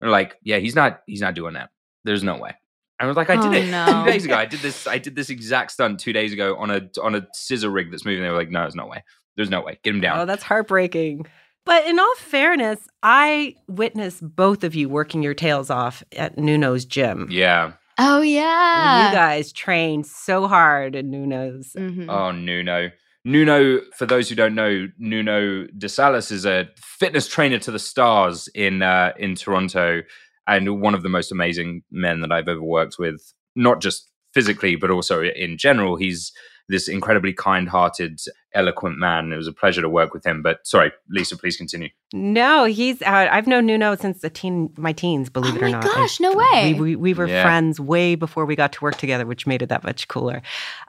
And 0.00 0.10
like, 0.10 0.36
yeah, 0.42 0.58
he's 0.58 0.74
not, 0.74 1.02
he's 1.06 1.20
not 1.20 1.34
doing 1.34 1.54
that. 1.54 1.70
There's 2.04 2.22
no 2.24 2.36
way. 2.36 2.54
I 3.00 3.06
was 3.06 3.16
like, 3.16 3.30
I 3.30 3.36
did 3.36 3.44
Oh, 3.46 3.52
it 3.52 3.70
no. 3.70 4.04
two 4.04 4.10
days 4.12 4.24
ago. 4.24 4.34
I 4.36 4.44
did 4.46 4.60
this. 4.60 4.86
I 4.86 4.98
did 4.98 5.14
this 5.16 5.30
exact 5.30 5.70
stunt 5.72 6.00
two 6.00 6.12
days 6.12 6.32
ago 6.32 6.56
on 6.56 6.70
a 6.70 6.88
on 7.02 7.14
a 7.14 7.26
scissor 7.32 7.68
rig 7.70 7.90
that's 7.90 8.04
moving. 8.04 8.22
They 8.22 8.28
were 8.30 8.36
like, 8.36 8.50
no, 8.50 8.60
there's 8.60 8.74
no 8.76 8.86
way. 8.86 9.02
There's 9.36 9.50
no 9.50 9.62
way. 9.62 9.78
Get 9.82 9.94
him 9.94 10.00
down. 10.00 10.18
Oh, 10.20 10.26
that's 10.26 10.42
heartbreaking. 10.44 11.26
But 11.66 11.86
in 11.86 11.98
all 11.98 12.14
fairness, 12.18 12.78
I 13.02 13.56
witnessed 13.68 14.20
both 14.36 14.62
of 14.64 14.74
you 14.74 14.88
working 14.88 15.22
your 15.22 15.34
tails 15.34 15.70
off 15.70 16.02
at 16.16 16.38
Nuno's 16.38 16.84
gym. 16.84 17.28
yeah. 17.30 17.72
Oh 17.98 18.20
yeah. 18.20 19.08
You 19.08 19.14
guys 19.14 19.52
trained 19.52 20.06
so 20.06 20.46
hard 20.48 20.96
at 20.96 21.04
Nuno's. 21.04 21.72
Mhm. 21.76 22.06
Oh, 22.08 22.30
Nuno. 22.32 22.90
Nuno, 23.24 23.80
for 23.96 24.04
those 24.04 24.28
who 24.28 24.34
don't 24.34 24.54
know, 24.54 24.86
Nuno 24.98 25.66
De 25.78 25.88
Salas 25.88 26.30
is 26.30 26.44
a 26.44 26.68
fitness 26.76 27.26
trainer 27.26 27.58
to 27.60 27.70
the 27.70 27.78
stars 27.78 28.48
in 28.54 28.82
uh, 28.82 29.12
in 29.18 29.34
Toronto, 29.34 30.02
and 30.46 30.80
one 30.80 30.94
of 30.94 31.02
the 31.02 31.08
most 31.08 31.32
amazing 31.32 31.82
men 31.90 32.20
that 32.20 32.32
I've 32.32 32.48
ever 32.48 32.62
worked 32.62 32.96
with. 32.98 33.32
Not 33.56 33.80
just 33.80 34.10
physically, 34.34 34.76
but 34.76 34.90
also 34.90 35.22
in 35.22 35.56
general. 35.56 35.96
He's 35.96 36.32
this 36.68 36.88
incredibly 36.88 37.32
kind-hearted, 37.32 38.18
eloquent 38.54 38.98
man. 38.98 39.32
It 39.32 39.36
was 39.36 39.46
a 39.48 39.52
pleasure 39.52 39.82
to 39.82 39.88
work 39.88 40.14
with 40.14 40.24
him. 40.24 40.40
But 40.42 40.66
sorry, 40.66 40.92
Lisa, 41.10 41.36
please 41.36 41.56
continue. 41.56 41.88
No, 42.12 42.64
he's 42.64 43.02
out. 43.02 43.28
I've 43.28 43.46
known 43.46 43.66
Nuno 43.66 43.96
since 43.96 44.20
the 44.20 44.30
teen, 44.30 44.72
my 44.78 44.92
teens, 44.92 45.28
believe 45.28 45.54
Oh 45.54 45.56
it 45.56 45.62
or 45.62 45.66
my 45.66 45.70
not. 45.72 45.84
I- 45.84 45.88
gosh, 45.88 46.20
no 46.20 46.32
way. 46.32 46.72
We, 46.74 46.80
we, 46.80 46.96
we 46.96 47.14
were 47.14 47.26
Yeah. 47.26 47.42
friends 47.42 47.78
way 47.80 48.14
before 48.14 48.46
we 48.46 48.56
got 48.56 48.72
to 48.72 48.80
work 48.82 48.96
together, 48.96 49.26
which 49.26 49.46
made 49.46 49.60
it 49.62 49.68
that 49.68 49.84
much 49.84 50.08
cooler. 50.08 50.40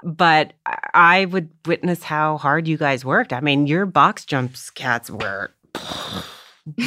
But 0.03 0.53
I- 0.65 0.79
I 0.93 1.25
would 1.25 1.49
witness 1.65 2.03
how 2.03 2.37
hard 2.37 2.67
you 2.67 2.77
guys 2.77 3.03
worked. 3.03 3.33
I 3.33 3.41
mean, 3.41 3.67
your 3.67 3.85
box 3.85 4.23
jumps 4.25 4.69
cats 4.69 5.09
were. 5.09 5.51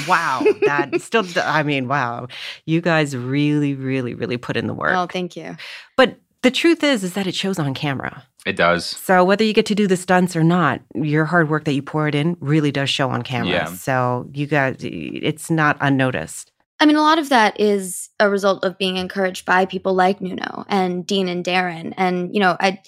wow. 0.09 0.43
That 0.67 0.91
still, 1.03 1.25
I 1.37 1.63
mean, 1.63 1.89
wow. 1.89 2.29
You 2.65 2.81
guys 2.81 3.17
really, 3.17 3.75
really, 3.75 4.15
really 4.15 4.37
put 4.37 4.57
in 4.57 4.67
the 4.67 4.75
work. 4.75 4.95
Oh, 4.97 5.07
thank 5.07 5.37
you. 5.37 5.57
But 5.97 6.17
the 6.43 6.51
truth 6.51 6.83
is, 6.83 7.05
is 7.05 7.15
that 7.15 7.27
it 7.27 7.35
shows 7.35 7.59
on 7.59 7.75
camera. 7.75 8.25
It 8.47 8.57
does. 8.57 8.87
So 8.87 9.25
whether 9.25 9.45
you 9.45 9.53
get 9.53 9.67
to 9.67 9.75
do 9.75 9.87
the 9.87 9.97
stunts 9.97 10.37
or 10.37 10.45
not, 10.45 10.81
your 10.95 11.25
hard 11.25 11.51
work 11.51 11.65
that 11.65 11.73
you 11.73 11.83
poured 11.83 12.15
in 12.15 12.37
really 12.41 12.71
does 12.71 12.89
show 12.89 13.11
on 13.11 13.23
camera. 13.23 13.51
Yeah. 13.51 13.67
So 13.67 14.29
you 14.33 14.47
guys, 14.47 14.77
it's 14.81 15.51
not 15.51 15.77
unnoticed. 15.81 16.53
I 16.81 16.87
mean, 16.87 16.97
a 16.97 17.03
lot 17.03 17.19
of 17.19 17.29
that 17.31 17.59
is 17.59 18.09
a 18.21 18.31
result 18.31 18.65
of 18.65 18.79
being 18.79 18.97
encouraged 18.97 19.45
by 19.45 19.67
people 19.67 19.95
like 19.95 20.21
Nuno 20.21 20.65
and 20.69 21.05
Dean 21.05 21.29
and 21.29 21.45
Darren. 21.45 21.93
And, 21.97 22.33
you 22.33 22.41
know, 22.41 22.57
I, 22.61 22.81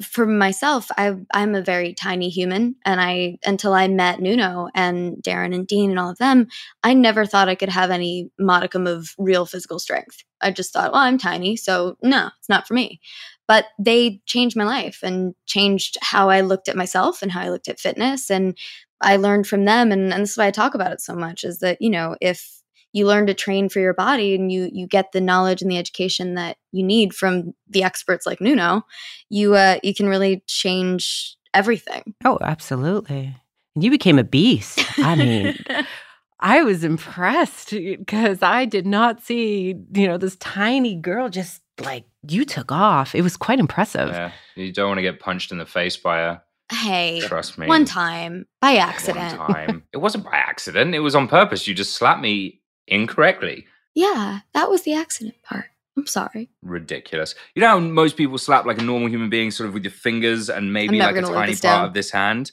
for 0.00 0.26
myself, 0.26 0.88
I, 0.96 1.14
I'm 1.32 1.54
a 1.54 1.62
very 1.62 1.94
tiny 1.94 2.28
human. 2.28 2.76
And 2.84 3.00
I, 3.00 3.38
until 3.44 3.72
I 3.72 3.88
met 3.88 4.20
Nuno 4.20 4.68
and 4.74 5.16
Darren 5.16 5.54
and 5.54 5.66
Dean 5.66 5.90
and 5.90 5.98
all 5.98 6.10
of 6.10 6.18
them, 6.18 6.48
I 6.82 6.94
never 6.94 7.26
thought 7.26 7.48
I 7.48 7.54
could 7.54 7.68
have 7.68 7.90
any 7.90 8.30
modicum 8.38 8.86
of 8.86 9.14
real 9.18 9.46
physical 9.46 9.78
strength. 9.78 10.24
I 10.40 10.50
just 10.50 10.72
thought, 10.72 10.92
well, 10.92 11.02
I'm 11.02 11.18
tiny. 11.18 11.56
So 11.56 11.96
no, 12.02 12.30
it's 12.38 12.48
not 12.48 12.66
for 12.66 12.74
me. 12.74 13.00
But 13.46 13.66
they 13.78 14.20
changed 14.26 14.56
my 14.56 14.64
life 14.64 15.00
and 15.02 15.34
changed 15.46 15.98
how 16.00 16.30
I 16.30 16.40
looked 16.40 16.68
at 16.68 16.76
myself 16.76 17.22
and 17.22 17.30
how 17.30 17.42
I 17.42 17.50
looked 17.50 17.68
at 17.68 17.80
fitness. 17.80 18.30
And 18.30 18.56
I 19.00 19.16
learned 19.16 19.46
from 19.46 19.64
them. 19.64 19.92
And, 19.92 20.12
and 20.12 20.22
this 20.22 20.32
is 20.32 20.38
why 20.38 20.46
I 20.46 20.52
talk 20.52 20.74
about 20.74 20.92
it 20.92 21.00
so 21.00 21.14
much 21.14 21.44
is 21.44 21.58
that, 21.58 21.78
you 21.80 21.90
know, 21.90 22.16
if, 22.20 22.61
you 22.92 23.06
learn 23.06 23.26
to 23.26 23.34
train 23.34 23.68
for 23.68 23.80
your 23.80 23.94
body 23.94 24.34
and 24.34 24.50
you 24.52 24.68
you 24.72 24.86
get 24.86 25.12
the 25.12 25.20
knowledge 25.20 25.62
and 25.62 25.70
the 25.70 25.78
education 25.78 26.34
that 26.34 26.56
you 26.72 26.84
need 26.84 27.14
from 27.14 27.54
the 27.68 27.82
experts 27.82 28.26
like 28.26 28.40
Nuno, 28.40 28.82
you 29.28 29.54
uh, 29.54 29.78
you 29.82 29.94
can 29.94 30.08
really 30.08 30.42
change 30.46 31.36
everything. 31.54 32.14
Oh, 32.24 32.38
absolutely. 32.40 33.36
And 33.74 33.84
you 33.84 33.90
became 33.90 34.18
a 34.18 34.24
beast. 34.24 34.80
I 34.98 35.14
mean, 35.14 35.56
I 36.40 36.62
was 36.62 36.82
impressed 36.84 37.70
because 37.70 38.42
I 38.42 38.64
did 38.64 38.86
not 38.86 39.22
see, 39.22 39.74
you 39.94 40.06
know, 40.06 40.18
this 40.18 40.36
tiny 40.36 40.94
girl 40.96 41.28
just 41.28 41.62
like 41.80 42.04
you 42.28 42.44
took 42.44 42.70
off. 42.72 43.14
It 43.14 43.22
was 43.22 43.36
quite 43.36 43.58
impressive. 43.58 44.08
Yeah. 44.10 44.32
You 44.56 44.72
don't 44.72 44.88
want 44.88 44.98
to 44.98 45.02
get 45.02 45.20
punched 45.20 45.52
in 45.52 45.58
the 45.58 45.66
face 45.66 45.96
by 45.96 46.20
a. 46.20 46.36
hey, 46.70 47.20
Trust 47.20 47.58
me. 47.58 47.66
one 47.66 47.84
time 47.84 48.46
by 48.60 48.76
accident. 48.76 49.38
One 49.38 49.48
time. 49.54 49.82
it 49.92 49.98
wasn't 49.98 50.24
by 50.24 50.36
accident. 50.36 50.94
It 50.94 51.00
was 51.00 51.14
on 51.14 51.28
purpose. 51.28 51.66
You 51.68 51.74
just 51.74 51.94
slapped 51.94 52.20
me 52.20 52.60
incorrectly. 52.86 53.66
Yeah, 53.94 54.40
that 54.54 54.70
was 54.70 54.82
the 54.82 54.94
accident 54.94 55.36
part. 55.42 55.66
I'm 55.96 56.06
sorry. 56.06 56.48
ridiculous. 56.62 57.34
You 57.54 57.60
know 57.60 57.68
how 57.68 57.78
most 57.78 58.16
people 58.16 58.38
slap 58.38 58.64
like 58.64 58.78
a 58.80 58.82
normal 58.82 59.08
human 59.10 59.28
being, 59.28 59.50
sort 59.50 59.68
of 59.68 59.74
with 59.74 59.84
your 59.84 59.90
fingers 59.92 60.48
and 60.48 60.72
maybe 60.72 60.98
like 60.98 61.16
a 61.16 61.20
tiny 61.22 61.52
part 61.52 61.60
down. 61.60 61.84
of 61.84 61.92
this 61.92 62.10
hand, 62.10 62.50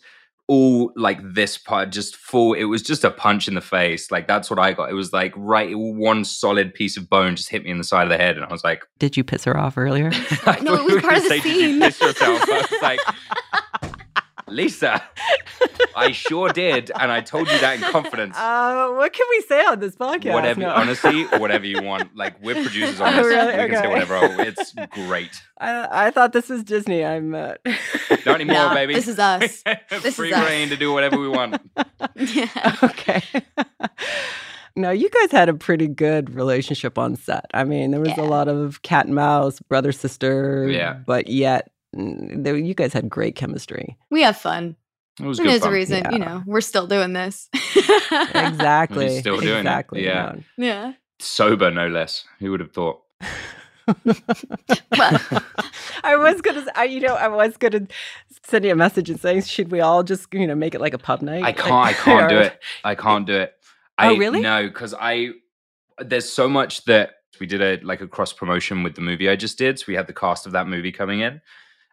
all 0.47 0.91
like 0.97 1.19
this 1.23 1.57
part 1.57 1.89
just 1.91 2.17
full. 2.17 2.53
It 2.53 2.65
was 2.65 2.81
just 2.81 3.05
a 3.05 3.11
punch 3.11 3.47
in 3.47 3.53
the 3.53 3.61
face. 3.61 4.11
Like 4.11 4.27
that's 4.27 4.49
what 4.49 4.59
I 4.59 4.73
got. 4.73 4.89
It 4.89 4.93
was 4.93 5.13
like 5.13 5.31
right, 5.37 5.71
one 5.73 6.25
solid 6.25 6.73
piece 6.73 6.97
of 6.97 7.09
bone 7.09 7.37
just 7.37 7.47
hit 7.49 7.63
me 7.63 7.69
in 7.71 7.77
the 7.77 7.85
side 7.85 8.03
of 8.03 8.09
the 8.09 8.17
head, 8.17 8.35
and 8.35 8.45
I 8.45 8.51
was 8.51 8.65
like, 8.65 8.83
Did 8.97 9.15
you 9.15 9.23
piss 9.23 9.45
her 9.45 9.55
off 9.55 9.77
earlier? 9.77 10.11
No, 10.61 10.75
it 10.75 10.83
was 10.93 11.01
part 11.01 11.15
of 11.17 11.23
the 11.23 11.29
say, 11.29 11.39
"Did 11.39 11.55
you 11.55 11.69
scene." 11.71 11.79
piss 11.79 12.01
yourself?" 12.01 12.41
I 12.49 12.67
was 12.71 12.81
like. 12.81 12.99
Lisa, 14.51 15.01
I 15.95 16.11
sure 16.11 16.49
did, 16.49 16.91
and 16.99 17.11
I 17.11 17.21
told 17.21 17.49
you 17.49 17.59
that 17.59 17.75
in 17.77 17.81
confidence. 17.81 18.35
Uh, 18.49 18.89
what 18.93 19.11
can 19.13 19.25
we 19.29 19.41
say 19.41 19.63
on 19.65 19.79
this 19.79 19.95
podcast? 19.95 20.33
whatever, 20.33 20.59
No. 20.61 20.69
honestly, 20.69 21.23
whatever 21.37 21.65
you 21.65 21.81
want. 21.81 22.15
Like 22.15 22.41
we're 22.41 22.55
producers 22.55 22.99
on 23.01 23.13
Oh, 23.13 23.17
this. 23.17 23.25
really? 23.25 23.63
We 23.63 23.69
can 23.69 23.83
say 23.83 23.87
whatever. 23.87 24.15
Oh, 24.15 24.39
it's 24.39 24.73
great. 24.91 25.41
I, 25.59 26.07
I 26.07 26.11
thought 26.11 26.33
this 26.33 26.49
was 26.49 26.63
Disney. 26.63 27.03
I'm 27.05 27.35
uh, 27.35 27.53
Not 28.25 28.35
anymore, 28.35 28.55
Nah, 28.55 28.73
baby. 28.73 28.93
this 28.93 29.07
is 29.07 29.19
us. 29.19 29.63
This 29.89 30.15
Free 30.15 30.29
is 30.31 30.37
us. 30.37 30.47
reign 30.49 30.69
to 30.69 30.77
do 30.77 30.91
whatever 30.93 31.17
we 31.19 31.27
want. 31.29 31.61
yeah. 32.15 32.75
okay. 32.83 33.21
no, 34.75 34.91
you 34.91 35.09
guys 35.09 35.31
had 35.31 35.49
a 35.49 35.53
pretty 35.53 35.87
good 35.87 36.33
relationship 36.33 36.97
on 36.97 37.15
set. 37.15 37.45
I 37.53 37.63
mean, 37.65 37.91
there 37.91 37.99
was 37.99 38.09
Yeah. 38.17 38.23
a 38.23 38.25
lot 38.25 38.47
of 38.47 38.81
cat 38.81 39.05
and 39.05 39.15
mouse, 39.15 39.59
brother 39.59 39.91
sister. 39.91 40.67
Yeah. 40.69 40.93
But 41.05 41.27
yet, 41.27 41.69
there, 41.69 41.69
you 41.93 42.73
guys 42.75 42.93
had 42.93 43.09
great 43.09 43.35
chemistry. 43.35 43.97
We 44.09 44.21
have 44.23 44.37
fun. 44.37 44.75
It 45.19 45.25
was 45.25 45.39
And 45.39 45.45
good 45.47 45.51
there's 45.51 45.61
a 45.61 45.65
fun. 45.65 45.73
reason, 45.73 46.13
you 46.13 46.19
know, 46.19 46.43
we're 46.45 46.61
still 46.61 46.87
doing 46.87 47.13
this. 47.13 47.49
Exactly. 48.33 49.19
still 49.19 49.39
doing 49.39 49.55
it, 49.55 49.59
exactly. 49.59 50.05
yeah. 50.05 50.23
man. 50.23 50.45
yeah. 50.57 50.93
Sober, 51.19 51.69
no 51.71 51.87
less. 51.87 52.23
Who 52.39 52.51
would 52.51 52.61
have 52.61 52.71
thought? 52.71 53.01
Well, 53.87 53.95
I 56.03 56.15
was 56.15 56.41
gonna, 56.41 56.65
I, 56.75 56.85
you 56.85 57.01
know, 57.01 57.15
I 57.15 57.27
was 57.27 57.57
gonna 57.57 57.87
send 58.45 58.65
you 58.65 58.71
a 58.71 58.75
message 58.75 59.09
and 59.09 59.19
saying, 59.19 59.41
should 59.43 59.71
we 59.71 59.81
all 59.81 60.03
just, 60.03 60.33
you 60.33 60.47
know, 60.47 60.55
make 60.55 60.75
it 60.75 60.81
like 60.81 60.93
a 60.93 60.97
pub 60.97 61.21
night? 61.21 61.43
I 61.43 61.51
can't. 61.53 61.71
I 61.73 61.93
can't 61.93 62.29
do 62.29 62.37
it. 62.37 62.59
I 62.83 62.95
can't 62.95 63.25
do 63.25 63.35
it. 63.35 63.53
Oh, 63.97 64.13
I, 64.13 64.15
really? 64.15 64.41
No, 64.41 64.67
because 64.67 64.93
I. 64.99 65.29
There's 65.97 66.29
so 66.31 66.47
much 66.47 66.85
that 66.85 67.15
we 67.41 67.47
did 67.47 67.61
a 67.61 67.83
like 67.85 67.99
a 68.01 68.07
cross 68.07 68.31
promotion 68.31 68.83
with 68.83 68.95
the 68.95 69.01
movie 69.01 69.29
I 69.29 69.35
just 69.35 69.57
did. 69.57 69.79
So 69.79 69.85
we 69.87 69.95
had 69.95 70.07
the 70.07 70.13
cast 70.13 70.45
of 70.45 70.53
that 70.53 70.67
movie 70.67 70.91
coming 70.93 71.19
in, 71.19 71.41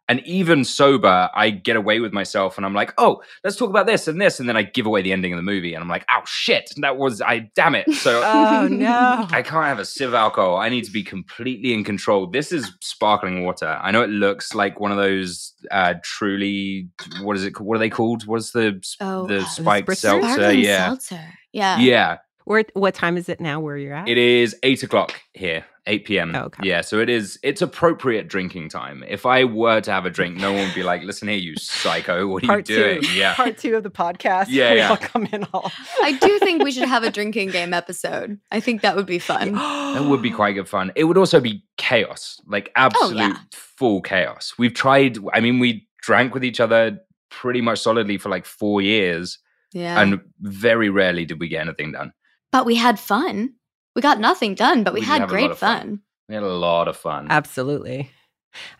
and 0.08 0.20
even 0.26 0.64
sober, 0.64 1.28
I 1.34 1.50
get 1.50 1.76
away 1.76 2.00
with 2.00 2.12
myself, 2.12 2.56
and 2.56 2.64
I'm 2.66 2.74
like, 2.74 2.94
oh, 2.98 3.22
let's 3.42 3.56
talk 3.56 3.70
about 3.70 3.86
this 3.86 4.06
and 4.08 4.20
this, 4.20 4.38
and 4.38 4.48
then 4.48 4.56
I 4.56 4.62
give 4.62 4.86
away 4.86 5.02
the 5.02 5.12
ending 5.12 5.32
of 5.32 5.36
the 5.36 5.42
movie, 5.42 5.74
and 5.74 5.82
I'm 5.82 5.88
like, 5.88 6.04
oh 6.10 6.22
shit, 6.26 6.70
that 6.78 6.96
was 6.96 7.20
I. 7.20 7.50
Damn 7.54 7.74
it. 7.74 7.90
So. 7.92 8.22
Oh 8.36 8.68
no! 8.68 9.26
I 9.30 9.42
can't 9.42 9.66
have 9.66 9.78
a 9.78 9.84
sieve 9.84 10.08
of 10.08 10.14
alcohol. 10.14 10.56
I 10.56 10.68
need 10.68 10.84
to 10.84 10.90
be 10.90 11.02
completely 11.02 11.72
in 11.74 11.84
control. 11.84 12.26
This 12.26 12.52
is 12.52 12.70
sparkling 12.80 13.44
water. 13.44 13.78
I 13.82 13.90
know 13.90 14.02
it 14.02 14.10
looks 14.10 14.54
like 14.54 14.78
one 14.80 14.90
of 14.90 14.96
those 14.96 15.54
uh 15.70 15.94
truly 16.02 16.88
what 17.22 17.36
is 17.36 17.44
it? 17.44 17.58
What 17.60 17.76
are 17.76 17.78
they 17.78 17.90
called? 17.90 18.26
What's 18.26 18.50
the 18.52 18.80
Oh, 19.00 19.26
the 19.26 19.40
uh, 19.40 19.44
spiked 19.46 19.96
seltzer? 19.96 20.52
Yeah. 20.52 20.86
seltzer. 20.88 21.20
Yeah. 21.52 21.78
Yeah. 21.78 22.16
Where, 22.46 22.64
what 22.74 22.94
time 22.94 23.16
is 23.16 23.28
it 23.28 23.40
now? 23.40 23.58
Where 23.58 23.76
you're 23.76 23.92
at? 23.92 24.08
It 24.08 24.18
is 24.18 24.54
eight 24.62 24.84
o'clock 24.84 25.20
here, 25.34 25.64
eight 25.86 26.04
p.m. 26.04 26.32
Oh, 26.32 26.44
okay. 26.44 26.62
Yeah, 26.64 26.80
so 26.80 27.00
it 27.00 27.08
is. 27.10 27.40
It's 27.42 27.60
appropriate 27.60 28.28
drinking 28.28 28.68
time. 28.68 29.02
If 29.08 29.26
I 29.26 29.42
were 29.42 29.80
to 29.80 29.90
have 29.90 30.06
a 30.06 30.10
drink, 30.10 30.36
no 30.36 30.52
one 30.52 30.64
would 30.66 30.74
be 30.74 30.84
like, 30.84 31.02
"Listen 31.02 31.26
here, 31.26 31.36
you 31.38 31.56
psycho, 31.56 32.28
what 32.28 32.44
are 32.44 32.46
Part 32.46 32.68
you 32.68 32.76
doing?" 32.76 33.02
two. 33.02 33.12
Yeah, 33.14 33.34
Part 33.34 33.58
two 33.58 33.74
of 33.74 33.82
the 33.82 33.90
podcast. 33.90 34.46
Yeah, 34.48 34.70
We 34.70 34.78
yeah. 34.78 34.90
all 34.90 34.96
come 34.96 35.26
in 35.32 35.44
all. 35.52 35.72
I 36.00 36.12
do 36.12 36.38
think 36.38 36.62
we 36.62 36.70
should 36.70 36.86
have 36.88 37.02
a 37.02 37.10
drinking 37.10 37.50
game 37.50 37.74
episode. 37.74 38.38
I 38.52 38.60
think 38.60 38.82
that 38.82 38.94
would 38.94 39.06
be 39.06 39.18
fun. 39.18 39.54
That 39.96 40.04
would 40.10 40.20
be 40.22 40.30
quite 40.30 40.52
good 40.52 40.68
fun. 40.68 40.92
It 40.94 41.04
would 41.04 41.16
also 41.16 41.40
be 41.40 41.64
chaos, 41.78 42.38
like 42.46 42.68
oh, 42.76 42.82
absolute 42.82 43.16
yeah. 43.16 43.38
full 43.50 44.02
chaos. 44.02 44.52
We've 44.58 44.74
tried, 44.74 45.16
I 45.32 45.40
mean, 45.40 45.58
we 45.58 45.88
drank 46.02 46.34
with 46.34 46.44
each 46.44 46.60
other 46.60 46.98
pretty 47.30 47.62
much 47.62 47.80
solidly 47.80 48.18
for 48.18 48.28
like 48.28 48.44
four 48.44 48.82
years, 48.82 49.38
Yeah. 49.72 49.98
and 49.98 50.20
very 50.40 50.90
rarely 50.90 51.24
did 51.24 51.40
we 51.40 51.48
get 51.48 51.62
anything 51.62 51.92
done. 51.92 52.12
But 52.56 52.64
we 52.64 52.76
had 52.76 52.98
fun. 52.98 53.52
We 53.94 54.00
got 54.00 54.18
nothing 54.18 54.54
done, 54.54 54.82
but 54.82 54.94
we, 54.94 55.00
We 55.00 55.06
had 55.06 55.20
have 55.20 55.30
a 55.30 55.32
lot 55.32 55.38
great 55.38 55.56
fun. 55.58 55.78
fun. 55.80 56.00
We 56.28 56.34
had 56.36 56.42
a 56.44 56.48
lot 56.48 56.88
of 56.88 56.96
fun. 56.96 57.26
Absolutely. 57.28 58.10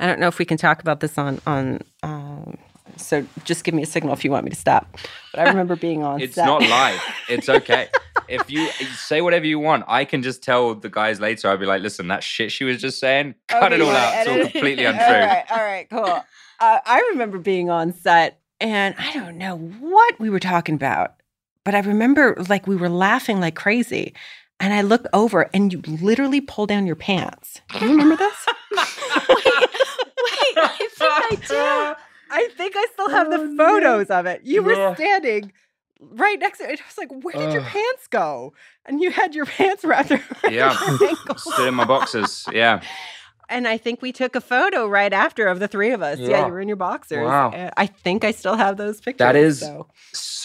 I 0.01 0.07
don't 0.07 0.19
know 0.19 0.29
if 0.29 0.39
we 0.39 0.47
can 0.47 0.57
talk 0.57 0.81
about 0.81 1.01
this 1.01 1.19
on 1.19 1.41
on. 1.47 1.81
Um, 2.03 2.57
so 2.97 3.27
just 3.45 3.65
give 3.65 3.75
me 3.75 3.83
a 3.83 3.87
signal 3.87 4.15
if 4.15 4.25
you 4.25 4.31
want 4.31 4.45
me 4.45 4.51
to 4.51 4.57
stop. 4.57 4.97
But 5.33 5.41
I 5.41 5.49
remember 5.53 5.77
being 5.77 6.03
on. 6.03 6.23
It's 6.23 6.37
set. 6.37 6.47
not 6.47 6.63
live. 6.63 7.01
It's 7.29 7.49
okay. 7.51 7.89
if 8.29 8.49
you 8.51 8.67
say 9.11 9.21
whatever 9.21 9.45
you 9.47 9.59
want, 9.59 9.85
I 9.89 10.07
can 10.07 10.23
just 10.23 10.43
tell 10.43 10.75
the 10.75 10.89
guys 10.89 11.21
later. 11.21 11.51
I'll 11.51 11.59
be 11.59 11.67
like, 11.67 11.83
listen, 11.83 12.09
that 12.09 12.23
shit 12.23 12.51
she 12.51 12.65
was 12.65 12.81
just 12.81 12.99
saying, 12.99 13.35
cut 13.49 13.65
Okay, 13.65 13.75
it 13.75 13.81
all 13.83 13.89
you 13.89 13.93
wanna 13.93 13.99
out. 13.99 14.15
It's 14.27 14.31
all 14.31 14.51
completely 14.51 14.85
untrue. 14.91 15.05
All 15.05 15.11
right, 15.13 15.45
all 15.51 15.65
right, 15.73 15.91
cool. 15.91 16.25
Uh, 16.59 16.79
I 16.87 17.09
remember 17.11 17.37
being 17.39 17.69
on 17.69 17.93
set, 17.93 18.41
and 18.61 18.95
I 18.99 19.13
don't 19.13 19.37
know 19.37 19.57
what 19.59 20.19
we 20.19 20.31
were 20.31 20.41
talking 20.41 20.75
about, 20.77 21.16
but 21.67 21.75
I 21.75 21.81
remember 21.81 22.35
like 22.49 22.67
we 22.67 22.77
were 22.77 22.89
laughing 22.89 23.41
like 23.41 23.55
crazy. 23.57 24.15
And 24.59 24.73
I 24.73 24.81
look 24.81 25.05
over 25.13 25.51
and 25.53 25.71
you 25.71 25.83
literally 26.01 26.41
pull 26.41 26.65
down 26.65 26.87
your 26.87 26.97
pants. 26.97 27.61
Do 27.79 27.85
you 27.85 27.91
remember 27.91 28.17
this? 28.17 28.47
Wait, 29.29 30.57
I 30.57 30.89
think 30.91 31.13
I 31.13 31.37
do. 31.47 32.01
I 32.31 32.49
think 32.57 32.75
I 32.77 32.87
still 32.93 33.11
have 33.11 33.29
Oh, 33.31 33.47
the 33.47 33.57
photos 33.57 34.09
of 34.09 34.25
it. 34.25 34.41
You 34.45 34.63
were 34.63 34.73
Yeah. 34.75 34.95
standing 34.95 35.53
right 36.01 36.39
next 36.39 36.59
to 36.59 36.65
it. 36.65 36.81
I 36.81 36.85
was 36.87 36.97
like, 36.99 37.11
where 37.25 37.35
did 37.35 37.53
your 37.53 37.63
pants 37.63 38.07
go? 38.09 38.55
And 38.87 39.01
you 39.03 39.11
had 39.11 39.35
your 39.35 39.45
pants 39.59 39.85
wrapped 39.85 40.11
around 40.11 40.25
Yeah. 40.51 40.73
your 40.99 41.09
ankles. 41.11 41.43
Stood 41.55 41.69
in 41.69 41.75
my 41.75 41.85
boxes. 41.85 42.47
Yeah. 42.53 42.81
And 43.49 43.69
I 43.69 43.77
think 43.79 44.03
we 44.03 44.11
took 44.11 44.35
a 44.35 44.41
photo 44.41 44.89
right 44.89 45.13
after 45.13 45.47
of 45.47 45.61
the 45.61 45.69
three 45.69 45.93
of 45.93 46.03
us. 46.03 46.19
Yeah, 46.19 46.29
Yeah. 46.31 46.47
you 46.47 46.53
were 46.53 46.61
in 46.61 46.67
your 46.69 46.77
boxers. 46.79 47.25
Wow. 47.27 47.71
I 47.77 47.87
think 47.87 48.25
I 48.25 48.33
still 48.33 48.57
have 48.57 48.77
those 48.77 49.01
pictures. 49.01 49.19
That 49.19 49.37
is 49.37 49.61
so 49.61 49.87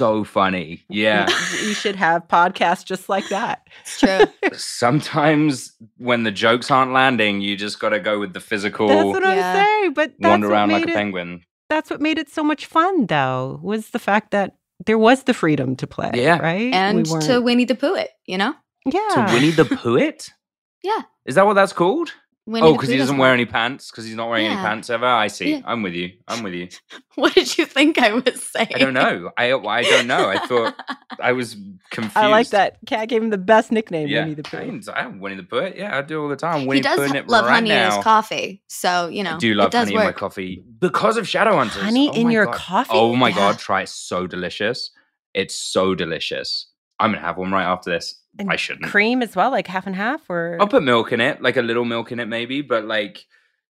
so 0.01 0.23
funny. 0.23 0.83
Yeah. 0.89 1.27
we 1.65 1.73
should 1.75 1.95
have 1.95 2.27
podcasts 2.27 2.83
just 2.83 3.07
like 3.07 3.29
that. 3.29 3.67
It's 3.81 3.99
true. 3.99 4.25
Sometimes 4.57 5.73
when 5.97 6.23
the 6.23 6.31
jokes 6.31 6.71
aren't 6.71 6.91
landing, 6.91 7.39
you 7.41 7.55
just 7.55 7.79
got 7.79 7.89
to 7.89 7.99
go 7.99 8.19
with 8.19 8.33
the 8.33 8.39
physical 8.39 8.87
That's 8.87 9.05
what 9.05 9.21
Yeah. 9.23 9.29
I'm 9.29 9.55
saying. 9.55 9.93
But 9.93 10.13
that's 10.19 10.29
wander 10.29 10.49
around 10.49 10.69
made 10.69 10.81
like 10.81 10.89
a 10.89 10.93
penguin. 10.93 11.43
That's 11.69 11.89
what 11.89 12.01
made 12.01 12.17
it 12.17 12.29
so 12.29 12.43
much 12.43 12.65
fun, 12.65 13.05
though, 13.05 13.59
was 13.63 13.91
the 13.91 13.99
fact 13.99 14.31
that 14.31 14.55
there 14.85 14.97
was 14.97 15.23
the 15.23 15.33
freedom 15.33 15.75
to 15.77 15.85
play. 15.87 16.11
Yeah. 16.15 16.39
Right. 16.39 16.73
And 16.73 17.07
We 17.07 17.19
to 17.27 17.39
Winnie 17.39 17.65
the 17.65 17.75
Pooh 17.75 17.95
it, 17.95 18.09
you 18.25 18.37
know? 18.37 18.55
yeah. 18.85 19.27
To 19.27 19.33
Winnie 19.33 19.51
the 19.51 19.65
Pooh 19.65 19.97
it? 19.97 20.29
Yeah. 20.83 21.01
Is 21.25 21.35
that 21.35 21.45
what 21.45 21.53
that's 21.53 21.73
called? 21.73 22.11
Winnie 22.51 22.67
oh, 22.67 22.73
because 22.73 22.89
he 22.89 22.95
doesn't 22.97 23.07
doesn't 23.13 23.17
wear 23.17 23.29
wear- 23.29 23.33
any 23.33 23.45
pants. 23.45 23.89
Because 23.89 24.05
he's 24.05 24.15
not 24.15 24.29
wearing 24.29 24.45
any 24.47 24.55
pants 24.55 24.89
ever. 24.89 25.05
I 25.05 25.27
see. 25.27 25.51
Yeah. 25.53 25.61
I'm 25.65 25.81
with 25.83 25.93
you. 25.93 26.11
I'm 26.27 26.43
with 26.43 26.53
you. 26.53 26.67
What 27.15 27.33
did 27.33 27.57
you 27.57 27.65
think 27.65 27.97
I 27.99 28.13
was 28.13 28.43
saying? 28.43 28.69
I 28.75 28.77
don't 28.79 28.93
know. 28.93 29.31
I 29.37 29.51
I 29.53 29.81
don't 29.83 30.07
know. 30.07 30.29
I 30.29 30.37
thought 30.45 30.75
I 31.19 31.31
was 31.33 31.55
confused. 31.89 32.17
I 32.17 32.27
like 32.27 32.49
that. 32.49 32.77
Kat 32.85 33.09
gave 33.09 33.21
him 33.23 33.29
the 33.29 33.37
best 33.37 33.71
nickname, 33.71 34.07
Yeah, 34.07 34.21
Winnie 34.23 34.35
the 34.35 34.43
Pooh. 34.43 34.57
I 34.57 34.65
can- 34.65 34.81
I 34.93 34.99
am 35.01 35.19
Winnie 35.19 35.35
the 35.37 35.43
Pooh. 35.43 35.71
Yeah, 35.75 35.97
I 35.97 36.01
do 36.01 36.21
all 36.21 36.29
the 36.29 36.35
time. 36.35 36.65
Winnie 36.65 36.79
he 36.79 36.81
does 36.83 36.99
Poohing 36.99 37.27
love 37.27 37.45
right 37.45 37.55
honey 37.55 37.71
in 37.71 37.91
his 37.91 38.03
coffee. 38.03 38.61
So, 38.67 39.07
you 39.07 39.23
know, 39.23 39.35
I 39.35 39.37
do 39.37 39.53
love 39.53 39.67
it 39.67 39.71
does 39.71 39.87
honey 39.89 39.97
in 39.99 40.03
my 40.05 40.11
coffee 40.11 40.63
because 40.79 41.17
of 41.17 41.25
Shadowhunters. 41.25 41.81
Honey 41.81 42.09
Oh 42.09 42.13
in 42.19 42.31
your 42.31 42.45
God. 42.45 42.55
coffee? 42.55 42.89
Oh 42.93 43.15
my 43.15 43.29
Yeah. 43.29 43.35
god, 43.35 43.59
try 43.59 43.81
it. 43.81 43.89
So 43.89 44.27
delicious. 44.27 44.91
It's 45.33 45.55
so 45.55 45.95
delicious. 45.95 46.67
I'm 47.01 47.11
gonna 47.11 47.25
have 47.25 47.37
one 47.37 47.51
right 47.51 47.65
after 47.65 47.89
this. 47.91 48.15
And 48.39 48.49
I 48.49 48.55
shouldn't. 48.55 48.85
Cream 48.89 49.21
as 49.21 49.35
well, 49.35 49.51
like 49.51 49.67
half 49.67 49.85
and 49.85 49.95
half, 49.95 50.29
or 50.29 50.57
I'll 50.61 50.67
put 50.67 50.83
milk 50.83 51.11
in 51.11 51.19
it, 51.19 51.41
like 51.41 51.57
a 51.57 51.61
little 51.61 51.83
milk 51.85 52.11
in 52.13 52.19
it, 52.19 52.27
maybe, 52.27 52.61
but 52.61 52.85
like 52.85 53.25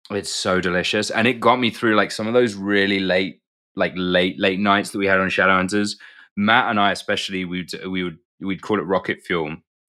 it's 0.10 0.32
so 0.32 0.60
delicious. 0.60 1.10
And 1.10 1.26
it 1.28 1.40
got 1.40 1.58
me 1.60 1.70
through 1.70 1.96
like 1.96 2.12
some 2.12 2.28
of 2.28 2.34
those 2.34 2.56
really 2.56 3.00
late, 3.00 3.42
like 3.78 3.94
late, 3.96 4.38
late 4.40 4.60
nights 4.60 4.90
that 4.92 4.98
we 5.00 5.08
had 5.08 5.20
on 5.20 5.30
Shadowhunters. 5.30 5.96
Matt 6.36 6.70
and 6.70 6.80
I, 6.80 6.92
especially, 6.92 7.46
we'd 7.46 7.72
we 7.88 8.04
would 8.04 8.18
we'd 8.42 8.62
call 8.62 8.80
it 8.80 8.84
rocket 8.84 9.22
fuel, 9.22 9.48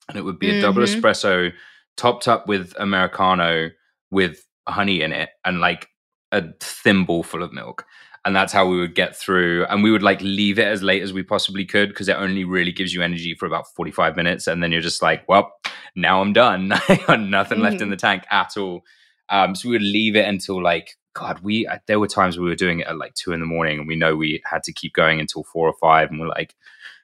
and 0.09 0.16
it 0.16 0.22
would 0.22 0.39
be 0.39 0.51
a 0.57 0.61
double 0.61 0.83
Mhm. 0.83 1.01
espresso 1.01 1.53
topped 1.97 2.28
up 2.28 2.47
with 2.47 2.74
Americano 2.78 3.70
with 4.11 4.47
honey 4.68 5.03
in 5.03 5.12
it 5.12 5.30
and 5.45 5.59
like 5.61 5.89
a 6.30 6.45
thimble 6.61 7.22
full 7.24 7.43
of 7.43 7.53
milk. 7.53 7.85
And 8.25 8.37
that's 8.37 8.53
how 8.53 8.66
we 8.66 8.79
would 8.79 8.95
get 8.95 9.16
through. 9.16 9.64
And 9.66 9.83
we 9.83 9.91
would 9.91 10.03
like 10.03 10.20
leave 10.20 10.59
it 10.59 10.66
as 10.66 10.83
late 10.83 11.03
as 11.03 11.12
we 11.12 11.23
possibly 11.25 11.64
could 11.64 11.89
because 11.89 12.09
it 12.09 12.16
only 12.16 12.45
really 12.45 12.70
gives 12.70 12.95
you 12.95 13.03
energy 13.03 13.35
for 13.35 13.47
about 13.47 13.66
45 13.75 14.16
minutes. 14.16 14.47
And 14.47 14.62
then 14.62 14.70
you're 14.70 14.81
just 14.81 15.03
like, 15.03 15.29
well, 15.29 15.53
now 15.97 16.20
I'm 16.20 16.33
done. 16.33 16.73
I 16.89 17.03
got 17.07 17.20
nothing 17.20 17.61
left 17.61 17.81
in 17.81 17.91
the 17.91 17.97
tank 17.97 18.25
at 18.31 18.57
all. 18.57 18.85
Um, 19.29 19.55
so 19.55 19.68
we 19.68 19.75
would 19.75 19.83
leave 19.83 20.14
it 20.14 20.29
until 20.29 20.62
like, 20.62 20.97
God, 21.14 21.41
we, 21.41 21.68
there 21.87 21.99
were 21.99 22.07
times 22.07 22.39
we 22.39 22.49
were 22.49 22.55
doing 22.55 22.81
it 22.81 22.87
at 22.87 22.97
like 22.97 23.14
two 23.14 23.33
in 23.33 23.41
the 23.41 23.47
morning 23.47 23.81
and 23.81 23.89
we 23.89 23.97
know 23.97 24.14
we 24.14 24.41
had 24.45 24.62
to 24.64 24.73
keep 24.73 24.93
going 24.95 25.18
until 25.18 25.43
four 25.43 25.68
or 25.68 25.75
five. 25.81 26.11
And 26.11 26.20
we're 26.20 26.29
like, 26.29 26.55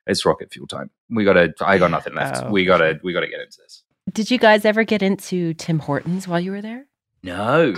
it's 0.07 0.25
rocket 0.25 0.53
fuel 0.53 0.69
time. 0.69 0.91
We 1.11 1.25
gotta, 1.25 1.53
I 1.61 1.79
got 1.79 1.91
nothing 1.91 2.15
left. 2.15 2.45
Oh, 2.45 2.51
we 2.51 2.65
gotta, 2.65 3.01
we 3.03 3.13
gotta 3.13 3.27
get 3.27 3.41
into 3.41 3.59
this. 3.63 3.83
Did 4.13 4.31
you 4.31 4.39
guys 4.39 4.65
ever 4.65 4.85
get 4.85 5.03
into 5.03 5.53
Tim 5.55 5.81
Hortons 5.81 6.27
while 6.27 6.41
you 6.41 6.53
were 6.53 6.63
there? 6.63 6.87
No, 7.23 7.75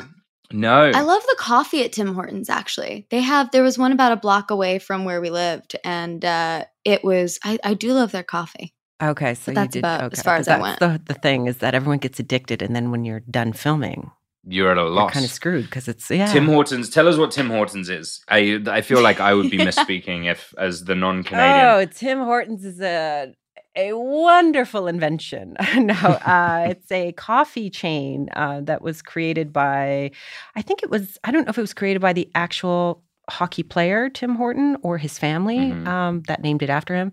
no. 0.52 0.90
I 0.94 1.00
love 1.02 1.22
the 1.22 1.36
coffee 1.38 1.84
at 1.84 1.92
Tim 1.92 2.14
Hortons 2.14 2.48
actually. 2.50 3.06
They 3.10 3.20
have 3.20 3.50
there 3.50 3.62
was 3.62 3.78
one 3.78 3.92
about 3.92 4.12
a 4.12 4.16
block 4.16 4.50
away 4.50 4.78
from 4.78 5.04
where 5.04 5.20
we 5.20 5.30
lived 5.30 5.76
and 5.84 6.24
uh 6.24 6.64
it 6.84 7.04
was 7.04 7.38
I, 7.44 7.58
I 7.64 7.74
do 7.74 7.92
love 7.92 8.12
their 8.12 8.22
coffee. 8.24 8.74
Okay, 9.02 9.34
so 9.34 9.52
that's 9.52 9.74
you 9.74 9.80
did. 9.82 9.86
about 9.86 10.12
as 10.12 10.18
okay, 10.18 10.22
far 10.22 10.36
'cause 10.38 10.48
as 10.48 10.60
I 10.60 10.76
that's 10.76 10.78
The, 11.06 11.14
the 11.14 11.18
thing 11.20 11.46
is 11.46 11.58
that 11.58 11.74
everyone 11.74 11.98
gets 11.98 12.20
addicted, 12.20 12.60
and 12.62 12.76
then 12.76 12.90
when 12.90 13.04
you're 13.04 13.20
done 13.20 13.52
filming, 13.54 14.10
You're 14.46 14.70
at 14.72 14.76
a 14.76 14.82
you're 14.82 14.90
loss. 14.90 15.12
kind 15.14 15.24
of 15.24 15.30
screwed 15.30 15.64
because 15.64 15.88
it's 15.88 16.10
yeah. 16.10 16.26
Tim 16.30 16.46
Hortons. 16.46 16.90
Tell 16.90 17.08
us 17.08 17.16
what 17.16 17.30
Tim 17.30 17.48
Hortons 17.48 17.88
is. 17.88 18.22
I 18.28 18.60
I 18.66 18.82
feel 18.82 19.00
like 19.02 19.18
I 19.20 19.32
would 19.32 19.50
be 19.50 19.58
misspeaking 19.68 20.30
if 20.30 20.52
as 20.58 20.84
the 20.84 20.94
non-Canadian. 20.94 21.66
Oh, 21.66 21.84
Tim 21.86 22.18
Hortons 22.18 22.64
is 22.64 22.80
a 22.80 23.32
a 23.76 23.92
wonderful 23.92 24.86
invention. 24.88 25.56
no, 25.76 25.94
uh, 25.94 26.66
it's 26.70 26.90
a 26.90 27.12
coffee 27.12 27.70
chain 27.70 28.28
uh, 28.34 28.60
that 28.62 28.82
was 28.82 29.02
created 29.02 29.52
by, 29.52 30.10
I 30.56 30.62
think 30.62 30.82
it 30.82 30.90
was, 30.90 31.18
I 31.24 31.30
don't 31.30 31.44
know 31.46 31.50
if 31.50 31.58
it 31.58 31.62
was 31.62 31.74
created 31.74 32.00
by 32.02 32.12
the 32.12 32.28
actual 32.34 33.02
hockey 33.28 33.62
player 33.62 34.10
Tim 34.10 34.34
Horton 34.34 34.76
or 34.82 34.98
his 34.98 35.18
family 35.18 35.58
Mhm. 35.58 35.86
um, 35.86 36.22
that 36.26 36.42
named 36.42 36.62
it 36.62 36.70
after 36.70 36.94
him. 36.96 37.12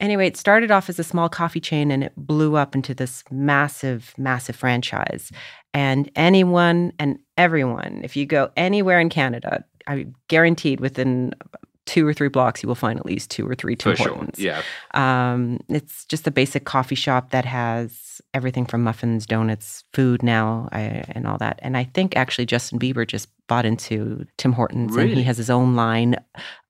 Anyway, 0.00 0.26
it 0.26 0.36
started 0.36 0.70
off 0.70 0.90
as 0.90 0.98
a 0.98 1.04
small 1.04 1.28
coffee 1.28 1.60
chain 1.60 1.90
and 1.90 2.04
it 2.04 2.12
blew 2.16 2.56
up 2.56 2.74
into 2.74 2.92
this 2.94 3.22
massive, 3.30 4.12
massive 4.18 4.56
franchise. 4.56 5.30
And 5.72 6.10
anyone 6.16 6.92
and 6.98 7.18
everyone, 7.38 8.00
if 8.04 8.14
you 8.16 8.26
go 8.26 8.50
anywhere 8.56 9.00
in 9.00 9.08
Canada, 9.08 9.64
I 9.86 10.06
guaranteed 10.28 10.80
within 10.80 11.32
two 11.86 12.06
or 12.06 12.14
three 12.14 12.28
blocks, 12.28 12.62
you 12.62 12.66
will 12.66 12.74
find 12.74 12.98
at 12.98 13.06
least 13.06 13.30
two 13.30 13.46
or 13.46 13.54
three 13.54 13.76
Tim 13.76 13.96
for 13.96 14.02
sure. 14.02 14.28
Yeah. 14.36 14.62
Um, 14.94 15.60
it's 15.68 16.04
just 16.06 16.26
a 16.26 16.30
basic 16.30 16.64
coffee 16.64 16.94
shop 16.94 17.30
that 17.30 17.44
has 17.44 18.20
everything 18.32 18.66
from 18.66 18.82
muffins, 18.82 19.26
donuts, 19.26 19.84
food 19.92 20.22
now, 20.22 20.68
I, 20.72 21.04
and 21.08 21.26
all 21.26 21.38
that. 21.38 21.58
And 21.62 21.76
I 21.76 21.84
think 21.84 22.16
actually 22.16 22.46
Justin 22.46 22.78
Bieber 22.78 23.06
just 23.06 23.28
bought 23.46 23.64
into 23.66 24.26
Tim 24.38 24.52
Hortons, 24.52 24.96
and 24.96 25.10
he 25.10 25.22
has 25.24 25.36
his 25.36 25.50
own 25.50 25.74
line 25.76 26.16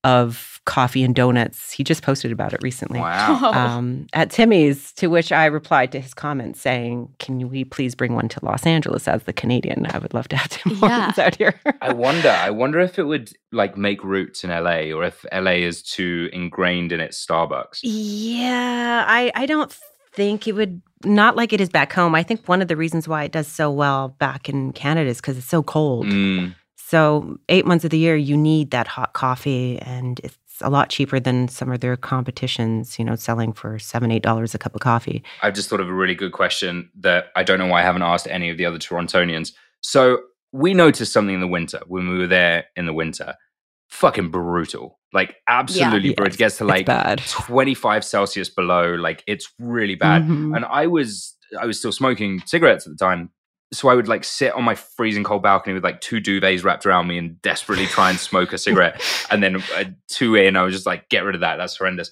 of 0.02 0.60
coffee 0.66 1.02
and 1.02 1.14
donuts. 1.14 1.70
He 1.72 1.84
just 1.84 2.02
posted 2.02 2.32
about 2.32 2.52
it 2.52 2.60
recently. 2.62 3.00
Wow. 3.00 3.52
Um, 3.54 4.06
at 4.12 4.30
Timmy's, 4.30 4.92
to 4.94 5.08
which 5.08 5.30
I 5.32 5.46
replied 5.46 5.92
to 5.92 6.00
his 6.00 6.12
comments 6.14 6.60
saying, 6.60 7.08
"Can 7.18 7.48
we 7.48 7.64
please 7.64 7.94
bring 7.94 8.14
one 8.14 8.28
to 8.28 8.44
Los 8.44 8.66
Angeles 8.66 9.06
as 9.08 9.22
the 9.24 9.32
Canadian? 9.32 9.86
I 9.86 9.98
would 9.98 10.12
love 10.14 10.28
to 10.28 10.36
have 10.36 10.48
Tim 10.48 10.72
Yeah. 10.72 10.78
Hortons 10.88 11.18
out 11.18 11.36
here." 11.36 11.54
I 11.80 11.92
wonder. 11.92 12.30
I 12.30 12.50
wonder 12.50 12.80
if 12.80 12.98
it 12.98 13.04
would 13.04 13.32
like 13.52 13.76
make 13.76 14.02
roots 14.04 14.44
in 14.44 14.50
LA, 14.50 14.92
or 14.92 15.04
if 15.04 15.24
LA 15.32 15.52
is 15.62 15.82
too 15.82 16.28
ingrained 16.32 16.92
in 16.92 17.00
its 17.00 17.24
Starbucks. 17.24 17.80
Yeah, 17.82 19.04
I 19.06 19.30
I 19.34 19.46
don't 19.46 19.74
think 20.12 20.46
it 20.46 20.52
would 20.52 20.80
not 21.04 21.36
like 21.36 21.52
it 21.52 21.60
is 21.60 21.68
back 21.68 21.92
home. 21.92 22.14
I 22.14 22.22
think 22.22 22.46
one 22.48 22.62
of 22.62 22.68
the 22.68 22.76
reasons 22.76 23.06
why 23.08 23.24
it 23.24 23.32
does 23.32 23.46
so 23.46 23.70
well 23.70 24.08
back 24.18 24.48
in 24.48 24.72
Canada 24.72 25.10
is 25.10 25.18
because 25.18 25.36
it's 25.36 25.46
so 25.46 25.62
cold. 25.62 26.06
Mm, 26.06 26.54
So 26.86 27.38
eight 27.48 27.64
months 27.64 27.84
of 27.84 27.90
the 27.90 27.98
year, 27.98 28.14
you 28.14 28.36
need 28.36 28.70
that 28.72 28.86
hot 28.86 29.14
coffee, 29.14 29.78
and 29.80 30.20
it's 30.22 30.36
a 30.60 30.68
lot 30.68 30.90
cheaper 30.90 31.18
than 31.18 31.48
some 31.48 31.72
of 31.72 31.80
their 31.80 31.96
competitions. 31.96 32.98
You 32.98 33.06
know, 33.06 33.16
selling 33.16 33.54
for 33.54 33.78
seven, 33.78 34.10
eight 34.10 34.22
dollars 34.22 34.54
a 34.54 34.58
cup 34.58 34.74
of 34.74 34.82
coffee. 34.82 35.24
I've 35.42 35.54
just 35.54 35.70
thought 35.70 35.80
of 35.80 35.88
a 35.88 35.94
really 35.94 36.14
good 36.14 36.32
question 36.32 36.90
that 37.00 37.28
I 37.36 37.42
don't 37.42 37.58
know 37.58 37.66
why 37.66 37.80
I 37.80 37.84
haven't 37.84 38.02
asked 38.02 38.28
any 38.28 38.50
of 38.50 38.58
the 38.58 38.66
other 38.66 38.78
Torontonians. 38.78 39.52
So 39.80 40.20
we 40.52 40.74
noticed 40.74 41.12
something 41.12 41.34
in 41.34 41.40
the 41.40 41.48
winter 41.48 41.80
when 41.86 42.08
we 42.10 42.18
were 42.18 42.26
there 42.26 42.66
in 42.76 42.84
the 42.84 42.92
winter. 42.92 43.34
Fucking 43.88 44.30
brutal. 44.30 44.98
Like 45.12 45.36
absolutely 45.48 46.10
Yeah, 46.10 46.14
brutal. 46.16 46.34
It 46.34 46.38
gets 46.38 46.58
to 46.58 46.64
like 46.64 46.84
bad. 46.84 47.20
25 47.28 48.04
Celsius 48.04 48.50
below. 48.50 48.94
Like 48.94 49.24
it's 49.26 49.50
really 49.58 49.94
bad. 49.94 50.24
Mhm. 50.24 50.54
And 50.54 50.64
I 50.66 50.86
was 50.86 51.34
I 51.58 51.66
was 51.66 51.78
still 51.78 51.92
smoking 51.92 52.42
cigarettes 52.46 52.86
at 52.86 52.92
the 52.92 52.98
time. 52.98 53.30
So 53.74 53.88
I 53.88 53.94
would 53.94 54.08
like 54.08 54.24
sit 54.24 54.52
on 54.52 54.64
my 54.64 54.74
freezing 54.74 55.24
cold 55.24 55.42
balcony 55.42 55.74
with 55.74 55.84
like 55.84 56.00
two 56.00 56.20
duvets 56.20 56.64
wrapped 56.64 56.86
around 56.86 57.08
me 57.08 57.18
and 57.18 57.40
desperately 57.42 57.86
try 57.86 58.10
and 58.10 58.18
smoke 58.18 58.52
a 58.52 58.58
cigarette. 58.58 59.02
and 59.30 59.42
then 59.42 59.62
uh, 59.76 59.84
two 60.08 60.34
in, 60.34 60.56
I 60.56 60.62
was 60.62 60.74
just 60.74 60.86
like, 60.86 61.08
get 61.08 61.24
rid 61.24 61.34
of 61.34 61.40
that. 61.40 61.56
That's 61.56 61.76
horrendous. 61.76 62.10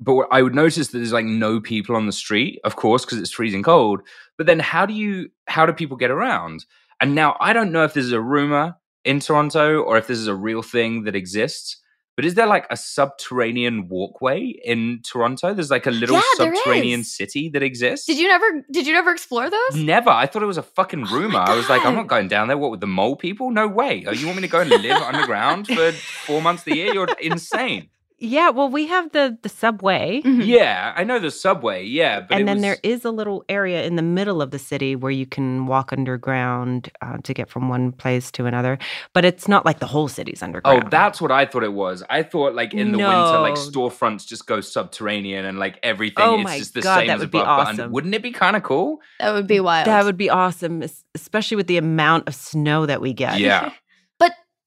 But 0.00 0.14
what 0.14 0.28
I 0.30 0.42
would 0.42 0.54
notice 0.54 0.88
that 0.88 0.98
there's 0.98 1.12
like 1.12 1.24
no 1.24 1.60
people 1.60 1.96
on 1.96 2.06
the 2.06 2.12
street, 2.12 2.60
of 2.64 2.76
course, 2.76 3.04
because 3.04 3.18
it's 3.18 3.32
freezing 3.32 3.62
cold. 3.62 4.02
But 4.36 4.46
then 4.46 4.60
how 4.60 4.86
do 4.86 4.94
you 4.94 5.30
how 5.46 5.66
do 5.66 5.72
people 5.72 5.96
get 5.96 6.10
around? 6.10 6.64
And 7.00 7.14
now 7.14 7.36
I 7.40 7.52
don't 7.52 7.72
know 7.72 7.84
if 7.84 7.94
this 7.94 8.04
is 8.04 8.12
a 8.12 8.20
rumor 8.20 8.76
in 9.04 9.20
Toronto 9.20 9.80
or 9.80 9.96
if 9.96 10.06
this 10.06 10.18
is 10.18 10.28
a 10.28 10.34
real 10.34 10.62
thing 10.62 11.04
that 11.04 11.16
exists. 11.16 11.80
But 12.18 12.24
is 12.24 12.34
there 12.34 12.48
like 12.48 12.66
a 12.68 12.76
subterranean 12.76 13.86
walkway 13.86 14.40
in 14.64 15.02
Toronto? 15.04 15.54
There's 15.54 15.70
like 15.70 15.86
a 15.86 15.92
little 15.92 16.16
Yeah, 16.16 16.22
subterranean 16.34 17.04
city 17.04 17.48
that 17.50 17.62
exists. 17.62 18.06
Did 18.06 18.18
you 18.18 18.26
never 18.26 18.64
did 18.72 18.88
you 18.88 18.92
never 18.92 19.12
explore 19.12 19.48
those? 19.48 19.76
Never. 19.76 20.10
I 20.10 20.26
thought 20.26 20.42
it 20.42 20.46
was 20.46 20.58
a 20.58 20.64
fucking 20.64 21.04
Oh 21.04 21.14
rumor. 21.14 21.38
I 21.38 21.54
was 21.54 21.68
like, 21.68 21.86
I'm 21.86 21.94
not 21.94 22.08
going 22.08 22.26
down 22.26 22.48
there. 22.48 22.58
What 22.58 22.72
with 22.72 22.80
the 22.80 22.88
mole 22.88 23.14
people? 23.14 23.52
No 23.52 23.68
way. 23.68 24.04
Oh, 24.04 24.10
You 24.10 24.26
want 24.26 24.38
me 24.38 24.42
to 24.42 24.48
go 24.48 24.62
and 24.62 24.68
live 24.68 25.00
underground 25.12 25.68
for 25.68 25.92
four 25.92 26.42
months 26.42 26.66
a 26.66 26.74
year? 26.74 26.92
You're 26.92 27.06
insane. 27.20 27.88
Yeah, 28.20 28.50
well, 28.50 28.68
we 28.68 28.86
have 28.88 29.12
the 29.12 29.38
the 29.42 29.48
subway. 29.48 30.22
Yeah, 30.24 30.92
I 30.96 31.04
know 31.04 31.18
the 31.20 31.30
subway. 31.30 31.84
Yeah, 31.84 32.20
but 32.20 32.32
and 32.34 32.42
it 32.42 32.46
then 32.46 32.56
was, 32.56 32.62
there 32.62 32.78
is 32.82 33.04
a 33.04 33.10
little 33.10 33.44
area 33.48 33.84
in 33.84 33.96
the 33.96 34.02
middle 34.02 34.42
of 34.42 34.50
the 34.50 34.58
city 34.58 34.96
where 34.96 35.12
you 35.12 35.24
can 35.26 35.66
walk 35.66 35.92
underground 35.92 36.90
uh, 37.00 37.18
to 37.22 37.34
get 37.34 37.48
from 37.48 37.68
one 37.68 37.92
place 37.92 38.30
to 38.32 38.46
another. 38.46 38.78
But 39.12 39.24
it's 39.24 39.46
not 39.46 39.64
like 39.64 39.78
the 39.78 39.86
whole 39.86 40.08
city's 40.08 40.42
underground. 40.42 40.84
Oh, 40.84 40.88
that's 40.88 41.20
what 41.20 41.30
I 41.30 41.46
thought 41.46 41.62
it 41.62 41.72
was. 41.72 42.02
I 42.10 42.22
thought 42.22 42.54
like 42.54 42.74
in 42.74 42.92
the 42.92 42.98
winter, 42.98 43.38
like 43.40 43.54
storefronts 43.54 44.26
just 44.26 44.46
go 44.46 44.60
subterranean 44.60 45.44
and 45.44 45.58
like 45.58 45.78
everything. 45.82 46.24
Oh 46.24 46.34
it's 46.36 46.44
my 46.44 46.58
just 46.58 46.74
the 46.74 46.82
God, 46.82 46.98
same 46.98 47.06
that 47.08 47.14
as 47.14 47.20
would 47.20 47.30
be 47.30 47.38
above. 47.38 47.58
but 47.58 47.68
under- 47.68 47.82
awesome. 47.82 47.92
Wouldn't 47.92 48.14
it 48.14 48.22
be 48.22 48.32
kind 48.32 48.56
of 48.56 48.62
cool? 48.64 48.98
That 49.20 49.32
would 49.32 49.46
be 49.46 49.60
wild. 49.60 49.86
That 49.86 50.04
would 50.04 50.16
be 50.16 50.30
awesome, 50.30 50.82
especially 51.14 51.56
with 51.56 51.68
the 51.68 51.76
amount 51.76 52.26
of 52.26 52.34
snow 52.34 52.86
that 52.86 53.00
we 53.00 53.12
get. 53.12 53.38
Yeah. 53.38 53.72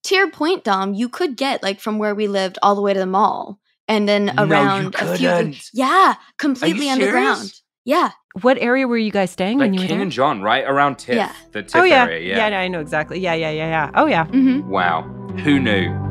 But 0.03 0.07
to 0.09 0.15
your 0.15 0.31
point, 0.31 0.63
Dom, 0.63 0.93
you 0.93 1.09
could 1.09 1.35
get 1.37 1.61
like 1.63 1.79
from 1.79 1.97
where 1.99 2.15
we 2.15 2.27
lived 2.27 2.57
all 2.63 2.75
the 2.75 2.81
way 2.81 2.93
to 2.93 2.99
the 2.99 3.05
mall 3.05 3.59
and 3.87 4.07
then 4.07 4.25
No, 4.35 4.43
you 4.43 4.51
around 4.51 4.95
a 4.95 5.17
few. 5.17 5.27
couldn't. 5.29 5.69
Yeah, 5.73 6.15
completely 6.37 6.89
underground. 6.89 7.37
serious? 7.37 7.61
Yeah. 7.85 8.11
What 8.41 8.57
area 8.59 8.87
were 8.87 8.97
you 8.97 9.11
guys 9.11 9.31
staying 9.31 9.53
in? 9.53 9.59
Like 9.59 9.65
when 9.67 9.73
you 9.75 9.79
were 9.81 9.87
King 9.87 9.97
there? 9.97 10.03
and 10.03 10.11
John, 10.11 10.41
right 10.41 10.63
around 10.65 10.97
Tiff, 10.97 11.15
Yeah. 11.17 11.31
the 11.51 11.63
Tiff 11.63 11.75
oh 11.75 11.83
yeah. 11.83 12.05
area. 12.05 12.35
Yeah. 12.35 12.47
yeah, 12.49 12.59
I 12.59 12.67
know 12.67 12.79
exactly. 12.79 13.19
Yeah, 13.19 13.33
yeah, 13.33 13.49
yeah, 13.51 13.67
yeah. 13.67 13.91
Oh 13.95 14.05
yeah. 14.07 14.25
Mm-hmm. 14.27 14.69
Wow. 14.69 15.03
Who 15.43 15.59
knew? 15.59 16.10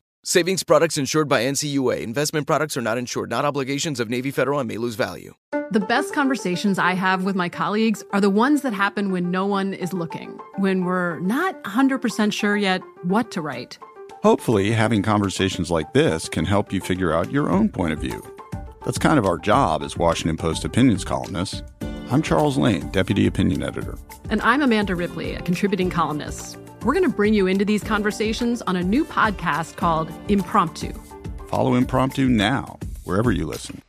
Savings 0.23 0.61
products 0.61 0.99
insured 0.99 1.27
by 1.27 1.41
NCUA. 1.41 2.01
Investment 2.01 2.45
products 2.45 2.77
are 2.77 2.81
not 2.81 2.99
insured, 2.99 3.31
not 3.31 3.43
obligations 3.43 3.99
of 3.99 4.07
Navy 4.07 4.29
Federal 4.29 4.59
and 4.59 4.67
may 4.67 4.77
lose 4.77 4.93
value. 4.93 5.33
The 5.71 5.79
best 5.79 6.13
conversations 6.13 6.77
I 6.77 6.93
have 6.93 7.23
with 7.23 7.35
my 7.35 7.49
colleagues 7.49 8.03
are 8.11 8.21
the 8.21 8.29
ones 8.29 8.61
that 8.61 8.71
happen 8.71 9.11
when 9.11 9.31
no 9.31 9.47
one 9.47 9.73
is 9.73 9.93
looking, 9.93 10.37
when 10.57 10.85
we're 10.85 11.19
not 11.21 11.63
100% 11.63 12.31
sure 12.33 12.55
yet 12.55 12.83
what 13.01 13.31
to 13.31 13.41
write. 13.41 13.79
Hopefully, 14.21 14.71
having 14.71 15.01
conversations 15.01 15.71
like 15.71 15.91
this 15.93 16.29
can 16.29 16.45
help 16.45 16.71
you 16.71 16.81
figure 16.81 17.11
out 17.11 17.31
your 17.31 17.49
own 17.49 17.67
point 17.67 17.93
of 17.93 17.97
view. 17.97 18.21
That's 18.85 18.99
kind 18.99 19.17
of 19.17 19.25
our 19.25 19.39
job 19.39 19.81
as 19.81 19.97
Washington 19.97 20.37
Post 20.37 20.63
opinions 20.63 21.03
columnists. 21.03 21.63
I'm 22.11 22.21
Charles 22.21 22.59
Lane, 22.59 22.89
Deputy 22.89 23.25
Opinion 23.25 23.63
Editor. 23.63 23.97
And 24.29 24.39
I'm 24.43 24.61
Amanda 24.61 24.95
Ripley, 24.95 25.33
a 25.33 25.41
contributing 25.41 25.89
columnist. 25.89 26.59
We're 26.83 26.93
going 26.93 27.03
to 27.09 27.15
bring 27.15 27.33
you 27.35 27.45
into 27.47 27.63
these 27.63 27.83
conversations 27.83 28.61
on 28.63 28.75
a 28.75 28.83
new 28.83 29.05
podcast 29.05 29.75
called 29.75 30.11
Impromptu. 30.29 30.91
Follow 31.47 31.75
Impromptu 31.75 32.27
now, 32.27 32.79
wherever 33.03 33.31
you 33.31 33.45
listen. 33.45 33.81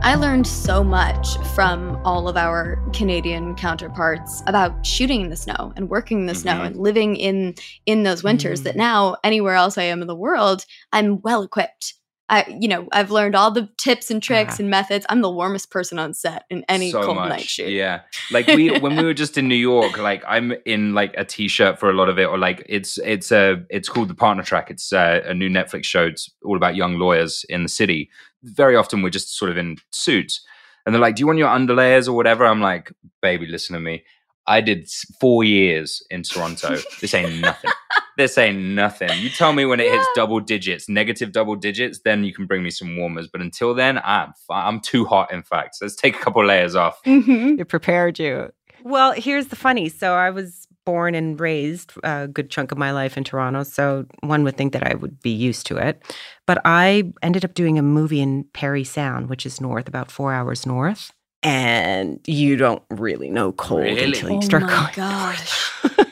I 0.00 0.14
learned 0.14 0.46
so 0.46 0.82
much 0.82 1.36
from 1.54 2.00
all 2.04 2.28
of 2.28 2.36
our 2.36 2.76
Canadian 2.94 3.54
counterparts 3.56 4.42
about 4.46 4.86
shooting 4.86 5.20
in 5.22 5.28
the 5.28 5.36
snow 5.36 5.72
and 5.76 5.90
working 5.90 6.20
in 6.20 6.26
the 6.26 6.34
snow 6.34 6.54
Mhm. 6.54 6.66
and 6.66 6.76
living 6.76 7.16
in 7.16 7.54
in 7.84 8.04
those 8.04 8.24
winters 8.24 8.62
that 8.62 8.74
now 8.76 9.16
anywhere 9.22 9.54
else 9.54 9.76
I 9.76 9.82
am 9.82 10.00
in 10.00 10.06
the 10.08 10.14
world, 10.14 10.64
I'm 10.92 11.20
well 11.20 11.42
equipped. 11.42 11.94
I 12.30 12.44
you 12.60 12.68
know, 12.68 12.86
I've 12.92 13.10
learned 13.10 13.34
all 13.34 13.50
the 13.50 13.68
tips 13.78 14.10
and 14.10 14.22
tricks 14.22 14.54
Ah. 14.54 14.62
and 14.62 14.70
methods. 14.70 15.06
I'm 15.08 15.22
the 15.22 15.30
warmest 15.30 15.70
person 15.70 15.98
on 15.98 16.12
set 16.14 16.44
in 16.50 16.64
any 16.68 16.90
so 16.90 17.02
cold 17.02 17.16
much. 17.16 17.28
night 17.30 17.40
shoot. 17.42 17.70
Yeah. 17.70 18.02
Like 18.30 18.46
we 18.48 18.78
when 18.80 18.96
we 18.96 19.04
were 19.04 19.14
just 19.14 19.38
in 19.38 19.48
New 19.48 19.54
York, 19.72 19.96
like 19.98 20.22
I'm 20.28 20.52
in 20.66 20.92
like 20.94 21.14
a 21.16 21.24
t-shirt 21.24 21.78
for 21.78 21.88
a 21.88 21.94
lot 21.94 22.08
of 22.08 22.18
it, 22.18 22.24
or 22.26 22.36
like 22.38 22.64
it's 22.68 22.98
it's 22.98 23.32
a 23.32 23.64
it's 23.70 23.88
called 23.88 24.08
the 24.08 24.14
Partner 24.14 24.42
Track. 24.42 24.70
It's 24.70 24.92
uh, 24.92 25.22
a 25.24 25.32
new 25.34 25.48
Netflix 25.48 25.84
show. 25.86 26.04
It's 26.06 26.30
all 26.44 26.56
about 26.56 26.76
young 26.76 26.98
lawyers 26.98 27.44
in 27.48 27.62
the 27.62 27.68
city. 27.68 28.10
Very 28.42 28.76
often 28.76 29.02
we're 29.02 29.10
just 29.10 29.36
sort 29.36 29.50
of 29.50 29.56
in 29.56 29.76
suits, 29.92 30.44
and 30.84 30.94
they're 30.94 31.00
like, 31.02 31.16
"Do 31.16 31.20
you 31.20 31.26
want 31.26 31.38
your 31.38 31.48
underlayers 31.48 32.08
or 32.08 32.12
whatever?" 32.12 32.44
I'm 32.46 32.60
like, 32.60 32.92
"Baby, 33.22 33.46
listen 33.46 33.74
to 33.74 33.80
me. 33.80 34.04
I 34.46 34.60
did 34.60 34.88
four 35.20 35.44
years 35.44 36.02
in 36.10 36.22
Toronto. 36.22 36.76
this 37.00 37.14
ain't 37.14 37.40
nothing." 37.40 37.70
This 38.18 38.36
ain't 38.36 38.58
nothing. 38.58 39.08
You 39.18 39.30
tell 39.30 39.52
me 39.54 39.64
when 39.64 39.78
it 39.80 39.90
hits 39.90 40.06
double 40.14 40.40
digits, 40.40 40.88
negative 40.88 41.32
double 41.32 41.54
digits, 41.56 42.00
then 42.04 42.24
you 42.24 42.34
can 42.34 42.46
bring 42.46 42.62
me 42.64 42.70
some 42.70 42.96
warmers. 42.96 43.28
But 43.28 43.40
until 43.40 43.74
then, 43.74 43.98
I'm 44.04 44.34
I'm 44.50 44.80
too 44.80 45.04
hot. 45.06 45.32
In 45.32 45.42
fact, 45.42 45.76
so 45.76 45.84
let's 45.86 45.94
take 45.96 46.16
a 46.16 46.18
couple 46.18 46.44
layers 46.44 46.74
off. 46.74 47.00
Mm-hmm. 47.04 47.60
It 47.60 47.68
prepared 47.68 48.18
you. 48.18 48.50
Well, 48.82 49.12
here's 49.12 49.46
the 49.46 49.56
funny. 49.56 49.88
So 49.88 50.14
I 50.14 50.30
was 50.30 50.66
born 50.84 51.14
and 51.14 51.38
raised 51.38 51.92
a 52.02 52.26
good 52.28 52.50
chunk 52.50 52.72
of 52.72 52.78
my 52.78 52.90
life 52.92 53.16
in 53.16 53.22
Toronto. 53.22 53.62
So 53.62 54.06
one 54.22 54.42
would 54.44 54.56
think 54.56 54.72
that 54.72 54.84
I 54.86 54.94
would 54.94 55.20
be 55.20 55.30
used 55.30 55.66
to 55.68 55.76
it. 55.76 56.02
But 56.46 56.60
I 56.64 57.12
ended 57.22 57.44
up 57.44 57.54
doing 57.54 57.78
a 57.78 57.82
movie 57.82 58.20
in 58.20 58.44
Parry 58.52 58.84
Sound, 58.84 59.28
which 59.28 59.46
is 59.46 59.60
north, 59.60 59.86
about 59.86 60.10
four 60.10 60.32
hours 60.32 60.66
north. 60.66 61.12
And 61.44 62.18
you 62.26 62.56
don't 62.56 62.82
really 62.90 63.30
know 63.30 63.52
cold 63.52 63.82
Really? 63.82 64.04
until 64.06 64.30
you 64.30 64.36
Oh 64.38 64.40
start 64.40 64.62
my 64.64 64.68
going. 64.70 64.92
gosh. 64.94 65.72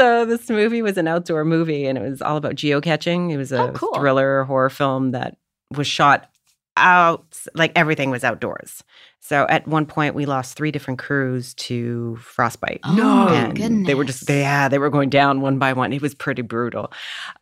so 0.00 0.24
this 0.24 0.48
movie 0.48 0.80
was 0.82 0.96
an 0.96 1.06
outdoor 1.06 1.44
movie 1.44 1.86
and 1.86 1.98
it 1.98 2.00
was 2.02 2.22
all 2.22 2.36
about 2.38 2.54
geocaching. 2.54 3.30
It 3.30 3.36
was 3.36 3.52
a 3.52 3.64
Oh, 3.64 3.72
cool. 3.72 3.92
thriller 3.94 4.44
horror 4.44 4.70
film 4.70 5.10
that 5.10 5.36
was 5.76 5.86
shot 5.86 6.30
out 6.76 7.26
like 7.54 7.72
everything 7.76 8.08
was 8.10 8.24
outdoors. 8.24 8.82
So 9.20 9.46
at 9.50 9.68
one 9.68 9.84
point 9.84 10.14
we 10.14 10.24
lost 10.24 10.56
three 10.56 10.70
different 10.70 10.98
crews 10.98 11.52
to 11.54 12.16
frostbite. 12.16 12.80
Oh, 12.84 12.90
my 13.26 13.52
and 13.58 13.84
they 13.86 13.94
were 13.94 14.04
just 14.04 14.20
goodness. 14.26 14.40
yeah, 14.42 14.68
they 14.68 14.78
were 14.78 14.88
going 14.88 15.10
down 15.10 15.42
one 15.42 15.58
by 15.58 15.74
one. 15.74 15.92
It 15.92 16.00
was 16.00 16.14
pretty 16.14 16.40
brutal. 16.42 16.90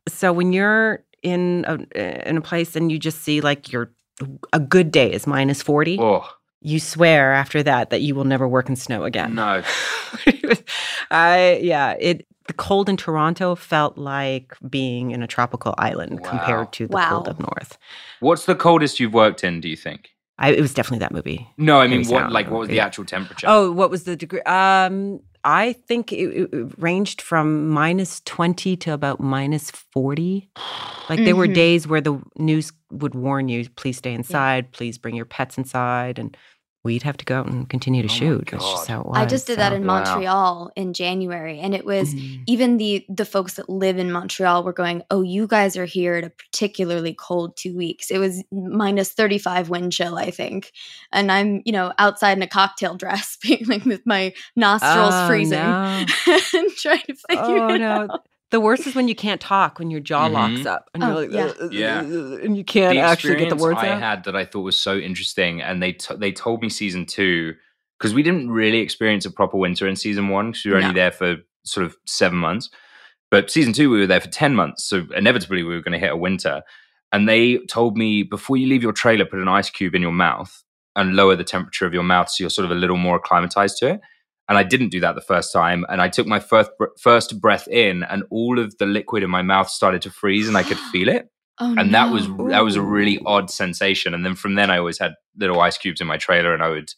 So 0.09 0.33
when 0.33 0.53
you're 0.53 1.05
in 1.23 1.65
a 1.69 2.29
in 2.29 2.37
a 2.39 2.41
place 2.41 2.75
and 2.75 2.91
you 2.91 2.99
just 2.99 3.23
see 3.23 3.41
like 3.41 3.71
your 3.73 3.93
a 4.53 4.59
good 4.59 4.91
day 4.91 5.13
is 5.13 5.27
minus 5.27 5.63
40, 5.63 5.99
Oh 6.01 6.29
you 6.61 6.81
swear 6.81 7.33
after 7.33 7.63
that 7.63 7.91
that 7.91 8.01
you 8.01 8.17
will 8.17 8.25
never 8.25 8.49
work 8.49 8.69
in 8.69 8.75
snow 8.75 9.05
again. 9.05 9.37
no! 9.37 9.63
I 11.11 11.61
yeah, 11.63 11.95
it 12.01 12.27
the 12.49 12.55
cold 12.55 12.89
in 12.89 12.97
Toronto 12.97 13.55
felt 13.55 13.97
like 13.97 14.57
being 14.69 15.13
in 15.13 15.23
a 15.23 15.27
tropical 15.27 15.75
island 15.79 16.21
Wow. 16.21 16.31
compared 16.31 16.73
to 16.73 16.89
the 16.89 16.97
cold 16.97 17.27
Wow. 17.27 17.31
up 17.33 17.39
north. 17.39 17.79
What's 18.21 18.47
the 18.47 18.55
coldest 18.57 18.99
you've 18.99 19.15
worked 19.15 19.45
in? 19.45 19.61
Do 19.61 19.69
you 19.69 19.77
think? 19.77 20.11
I, 20.39 20.51
it 20.53 20.61
was 20.61 20.73
definitely 20.73 21.01
that 21.01 21.13
movie. 21.13 21.47
No, 21.59 21.81
I 21.81 21.87
mean, 21.89 22.01
what 22.07 22.21
Sound, 22.21 22.33
like 22.33 22.51
what 22.51 22.61
was 22.61 22.69
the 22.69 22.81
actual 22.81 23.05
temperature? 23.05 23.47
Oh, 23.49 23.71
what 23.73 23.91
was 23.91 24.05
the 24.05 24.17
degree? 24.17 24.41
Um, 24.43 25.21
I 25.45 25.73
think 25.73 26.13
it, 26.13 26.17
it- 26.17 26.55
it 26.55 26.75
ranged 26.79 27.21
from 27.23 27.69
minus 27.69 28.21
20 28.25 28.77
to 28.79 28.93
about 28.93 29.21
minus 29.21 29.71
40. 29.71 30.49
Like 31.09 31.25
there 31.25 31.37
were 31.37 31.49
Mhm. 31.49 31.55
days 31.55 31.87
where 31.89 32.01
the 32.01 32.21
news 32.37 32.73
would 32.91 33.15
warn 33.15 33.49
you, 33.49 33.69
please 33.71 33.97
stay 33.99 34.13
inside, 34.15 34.73
please 34.73 34.97
bring 34.99 35.15
your 35.17 35.25
pets 35.27 35.59
inside. 35.59 36.19
And 36.19 36.37
we'd 36.89 37.03
have 37.05 37.17
to 37.19 37.25
go 37.25 37.39
out 37.39 37.47
and 37.47 37.69
continue 37.69 38.03
to 38.03 38.09
shoot. 38.09 38.49
That's 38.51 38.65
just 38.65 38.89
how 38.89 39.01
it 39.03 39.07
was. 39.07 39.17
I 39.19 39.27
just 39.27 39.47
did 39.47 39.59
that 39.59 39.73
in 39.73 39.85
Montreal 39.85 40.73
in 40.75 40.93
January, 40.95 41.61
and 41.61 41.75
it 41.75 41.85
was 41.85 42.15
Mm. 42.15 42.43
even 42.47 42.77
the 42.79 43.05
the 43.09 43.25
folks 43.25 43.55
that 43.55 43.69
live 43.69 43.99
in 43.99 44.11
Montreal 44.11 44.65
were 44.65 44.73
going, 44.73 45.03
"Oh, 45.11 45.23
you 45.23 45.47
guys 45.47 45.77
are 45.77 45.85
here 45.85 46.15
at 46.17 46.25
a 46.25 46.31
particularly 46.31 47.15
cold 47.15 47.57
two 47.57 47.77
weeks." 47.77 48.11
It 48.11 48.19
was 48.19 48.43
minus 48.51 49.13
thirty 49.13 49.39
five 49.39 49.69
wind 49.69 49.93
chill, 49.93 50.17
I 50.17 50.31
think, 50.31 50.73
and 51.13 51.31
I'm 51.31 51.63
you 51.65 51.73
know 51.73 51.93
outside 51.99 52.37
in 52.39 52.43
a 52.43 52.47
cocktail 52.49 52.95
dress, 52.97 53.37
being 53.43 53.65
like 53.67 53.85
with 53.85 54.07
my 54.07 54.33
nostrils 54.57 55.15
Oh, 55.15 55.29
freezing, 55.29 55.59
no. 55.59 56.05
and 56.55 56.71
trying 56.77 57.01
to 57.07 57.15
figure 57.29 57.43
Oh, 57.45 57.75
it 57.75 57.79
no. 57.79 57.91
out. 58.11 58.27
The 58.51 58.61
worst 58.61 58.87
is 58.87 58.95
when 58.95 59.09
you 59.09 59.15
can't 59.15 59.41
talk, 59.41 59.79
when 59.79 59.91
your 59.91 60.01
jaw 60.01 60.27
locks 60.27 60.61
Mhm. 60.61 60.67
up 60.67 60.89
and 60.95 61.05
Oh, 61.05 61.07
you're 61.09 61.17
like, 61.29 61.33
yeah. 61.33 61.45
"Uh, 61.63 61.67
uh, 61.67 61.71
Yeah. 61.71 61.99
uh," 62.01 62.37
and 62.43 62.57
you 62.57 62.65
can't 62.65 62.95
the 62.95 63.01
actually 63.01 63.35
get 63.37 63.51
the 63.51 63.55
experience 63.57 63.63
words 63.63 63.79
I 63.83 63.89
out. 63.91 64.01
had 64.01 64.25
that 64.25 64.35
I 64.37 64.45
thought 64.47 64.63
was 64.63 64.79
so 64.79 64.97
interesting, 64.97 65.61
and 65.61 65.83
they 65.83 65.93
t- 65.93 66.15
they 66.17 66.33
told 66.33 66.63
me 66.63 66.71
season 66.71 67.05
two 67.05 67.55
because 67.99 68.15
we 68.15 68.23
didn't 68.23 68.51
really 68.51 68.79
experience 68.79 69.27
a 69.27 69.31
proper 69.31 69.57
winter 69.59 69.87
in 69.87 69.97
season 69.97 70.29
one 70.29 70.53
because 70.53 70.65
we 70.65 70.71
were 70.71 70.81
No. 70.81 70.87
only 70.89 70.99
there 70.99 71.11
for 71.11 71.37
sort 71.65 71.85
of 71.85 71.97
seven 72.07 72.39
months, 72.39 72.71
but 73.31 73.51
season 73.51 73.73
two 73.75 73.91
we 73.91 73.99
were 73.99 74.07
there 74.07 74.21
for 74.21 74.29
ten 74.29 74.55
months, 74.55 74.85
so 74.85 75.07
inevitably 75.15 75.63
we 75.63 75.75
were 75.75 75.83
going 75.83 75.93
to 75.93 75.99
hit 75.99 76.13
a 76.13 76.17
winter. 76.17 76.63
And 77.13 77.29
they 77.29 77.59
told 77.69 77.97
me 77.99 78.23
before 78.23 78.57
you 78.57 78.67
leave 78.67 78.83
your 78.83 78.93
trailer, 78.93 79.25
put 79.27 79.41
an 79.41 79.49
ice 79.49 79.69
cube 79.69 79.95
in 79.95 80.01
your 80.03 80.13
mouth 80.13 80.63
and 80.97 81.17
lower 81.17 81.37
the 81.37 81.45
temperature 81.45 81.87
of 81.87 81.93
your 81.95 82.03
mouth 82.03 82.29
so 82.31 82.43
you're 82.45 82.51
sort 82.51 82.65
of 82.67 82.71
a 82.71 82.75
little 82.75 82.97
more 82.97 83.17
acclimatized 83.17 83.77
to 83.79 83.89
it. 83.95 84.01
And 84.49 84.57
I 84.57 84.63
didn't 84.63 84.89
do 84.89 85.01
that 85.01 85.15
the 85.15 85.21
first 85.21 85.53
time. 85.53 85.85
And 85.91 86.01
I 86.01 86.09
took 86.09 86.27
my 86.27 86.41
first 86.41 86.71
br- 86.79 86.87
first 86.99 87.41
breath 87.41 87.69
in, 87.69 88.03
and 88.05 88.25
all 88.31 88.59
of 88.59 88.77
the 88.79 88.87
liquid 88.87 89.23
in 89.23 89.31
my 89.31 89.43
mouth 89.43 89.69
started 89.69 90.01
to 90.03 90.11
freeze, 90.11 90.49
and 90.49 90.57
I 90.57 90.63
could 90.63 90.79
feel 90.93 91.09
it 91.09 91.29
Oh, 91.61 91.75
and 91.77 91.93
that 91.93 92.13
was 92.13 92.29
no. 92.29 92.49
that 92.49 92.61
was 92.65 92.77
a 92.77 92.83
really 92.83 93.21
odd 93.27 93.51
sensation. 93.51 94.15
And 94.15 94.25
then 94.25 94.37
from 94.37 94.55
then, 94.55 94.71
I 94.71 94.79
always 94.79 94.99
had 94.99 95.15
little 95.37 95.61
ice 95.61 95.77
cubes 95.77 96.01
in 96.01 96.07
my 96.07 96.17
trailer, 96.17 96.55
and 96.55 96.63
I 96.63 96.69
would 96.69 96.93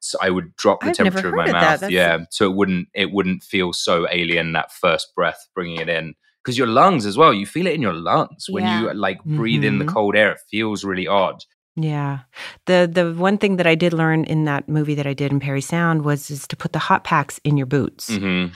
so 0.00 0.18
I 0.20 0.30
would 0.30 0.56
drop 0.56 0.80
the 0.80 0.88
I've 0.88 0.96
temperature 0.96 1.28
of 1.28 1.34
my 1.34 1.44
of 1.46 1.52
mouth, 1.52 1.62
That's- 1.80 1.90
yeah, 1.92 2.18
so 2.30 2.44
it 2.50 2.54
wouldn't 2.56 2.88
it 2.94 3.12
wouldn't 3.12 3.42
feel 3.44 3.72
so 3.72 4.06
alien 4.10 4.52
that 4.54 4.72
first 4.72 5.14
breath 5.14 5.46
bringing 5.54 5.76
it 5.80 5.88
in 5.88 6.14
because 6.42 6.58
your 6.58 6.66
lungs 6.66 7.06
as 7.06 7.16
well. 7.16 7.32
You 7.32 7.46
feel 7.46 7.66
it 7.66 7.74
in 7.74 7.82
your 7.82 7.92
lungs 7.94 8.46
when 8.50 8.64
you 8.82 8.92
like 8.94 9.22
breathe 9.24 9.62
in 9.64 9.78
the 9.78 9.84
Mhm. 9.84 9.92
cold 9.94 10.16
air. 10.16 10.32
It 10.32 10.40
feels 10.50 10.84
really 10.84 11.06
odd. 11.06 11.44
Yeah. 11.76 12.20
The 12.66 12.88
the 12.92 13.12
one 13.14 13.38
thing 13.38 13.56
that 13.56 13.66
I 13.66 13.74
did 13.74 13.92
learn 13.92 14.24
in 14.24 14.44
that 14.44 14.68
movie 14.68 14.94
that 14.96 15.06
I 15.06 15.14
did 15.14 15.32
in 15.32 15.40
Parry 15.40 15.60
Sound 15.60 16.04
was 16.04 16.30
is 16.30 16.46
to 16.48 16.56
put 16.56 16.72
the 16.72 16.78
hot 16.78 17.04
packs 17.04 17.40
in 17.44 17.56
your 17.56 17.66
boots. 17.66 18.14
hmm 18.16 18.46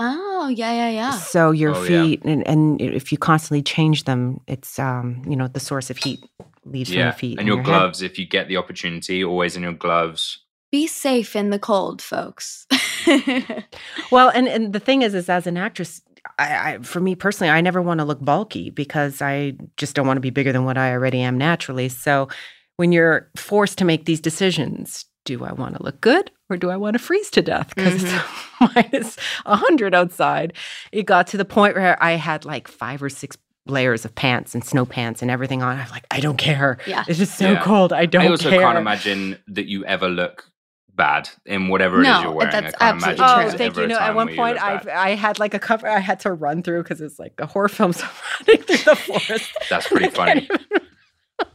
Oh 0.00 0.48
yeah, 0.48 0.72
yeah, 0.72 0.90
yeah. 0.90 1.10
So 1.12 1.52
your 1.52 1.74
Oh, 1.74 1.82
yeah. 1.84 1.86
feet 1.86 2.22
and, 2.24 2.46
and 2.48 2.80
if 2.80 3.12
you 3.12 3.18
constantly 3.18 3.62
change 3.62 4.04
them, 4.04 4.40
it's 4.48 4.78
um, 4.78 5.22
you 5.28 5.36
know, 5.36 5.46
the 5.46 5.60
source 5.60 5.88
of 5.88 5.96
heat 5.98 6.18
leaves 6.64 6.90
from 6.90 6.98
your 7.02 7.12
feet. 7.12 7.38
and 7.38 7.46
your 7.46 7.58
head. 7.58 7.66
gloves 7.66 8.02
if 8.02 8.18
you 8.18 8.26
get 8.26 8.48
the 8.48 8.56
opportunity, 8.56 9.22
always 9.22 9.56
in 9.56 9.62
your 9.62 9.72
gloves. 9.72 10.40
Be 10.72 10.88
safe 10.88 11.36
in 11.36 11.50
the 11.50 11.58
cold, 11.60 12.02
folks. 12.02 12.66
Well, 14.10 14.30
and 14.30 14.48
and 14.48 14.72
the 14.72 14.80
thing 14.80 15.02
is, 15.02 15.14
is 15.14 15.28
as 15.28 15.46
an 15.46 15.56
actress, 15.56 16.02
I, 16.38 16.74
I 16.74 16.78
for 16.78 17.00
me 17.00 17.14
personally, 17.14 17.50
I 17.50 17.60
never 17.60 17.80
want 17.82 18.00
to 18.00 18.04
look 18.04 18.20
bulky 18.24 18.70
because 18.70 19.22
I 19.22 19.52
just 19.76 19.94
don't 19.94 20.06
want 20.06 20.16
to 20.16 20.20
be 20.22 20.30
bigger 20.30 20.52
than 20.52 20.64
what 20.64 20.76
I 20.78 20.92
already 20.92 21.20
am 21.20 21.38
naturally. 21.38 21.88
So 21.88 22.28
when 22.76 22.92
you're 22.92 23.28
forced 23.36 23.78
to 23.78 23.84
make 23.84 24.04
these 24.04 24.20
decisions, 24.20 25.04
do 25.24 25.44
I 25.44 25.52
want 25.52 25.76
to 25.76 25.82
look 25.82 26.00
good 26.00 26.30
or 26.50 26.56
do 26.56 26.70
I 26.70 26.76
want 26.76 26.94
to 26.94 26.98
freeze 26.98 27.30
to 27.30 27.42
death 27.42 27.74
because 27.74 28.02
it's 28.02 28.12
mm-hmm. 28.12 28.66
minus 28.92 29.16
hundred 29.46 29.94
outside? 29.94 30.52
It 30.92 31.04
got 31.04 31.26
to 31.28 31.36
the 31.36 31.44
point 31.44 31.74
where 31.76 32.02
I 32.02 32.12
had 32.12 32.44
like 32.44 32.68
five 32.68 33.02
or 33.02 33.08
six 33.08 33.36
layers 33.66 34.04
of 34.04 34.14
pants 34.14 34.54
and 34.54 34.62
snow 34.62 34.84
pants 34.84 35.22
and 35.22 35.30
everything 35.30 35.62
on. 35.62 35.78
I'm 35.78 35.88
like, 35.88 36.06
I 36.10 36.20
don't 36.20 36.36
care. 36.36 36.76
Yeah. 36.86 37.04
It's 37.08 37.18
just 37.18 37.38
so 37.38 37.52
Yeah. 37.52 37.62
cold. 37.62 37.92
I 37.94 38.04
don't 38.06 38.20
care. 38.20 38.28
I 38.28 38.32
also 38.32 38.50
care. 38.50 38.60
can't 38.60 38.76
imagine 38.78 39.38
that 39.48 39.66
you 39.66 39.84
ever 39.86 40.08
look 40.08 40.44
bad 40.94 41.28
in 41.46 41.68
whatever 41.68 42.02
it 42.02 42.06
is 42.06 42.22
you're 42.22 42.30
wearing. 42.32 42.52
that's 42.52 42.74
I 42.74 42.78
can't 42.92 43.02
absolutely 43.04 43.24
imagine 43.24 43.24
Oh, 43.24 43.34
true. 43.34 43.42
there's 43.58 43.74
thank 43.74 43.76
you. 43.78 43.86
No, 43.88 43.98
at 43.98 44.14
one 44.14 44.36
point, 44.36 44.62
I. 44.62 44.80
I 44.94 45.14
had 45.14 45.38
like 45.40 45.54
a 45.54 45.58
cover 45.58 45.88
I 45.88 45.98
had 45.98 46.20
to 46.20 46.32
run 46.32 46.62
through 46.62 46.82
because 46.82 47.00
it's 47.00 47.18
like 47.18 47.32
a 47.38 47.46
horror 47.46 47.68
film. 47.70 47.94
So 47.94 48.04
I'm 48.04 48.10
running 48.46 48.62
through 48.64 48.76
the 48.76 48.96
forest. 49.28 49.50
That's 49.70 49.88
pretty 49.88 50.08
funny. 50.10 50.42
even- 50.42 50.60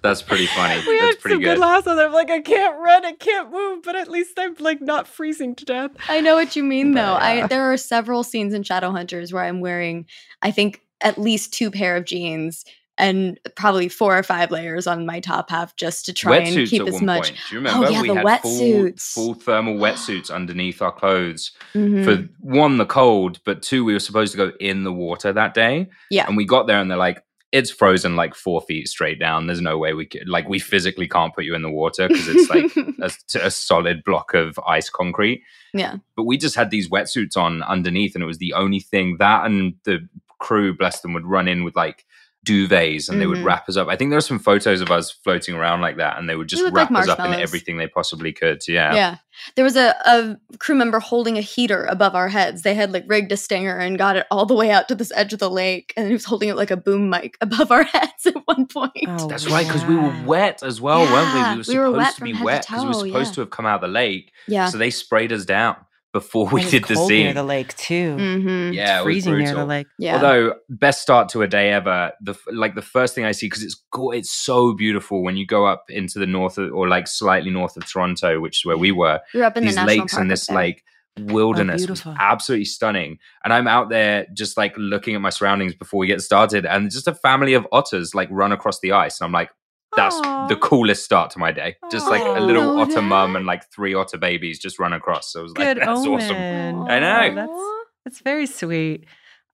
That's 0.01 0.21
pretty 0.21 0.45
funny. 0.47 0.81
We 0.87 0.97
That's 0.99 1.15
had 1.15 1.19
pretty 1.21 1.35
some 1.35 1.41
good. 1.41 1.55
good 1.55 1.59
laughs 1.59 1.87
on 1.87 1.95
there. 1.97 2.07
I'm 2.07 2.13
like, 2.13 2.29
I 2.29 2.39
can't 2.41 2.77
run, 2.79 3.05
I 3.05 3.13
can't 3.13 3.51
move, 3.51 3.83
but 3.83 3.95
at 3.95 4.09
least 4.09 4.37
I'm 4.37 4.55
like 4.59 4.81
not 4.81 5.07
freezing 5.07 5.55
to 5.55 5.65
death. 5.65 5.91
I 6.07 6.21
know 6.21 6.35
what 6.35 6.55
you 6.55 6.63
mean, 6.63 6.93
though. 6.93 7.13
But, 7.13 7.21
I 7.21 7.47
there 7.47 7.71
are 7.71 7.77
several 7.77 8.23
scenes 8.23 8.53
in 8.53 8.63
Shadowhunters 8.63 9.33
where 9.33 9.43
I'm 9.43 9.59
wearing, 9.61 10.05
I 10.41 10.51
think, 10.51 10.81
at 11.01 11.17
least 11.17 11.53
two 11.53 11.71
pair 11.71 11.95
of 11.97 12.05
jeans 12.05 12.65
and 12.97 13.39
probably 13.55 13.87
four 13.87 14.17
or 14.17 14.23
five 14.23 14.51
layers 14.51 14.85
on 14.85 15.05
my 15.05 15.21
top 15.21 15.49
half 15.49 15.73
just 15.77 16.05
to 16.07 16.13
try 16.13 16.37
and 16.39 16.67
keep 16.67 16.81
at 16.81 16.87
as 16.89 16.93
one 16.95 17.05
much. 17.05 17.27
point. 17.29 17.37
Do 17.49 17.55
you 17.55 17.59
remember? 17.61 17.87
Oh 17.87 17.89
yeah, 17.89 18.01
we 18.01 18.07
the 18.09 18.15
had 18.15 18.41
full, 18.41 18.51
wetsuits. 18.59 19.01
full 19.13 19.33
thermal 19.35 19.75
wetsuits 19.75 20.29
underneath 20.29 20.81
our 20.81 20.91
clothes 20.91 21.51
Mhm. 21.73 22.03
for 22.03 22.27
one, 22.41 22.77
the 22.77 22.85
cold, 22.85 23.39
but 23.45 23.61
two, 23.61 23.85
we 23.85 23.93
were 23.93 23.99
supposed 23.99 24.31
to 24.33 24.37
go 24.37 24.51
in 24.59 24.83
the 24.83 24.91
water 24.91 25.31
that 25.31 25.53
day. 25.53 25.87
Yeah. 26.11 26.27
And 26.27 26.35
we 26.35 26.43
got 26.43 26.67
there 26.67 26.81
and 26.81 26.91
they're 26.91 26.97
like, 26.97 27.23
it's 27.51 27.71
frozen 27.71 28.15
like 28.15 28.35
four 28.35 28.61
feet 28.61 28.87
straight 28.87 29.19
down. 29.19 29.47
There's 29.47 29.61
no 29.61 29.77
way 29.77 29.93
we 29.93 30.05
could, 30.05 30.27
like, 30.27 30.47
we 30.47 30.59
physically 30.59 31.07
can't 31.07 31.33
put 31.33 31.45
you 31.45 31.55
in 31.55 31.63
the 31.63 31.71
water 31.71 32.07
because 32.07 32.27
it's 32.27 32.49
like 32.49 32.75
a, 33.01 33.45
a 33.45 33.51
solid 33.51 34.03
block 34.03 34.33
of 34.33 34.59
ice 34.67 34.89
concrete. 34.89 35.41
yeah. 35.73 35.95
But 36.15 36.23
we 36.23 36.37
just 36.37 36.55
had 36.55 36.69
these 36.69 36.89
wetsuits 36.89 37.35
on 37.35 37.63
underneath, 37.63 38.13
and 38.13 38.23
it 38.23 38.27
was 38.27 38.37
the 38.37 38.53
only 38.53 38.79
thing 38.79 39.17
that 39.19 39.45
and 39.45 39.73
the 39.85 40.07
crew, 40.39 40.75
bless 40.75 41.01
them, 41.01 41.13
would 41.13 41.25
run 41.25 41.47
in 41.47 41.63
with 41.63 41.75
like 41.75 42.05
duvets 42.49 43.09
and 43.09 43.21
they 43.21 43.27
would 43.27 43.39
Mhm. 43.39 43.45
wrap 43.45 43.69
us 43.69 43.77
up. 43.77 43.87
I 43.87 43.95
think 43.95 44.09
there 44.11 44.17
are 44.17 44.21
some 44.21 44.39
photos 44.39 44.81
of 44.81 44.89
us 44.91 45.11
floating 45.11 45.55
around 45.55 45.81
like 45.81 45.97
that, 45.97 46.17
and 46.17 46.29
they 46.29 46.35
would 46.35 46.47
just 46.47 46.63
look 46.63 46.73
like 46.73 46.89
wrap 46.89 47.03
us 47.03 47.09
up 47.09 47.19
in 47.19 47.33
everything 47.33 47.77
they 47.77 47.87
possibly 47.87 48.33
could. 48.33 48.61
Yeah. 48.67 48.93
Yeah. 48.93 49.15
There 49.55 49.63
was 49.63 49.77
a, 49.77 49.95
a 50.05 50.37
crew 50.57 50.75
member 50.75 50.99
holding 50.99 51.37
a 51.37 51.41
heater 51.41 51.85
above 51.85 52.15
our 52.15 52.27
heads. 52.27 52.63
They 52.63 52.73
had 52.73 52.91
like 52.91 53.05
rigged 53.07 53.31
a 53.31 53.37
stinger 53.37 53.77
and 53.77 53.97
got 53.97 54.17
it 54.17 54.25
all 54.31 54.45
the 54.45 54.53
way 54.53 54.69
out 54.71 54.87
to 54.89 54.95
this 54.95 55.11
edge 55.15 55.31
of 55.31 55.39
the 55.39 55.49
lake. 55.49 55.93
And 55.95 56.07
he 56.07 56.13
was 56.13 56.25
holding 56.25 56.49
it 56.49 56.55
like 56.55 56.71
a 56.71 56.77
boom 56.77 57.09
mic 57.09 57.37
above 57.41 57.71
our 57.71 57.83
heads 57.83 58.25
at 58.25 58.35
one 58.45 58.67
point. 58.67 58.91
Oh, 59.07 59.27
That's 59.27 59.47
right, 59.49 59.65
because 59.65 59.85
we 59.85 59.95
were 59.95 60.13
wet 60.25 60.61
as 60.63 60.81
well, 60.81 61.01
weren't 61.01 61.33
we? 61.33 61.39
We 61.39 61.57
were 61.57 61.63
supposed 61.63 61.69
we 61.69 61.79
were 61.79 61.91
wet 61.91 62.15
to 62.15 62.21
be 62.21 62.33
from 62.33 62.37
head 62.37 62.41
to 62.41 62.45
wet 62.45 62.65
because 62.67 62.81
we 62.83 62.87
were 62.87 62.93
supposed 62.93 63.31
yeah. 63.31 63.35
to 63.35 63.41
have 63.41 63.49
come 63.49 63.65
out 63.65 63.75
of 63.75 63.81
the 63.81 63.93
lake. 63.93 64.31
Yeah. 64.47 64.67
So 64.67 64.77
they 64.77 64.89
sprayed 64.89 65.31
us 65.31 65.45
down 65.45 65.77
before 66.11 66.47
we 66.51 66.61
It 66.61 66.65
was 66.65 66.71
did 66.71 66.83
the 66.85 66.95
cold 66.95 67.09
near 67.09 67.33
the 67.33 67.43
lake 67.43 67.75
too. 67.77 68.15
Mm-hmm. 68.15 68.73
yeah, 68.73 68.95
it 68.95 68.99
was 68.99 69.03
freezing 69.03 69.37
near 69.37 69.53
the 69.53 69.65
lake. 69.65 69.87
Yeah. 69.97 70.15
Although 70.15 70.55
best 70.69 71.01
start 71.01 71.29
to 71.29 71.41
a 71.41 71.47
day 71.47 71.71
ever, 71.71 72.11
the 72.21 72.35
like 72.51 72.75
the 72.75 72.81
first 72.81 73.15
thing 73.15 73.25
I 73.25 73.31
see 73.31 73.47
because 73.47 73.63
it's 73.63 73.81
go- 73.91 74.11
it's 74.11 74.31
so 74.31 74.73
beautiful 74.73 75.23
when 75.23 75.37
you 75.37 75.45
go 75.45 75.65
up 75.65 75.85
into 75.89 76.19
the 76.19 76.25
north 76.25 76.57
of, 76.57 76.73
or 76.73 76.87
like 76.87 77.07
slightly 77.07 77.51
north 77.51 77.77
of 77.77 77.85
Toronto, 77.85 78.39
which 78.39 78.59
is 78.59 78.65
where 78.65 78.77
we 78.77 78.91
were. 78.91 79.19
You're 79.33 79.45
up 79.45 79.57
in 79.57 79.63
These 79.63 79.75
the 79.75 79.81
national 79.85 79.97
lakes 79.97 80.17
and 80.17 80.31
this 80.31 80.49
like 80.49 80.83
wilderness 81.19 81.87
was 81.87 82.05
absolutely 82.05 82.65
stunning. 82.65 83.17
And 83.43 83.53
I'm 83.53 83.67
out 83.67 83.89
there 83.89 84.25
just 84.33 84.57
like 84.57 84.73
looking 84.77 85.15
at 85.15 85.21
my 85.21 85.29
surroundings 85.29 85.75
before 85.75 85.99
we 85.99 86.07
get 86.07 86.21
started, 86.21 86.65
and 86.65 86.89
just 86.89 87.07
a 87.07 87.15
family 87.15 87.53
of 87.53 87.67
otters 87.71 88.15
like 88.15 88.29
run 88.31 88.51
across 88.51 88.79
the 88.79 88.93
ice, 88.93 89.19
and 89.19 89.25
I'm 89.25 89.33
like. 89.33 89.49
That's 89.95 90.19
the 90.49 90.57
coolest 90.61 91.03
start 91.03 91.31
to 91.31 91.39
my 91.39 91.51
day. 91.51 91.77
Just 91.91 92.09
like 92.09 92.23
a 92.23 92.39
little 92.39 92.63
know 92.63 92.81
otter 92.81 93.01
mum 93.01 93.35
and 93.35 93.45
like 93.51 93.69
three 93.71 93.93
otter 93.93 94.17
babies 94.17 94.59
just 94.59 94.79
run 94.79 94.93
across. 94.93 95.31
So 95.33 95.39
it 95.41 95.43
was 95.43 95.57
like, 95.57 95.67
Good 95.67 95.77
that's 95.85 95.89
omen. 96.05 96.75
awesome. 96.75 96.87
I 96.87 96.99
know. 96.99 97.35
That's 97.35 97.59
that's 98.05 98.19
very 98.21 98.45
sweet. 98.45 99.05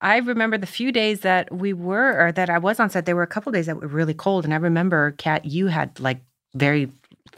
I 0.01 0.17
remember 0.17 0.57
the 0.57 0.67
few 0.67 0.91
days 0.91 1.21
that 1.21 1.51
we 1.53 1.73
were, 1.73 2.19
or 2.27 2.31
that 2.33 2.49
I 2.49 2.57
was 2.57 2.79
on 2.79 2.89
set. 2.89 3.05
There 3.05 3.15
were 3.15 3.23
a 3.23 3.27
couple 3.27 3.51
days 3.51 3.65
that 3.65 3.79
were 3.79 3.88
really 3.88 4.13
cold, 4.13 4.43
and 4.45 4.53
I 4.53 4.57
remember, 4.57 5.11
Kat, 5.17 5.45
you 5.45 5.67
had 5.67 5.99
like 5.99 6.19
very 6.53 6.91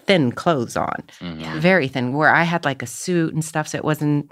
thin 0.05 0.31
clothes 0.31 0.75
on, 0.75 1.03
Mhm. 1.21 1.59
very 1.59 1.87
thin. 1.87 2.13
Where 2.13 2.33
I 2.33 2.43
had 2.43 2.65
like 2.65 2.81
a 2.81 2.87
suit 2.87 3.33
and 3.33 3.45
stuff, 3.45 3.67
so 3.69 3.77
it 3.77 3.85
wasn't. 3.85 4.31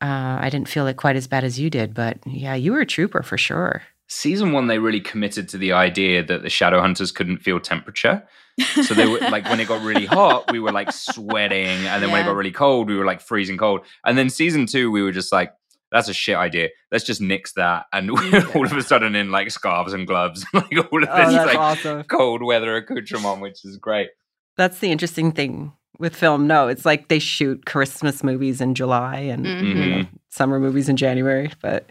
Uh, 0.00 0.38
I 0.40 0.48
didn't 0.50 0.68
feel 0.68 0.86
it 0.88 0.96
quite 0.96 1.16
as 1.16 1.26
bad 1.26 1.44
as 1.44 1.58
you 1.60 1.70
did, 1.70 1.94
but 1.94 2.18
yeah, 2.26 2.54
you 2.54 2.72
were 2.72 2.80
a 2.80 2.86
trooper 2.86 3.22
for 3.22 3.38
sure. 3.38 3.82
Season 4.08 4.52
one 4.52 4.66
they 4.66 4.78
really 4.78 5.00
committed 5.00 5.48
to 5.50 5.58
the 5.58 5.72
idea 5.72 6.22
that 6.24 6.42
the 6.42 6.50
shadow 6.50 6.80
hunters 6.80 7.10
couldn't 7.12 7.38
feel 7.38 7.58
temperature. 7.60 8.22
So 8.84 8.94
they 8.94 9.06
were 9.06 9.18
like 9.18 9.44
when 9.50 9.60
it 9.60 9.68
got 9.68 9.82
really 9.82 10.06
hot 10.06 10.50
we 10.50 10.60
were 10.60 10.72
like 10.72 10.90
sweating. 10.92 11.86
And 11.86 12.02
then 12.02 12.10
when 12.10 12.22
it 12.22 12.24
got 12.24 12.36
really 12.36 12.52
cold 12.52 12.88
we 12.88 12.96
were 12.96 13.04
like 13.04 13.20
freezing 13.20 13.58
cold. 13.58 13.80
And 14.04 14.16
then 14.16 14.30
season 14.30 14.66
two 14.66 14.90
we 14.90 15.02
were 15.02 15.12
just 15.12 15.32
like 15.32 15.52
that's 15.92 16.08
a 16.08 16.14
shit 16.14 16.36
idea. 16.36 16.68
Let's 16.90 17.04
just 17.04 17.20
nix 17.20 17.52
that. 17.54 17.86
And 17.92 18.12
we're 18.14 18.46
all 18.54 18.64
of 18.66 18.72
a 18.72 18.82
sudden 18.82 19.14
in 19.14 19.30
like 19.30 19.50
scarves 19.50 19.92
and 19.92 20.06
gloves 20.06 20.44
like 20.52 20.72
all 20.92 21.02
of 21.02 21.08
Oh, 21.10 21.26
this 21.26 21.34
that's 21.34 21.46
like 21.46 21.58
awesome. 21.58 22.02
cold 22.04 22.42
weather 22.42 22.76
accoutrement 22.76 23.40
which 23.40 23.64
is 23.64 23.76
great. 23.76 24.08
That's 24.56 24.78
the 24.78 24.90
interesting 24.90 25.32
thing 25.32 25.72
with 25.98 26.14
film. 26.16 26.46
No, 26.46 26.68
it's 26.68 26.84
like 26.86 27.08
they 27.08 27.18
shoot 27.18 27.66
Christmas 27.66 28.22
movies 28.24 28.60
in 28.60 28.74
July 28.74 29.16
and 29.16 29.44
you 29.46 29.74
know, 29.74 29.96
Mhm. 30.04 30.08
summer 30.30 30.58
movies 30.60 30.88
in 30.88 30.96
January, 30.96 31.50
but 31.60 31.90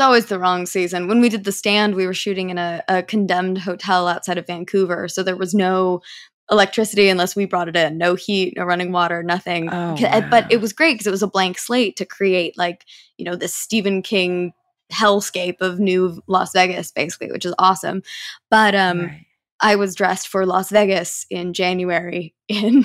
It's 0.00 0.06
always 0.06 0.26
the 0.26 0.38
wrong 0.38 0.64
season. 0.64 1.08
When 1.08 1.20
we 1.20 1.28
did 1.28 1.44
the 1.44 1.52
stand, 1.52 1.94
we 1.94 2.06
were 2.06 2.14
shooting 2.14 2.48
in 2.48 2.56
a, 2.56 2.82
a 2.88 3.02
condemned 3.02 3.58
hotel 3.58 4.08
outside 4.08 4.38
of 4.38 4.46
Vancouver. 4.46 5.08
So 5.08 5.22
there 5.22 5.36
was 5.36 5.52
no 5.52 6.00
electricity 6.50 7.10
unless 7.10 7.36
we 7.36 7.44
brought 7.44 7.68
it 7.68 7.76
in. 7.76 7.98
No 7.98 8.14
heat, 8.14 8.54
no 8.56 8.64
running 8.64 8.92
water, 8.92 9.22
nothing. 9.22 9.68
Oh, 9.70 9.96
C- 9.96 10.06
uh, 10.06 10.22
But 10.30 10.50
it 10.50 10.56
was 10.62 10.72
great 10.72 10.94
because 10.94 11.06
it 11.06 11.10
was 11.10 11.22
a 11.22 11.26
blank 11.26 11.58
slate 11.58 11.96
to 11.96 12.06
create 12.06 12.56
like, 12.56 12.86
you 13.18 13.26
know, 13.26 13.36
this 13.36 13.54
Stephen 13.54 14.00
King 14.00 14.54
hellscape 14.90 15.60
of 15.60 15.78
new 15.78 16.22
Las 16.26 16.54
Vegas, 16.54 16.90
basically, 16.90 17.30
which 17.30 17.44
is 17.44 17.54
awesome. 17.58 18.02
But 18.50 18.74
um 18.74 19.00
Right. 19.00 19.26
I 19.60 19.76
was 19.76 19.94
dressed 19.94 20.28
for 20.28 20.46
Las 20.46 20.70
Vegas 20.70 21.26
in 21.28 21.52
January 21.52 22.34
in 22.48 22.84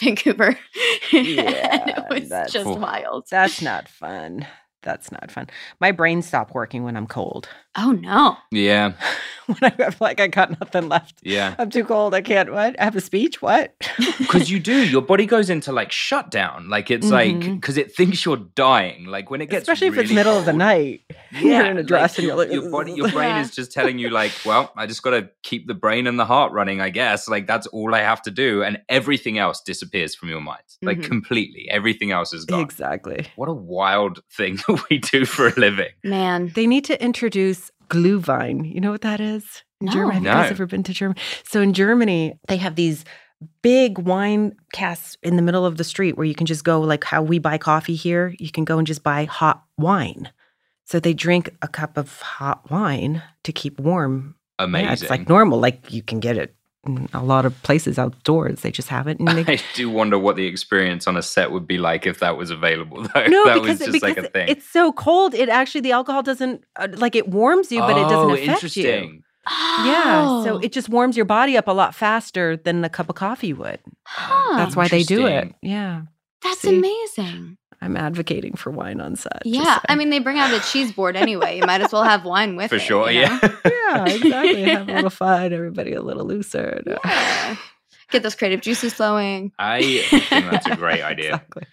Vancouver. 0.00 0.46
and 1.12 1.28
it 1.28 2.04
was 2.08 2.30
just 2.50 2.64
Cool. 2.64 2.78
wild. 2.78 3.26
That's 3.30 3.60
not 3.60 3.86
fun. 3.86 4.46
That's 4.82 5.10
not 5.12 5.30
fun. 5.30 5.48
My 5.80 5.92
brain 5.92 6.22
stopped 6.22 6.54
working 6.54 6.84
when 6.84 6.96
I'm 6.96 7.06
cold. 7.06 7.48
Oh 7.80 7.92
no. 7.92 8.36
Yeah. 8.50 8.94
when 9.46 9.56
I, 9.62 9.72
I'm 9.84 9.94
like, 10.00 10.20
I 10.20 10.26
got 10.26 10.58
nothing 10.60 10.88
left. 10.88 11.20
Yeah. 11.22 11.54
I'm 11.58 11.70
too 11.70 11.84
cold. 11.84 12.12
I 12.12 12.20
can't. 12.22 12.52
What? 12.52 12.74
I 12.80 12.84
have 12.84 12.96
a 12.96 13.00
speech. 13.00 13.40
What? 13.40 13.72
Because 14.18 14.50
you 14.50 14.58
do, 14.58 14.84
your 14.86 15.00
body 15.00 15.24
goes 15.26 15.48
into 15.48 15.70
like 15.72 15.90
shutdown. 15.92 16.68
Like 16.68 16.90
it's 16.90 17.08
like 17.08 17.36
Mhm. 17.36 17.54
because 17.60 17.78
it 17.78 17.94
thinks 17.94 18.24
you're 18.24 18.36
dying. 18.36 19.04
Like 19.06 19.30
when 19.30 19.40
it 19.40 19.46
gets 19.48 19.62
Especially 19.62 19.86
if 19.86 19.94
it's 19.94 20.02
really 20.10 20.14
middle 20.16 20.36
of 20.36 20.44
the 20.44 20.52
night. 20.52 21.02
Yeah, 21.32 21.40
you're 21.62 21.70
in 21.70 21.78
a 21.78 21.82
dress 21.84 22.18
and 22.18 22.26
you're 22.26 22.36
like, 22.36 22.50
your 22.50 22.68
body, 22.68 22.92
your 22.92 23.08
brain 23.10 23.28
Yeah. 23.36 23.40
is 23.42 23.54
just 23.54 23.72
telling 23.72 23.98
you 23.98 24.10
like, 24.10 24.32
well, 24.44 24.72
I 24.76 24.86
just 24.86 25.02
got 25.02 25.10
to 25.10 25.30
keep 25.44 25.66
the 25.68 25.72
brain 25.74 26.06
and 26.06 26.18
the 26.18 26.24
heart 26.26 26.52
running. 26.52 26.80
I 26.80 26.90
guess 26.90 27.28
like 27.28 27.46
that's 27.46 27.66
all 27.68 27.94
I 27.94 28.00
have 28.00 28.20
to 28.22 28.30
do, 28.30 28.62
and 28.62 28.82
everything 28.88 29.38
else 29.38 29.60
disappears 29.62 30.14
from 30.16 30.28
your 30.28 30.40
mind, 30.42 30.62
like 30.82 30.98
Mhm. 30.98 31.04
completely. 31.04 31.68
Everything 31.70 32.10
else 32.10 32.32
is 32.34 32.44
gone. 32.44 32.60
exactly. 32.60 33.26
What 33.36 33.48
a 33.48 33.54
wild 33.54 34.20
thing 34.36 34.56
that 34.66 34.84
we 34.90 34.98
do 34.98 35.24
for 35.24 35.48
a 35.48 35.54
living. 35.58 35.90
Man. 36.02 36.50
They 36.54 36.66
need 36.66 36.84
to 36.86 37.02
introduce 37.02 37.67
Glühwein. 37.88 38.72
You 38.72 38.80
know 38.80 38.90
what 38.90 39.02
that 39.02 39.20
is? 39.20 39.62
In 39.80 39.86
No. 39.86 39.92
Germany. 39.92 40.14
Have 40.14 40.22
you 40.24 40.28
guys 40.30 40.50
No. 40.50 40.54
ever 40.54 40.66
been 40.66 40.82
to 40.84 40.92
Germany? 40.92 41.20
So 41.44 41.60
in 41.60 41.72
Germany, 41.72 42.38
they 42.48 42.56
have 42.58 42.74
these 42.76 43.04
big 43.62 43.98
wine 43.98 44.56
casks 44.72 45.16
in 45.22 45.36
the 45.36 45.42
middle 45.42 45.64
of 45.64 45.76
the 45.76 45.84
street 45.84 46.16
where 46.16 46.26
you 46.26 46.34
can 46.34 46.46
just 46.46 46.64
go 46.64 46.80
like 46.80 47.04
how 47.04 47.22
we 47.22 47.38
buy 47.38 47.56
coffee 47.58 47.94
here. 47.94 48.34
You 48.38 48.50
can 48.50 48.64
go 48.64 48.78
and 48.78 48.86
just 48.86 49.02
buy 49.02 49.24
hot 49.24 49.62
wine. 49.76 50.30
So 50.84 50.98
they 50.98 51.14
drink 51.14 51.50
a 51.62 51.68
cup 51.68 51.96
of 51.96 52.20
hot 52.20 52.70
wine 52.70 53.22
to 53.44 53.52
keep 53.52 53.78
warm. 53.78 54.34
Amazing. 54.58 54.86
Yeah, 54.86 54.92
it's 54.94 55.10
like 55.10 55.28
normal. 55.28 55.60
Like 55.60 55.92
you 55.92 56.02
can 56.02 56.18
get 56.18 56.36
it 56.36 56.56
a 57.12 57.22
lot 57.22 57.44
of 57.44 57.60
places 57.62 57.98
outdoors. 57.98 58.60
They 58.62 58.70
just 58.70 58.88
have 58.88 59.06
it. 59.08 59.18
And 59.18 59.28
they, 59.28 59.52
I 59.54 59.60
do 59.74 59.90
wonder 59.90 60.18
what 60.18 60.36
the 60.36 60.46
experience 60.46 61.06
on 61.06 61.16
a 61.16 61.22
set 61.22 61.50
would 61.52 61.66
be 61.66 61.76
like 61.78 62.06
if 62.06 62.20
that 62.20 62.36
was 62.36 62.50
available. 62.50 63.02
Though 63.14 63.26
no, 63.26 63.44
that 63.44 63.54
because, 63.54 63.80
was 63.80 63.88
it, 63.88 63.92
just 63.92 64.02
like 64.02 64.16
a 64.16 64.28
thing. 64.28 64.48
it's 64.48 64.68
so 64.68 64.92
cold. 64.92 65.34
It 65.34 65.48
actually 65.48 65.82
the 65.82 65.92
alcohol 65.92 66.22
doesn't 66.22 66.64
uh, 66.76 66.88
like 66.96 67.14
it 67.16 67.28
warms 67.28 67.70
you, 67.72 67.80
but 67.80 67.90
it 67.98 68.02
doesn't 68.02 68.16
Oh, 68.16 68.32
affect 68.32 68.46
you. 68.46 68.52
interesting. 68.52 69.22
Yeah, 69.50 70.44
so 70.44 70.54
Oh. 70.56 70.58
it 70.62 70.72
just 70.72 70.88
warms 70.88 71.16
your 71.16 71.24
body 71.24 71.56
up 71.56 71.68
a 71.68 71.72
lot 71.72 71.94
faster 71.94 72.56
than 72.56 72.84
a 72.84 72.88
cup 72.90 73.08
of 73.08 73.14
coffee 73.16 73.52
would. 73.54 73.80
Huh. 74.06 74.56
That's 74.58 74.76
why 74.76 74.88
they 74.88 75.02
do 75.02 75.26
it. 75.26 75.54
Yeah, 75.62 76.02
That's 76.42 76.60
See? 76.60 76.76
amazing. 76.76 77.56
I'm 77.80 77.96
advocating 77.96 78.54
for 78.54 78.70
wine 78.70 79.00
on 79.00 79.14
set. 79.16 79.42
Yeah. 79.44 79.78
I 79.88 79.94
mean, 79.94 80.10
they 80.10 80.18
bring 80.18 80.38
out 80.38 80.52
a 80.52 80.60
cheese 80.60 80.90
board 80.92 81.16
anyway. 81.16 81.56
You 81.58 81.64
might 81.66 81.80
as 81.80 81.92
well 81.92 82.02
have 82.02 82.24
wine 82.24 82.56
with 82.56 82.70
For 82.70 82.76
it. 82.76 82.80
For 82.80 82.84
sure, 82.84 83.10
you 83.10 83.26
know? 83.26 83.38
yeah. 83.42 83.50
yeah, 83.64 84.04
exactly. 84.06 84.62
Have 84.64 84.88
a 84.88 84.92
little 84.92 85.10
fun. 85.10 85.52
Everybody 85.52 85.92
a 85.92 86.02
little 86.02 86.26
looser. 86.26 86.82
Yeah. 86.86 87.56
Get 88.10 88.22
those 88.22 88.34
creative 88.34 88.62
juices 88.62 88.94
flowing. 88.94 89.52
I 89.58 90.02
think 90.08 90.50
that's 90.50 90.66
a 90.66 90.76
great 90.76 91.02
idea. 91.02 91.34
Exactly. 91.36 91.64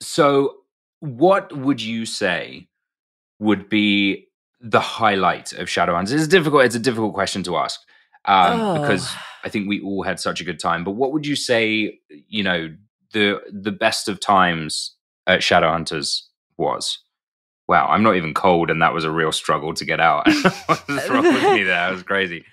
So, 0.00 0.56
what 1.00 1.56
would 1.56 1.80
you 1.82 2.06
say 2.06 2.68
would 3.40 3.68
be 3.68 4.28
the 4.60 4.80
highlight 4.80 5.52
of 5.54 5.68
Shadowhunters? 5.68 6.12
It's 6.12 6.28
difficult. 6.28 6.64
It's 6.64 6.74
a 6.74 6.80
difficult 6.80 7.14
question 7.14 7.42
to 7.44 7.56
ask 7.56 7.80
um, 8.26 8.60
Oh. 8.60 8.80
because 8.80 9.12
I 9.44 9.48
think 9.48 9.68
we 9.68 9.80
all 9.80 10.02
had 10.02 10.20
such 10.20 10.40
a 10.40 10.44
good 10.44 10.58
time. 10.60 10.84
But 10.84 10.92
what 10.92 11.12
would 11.12 11.26
you 11.26 11.36
say? 11.36 11.98
You 12.28 12.42
know, 12.44 12.74
the 13.12 13.40
the 13.50 13.72
best 13.72 14.08
of 14.08 14.20
times 14.20 14.94
at 15.28 15.40
Shadowhunters 15.40 16.22
was. 16.56 16.98
Wow, 17.68 17.86
I'm 17.88 18.02
not 18.02 18.16
even 18.16 18.32
cold, 18.34 18.70
and 18.70 18.80
that 18.82 18.94
was 18.94 19.04
a 19.04 19.10
real 19.10 19.30
struggle 19.30 19.74
to 19.74 19.84
get 19.84 20.00
out. 20.00 20.26
What's 20.86 21.08
wrong 21.10 21.24
with 21.24 21.42
me 21.52 21.62
there? 21.64 21.76
That 21.76 21.90
was 21.92 22.02
crazy. 22.02 22.44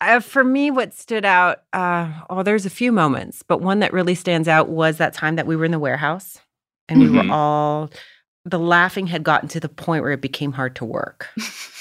Uh, 0.00 0.20
for 0.20 0.42
me, 0.44 0.70
what 0.70 0.94
stood 0.94 1.24
out, 1.26 1.58
uh, 1.74 2.10
oh, 2.30 2.42
there's 2.42 2.64
a 2.66 2.70
few 2.70 2.90
moments, 2.90 3.42
but 3.42 3.60
one 3.60 3.80
that 3.80 3.92
really 3.92 4.14
stands 4.14 4.48
out 4.48 4.68
was 4.68 4.96
that 4.98 5.12
time 5.14 5.36
that 5.36 5.46
we 5.46 5.56
were 5.56 5.64
in 5.66 5.72
the 5.72 5.78
warehouse 5.78 6.38
and 6.88 7.00
we 7.00 7.08
Mhm. 7.08 7.28
were 7.28 7.34
all, 7.34 7.90
the 8.44 8.58
laughing 8.58 9.06
had 9.08 9.22
gotten 9.24 9.48
to 9.50 9.60
the 9.60 9.68
point 9.68 10.02
where 10.02 10.12
it 10.12 10.20
became 10.22 10.52
hard 10.52 10.74
to 10.76 10.84
work. 10.84 11.28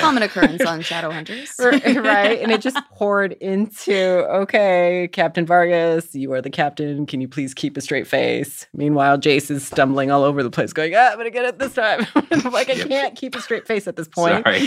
Common 0.00 0.22
occurrence 0.22 0.62
on 0.64 0.80
Shadowhunters. 0.80 1.58
right, 1.58 1.96
right. 2.04 2.40
And 2.40 2.50
it 2.52 2.60
just 2.60 2.76
poured 2.92 3.32
into, 3.32 3.94
okay, 3.96 5.08
Captain 5.12 5.46
Vargas, 5.46 6.14
you 6.14 6.32
are 6.32 6.40
the 6.40 6.50
captain. 6.50 7.06
Can 7.06 7.20
you 7.20 7.28
please 7.28 7.54
keep 7.54 7.76
a 7.76 7.80
straight 7.80 8.06
face? 8.06 8.66
Meanwhile, 8.74 9.18
Jace 9.18 9.50
is 9.50 9.66
stumbling 9.66 10.10
all 10.10 10.24
over 10.24 10.42
the 10.42 10.50
place, 10.50 10.72
going, 10.72 10.94
ah, 10.94 11.08
I'm 11.10 11.14
going 11.14 11.26
to 11.26 11.30
get 11.30 11.44
it 11.44 11.58
this 11.58 11.74
time. 11.74 12.06
Like, 12.52 12.68
I 12.70 12.74
Yep. 12.74 12.88
can't 12.88 13.16
keep 13.16 13.34
a 13.36 13.40
straight 13.40 13.66
face 13.66 13.86
at 13.86 13.96
this 13.96 14.08
point. 14.08 14.44
Sorry. 14.44 14.58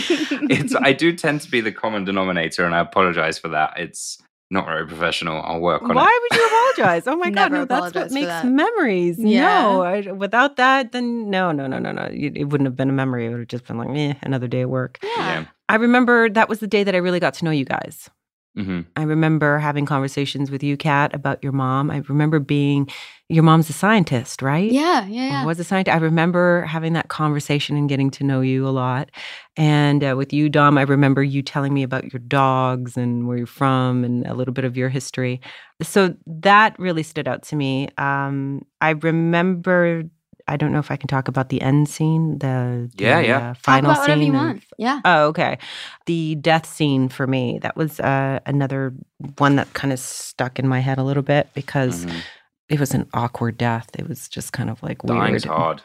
it's 0.50 0.74
I 0.74 0.92
do 0.92 1.12
tend 1.14 1.40
to 1.42 1.50
be 1.50 1.60
the 1.60 1.72
common 1.72 2.04
denominator, 2.04 2.64
and 2.64 2.74
I 2.74 2.80
apologize 2.80 3.38
for 3.38 3.48
that. 3.48 3.74
It's 3.78 4.18
not 4.50 4.64
very 4.66 4.86
professional. 4.86 5.42
I'll 5.42 5.60
work 5.60 5.82
on 5.82 5.90
it. 5.90 5.94
Why 5.94 6.20
would 6.30 6.38
you 6.38 6.46
apologize? 6.46 7.06
Oh 7.06 7.16
my 7.16 7.30
God, 7.38 7.52
no, 7.52 7.64
that's 7.64 7.94
what 7.94 8.10
makes 8.12 8.26
that. 8.26 8.46
memories. 8.46 9.18
Yeah. 9.18 9.62
No, 9.62 9.82
I, 9.82 10.12
without 10.12 10.56
that, 10.56 10.92
then 10.92 11.30
no, 11.30 11.52
no, 11.52 11.66
no, 11.66 11.78
no, 11.78 11.92
no. 11.92 12.02
It, 12.10 12.36
it 12.36 12.44
wouldn't 12.44 12.66
have 12.66 12.76
been 12.76 12.88
a 12.88 12.92
memory. 12.92 13.26
It 13.26 13.30
would 13.30 13.40
have 13.40 13.48
just 13.48 13.66
been 13.66 13.78
like, 13.78 13.90
eh, 13.96 14.14
another 14.22 14.48
day 14.48 14.62
at 14.62 14.70
work. 14.70 14.98
Yeah. 15.02 15.44
I 15.68 15.74
remember 15.74 16.30
that 16.30 16.48
was 16.48 16.60
the 16.60 16.66
day 16.66 16.82
that 16.84 16.94
I 16.94 16.98
really 16.98 17.20
got 17.20 17.34
to 17.34 17.44
know 17.44 17.50
you 17.50 17.66
guys. 17.66 18.08
Hmm 18.56 18.80
I 18.96 19.02
remember 19.02 19.58
having 19.58 19.86
conversations 19.86 20.50
with 20.50 20.62
you, 20.62 20.76
Kat, 20.76 21.14
about 21.14 21.42
your 21.42 21.52
mom. 21.52 21.90
I 21.90 21.98
remember 22.08 22.40
being, 22.40 22.88
your 23.28 23.44
mom's 23.44 23.70
a 23.70 23.72
scientist, 23.72 24.42
right? 24.42 24.70
Yeah, 24.72 25.06
yeah, 25.06 25.30
yeah. 25.30 25.44
Was 25.44 25.60
a 25.60 25.64
scientist. 25.64 25.94
I 25.94 25.98
remember 25.98 26.62
having 26.62 26.94
that 26.94 27.08
conversation 27.08 27.76
and 27.76 27.88
getting 27.88 28.10
to 28.12 28.24
know 28.24 28.40
you 28.40 28.66
a 28.66 28.70
lot. 28.70 29.10
And 29.56 30.02
uh, 30.02 30.14
with 30.16 30.32
you, 30.32 30.48
Dom, 30.48 30.78
I 30.78 30.82
remember 30.82 31.22
you 31.22 31.42
telling 31.42 31.72
me 31.72 31.82
about 31.82 32.12
your 32.12 32.20
dogs 32.20 32.96
and 32.96 33.28
where 33.28 33.36
you're 33.36 33.46
from 33.46 34.02
and 34.04 34.26
a 34.26 34.34
little 34.34 34.54
bit 34.54 34.64
of 34.64 34.76
your 34.76 34.88
history. 34.88 35.40
So 35.82 36.14
that 36.26 36.78
really 36.78 37.02
stood 37.04 37.28
out 37.28 37.42
to 37.44 37.56
me. 37.56 37.88
Um, 37.98 38.62
I 38.80 38.90
remember. 38.90 40.04
I 40.48 40.56
don't 40.56 40.72
know 40.72 40.78
if 40.78 40.90
I 40.90 40.96
can 40.96 41.08
talk 41.08 41.28
about 41.28 41.50
the 41.50 41.60
end 41.60 41.88
scene, 41.88 42.38
the, 42.38 42.90
the, 42.96 43.04
Yeah, 43.04 43.20
yeah. 43.20 43.36
uh, 43.36 43.40
Talk 43.54 43.56
final 43.58 43.90
about 43.92 44.00
whatever 44.00 44.20
scene. 44.20 44.32
you 44.32 44.38
of- 44.38 44.44
want. 44.44 44.64
Yeah. 44.78 45.00
Oh, 45.04 45.26
okay. 45.26 45.58
The 46.06 46.34
death 46.36 46.66
scene 46.66 47.08
for 47.08 47.26
me, 47.26 47.58
that 47.62 47.76
was 47.76 48.00
uh, 48.00 48.40
another 48.46 48.94
one 49.38 49.56
that 49.56 49.72
kind 49.74 49.92
of 49.92 49.98
stuck 49.98 50.58
in 50.58 50.66
my 50.66 50.80
head 50.80 50.98
a 50.98 51.02
little 51.04 51.22
bit 51.22 51.48
because 51.54 52.06
Mhm. 52.06 52.20
it 52.68 52.80
was 52.80 52.94
an 52.94 53.06
awkward 53.12 53.58
death. 53.58 53.88
It 53.98 54.08
was 54.08 54.28
just 54.28 54.52
kind 54.52 54.70
of 54.70 54.82
like 54.82 54.98
Dying's 55.02 55.46
weird. 55.46 55.56
hard. 55.58 55.82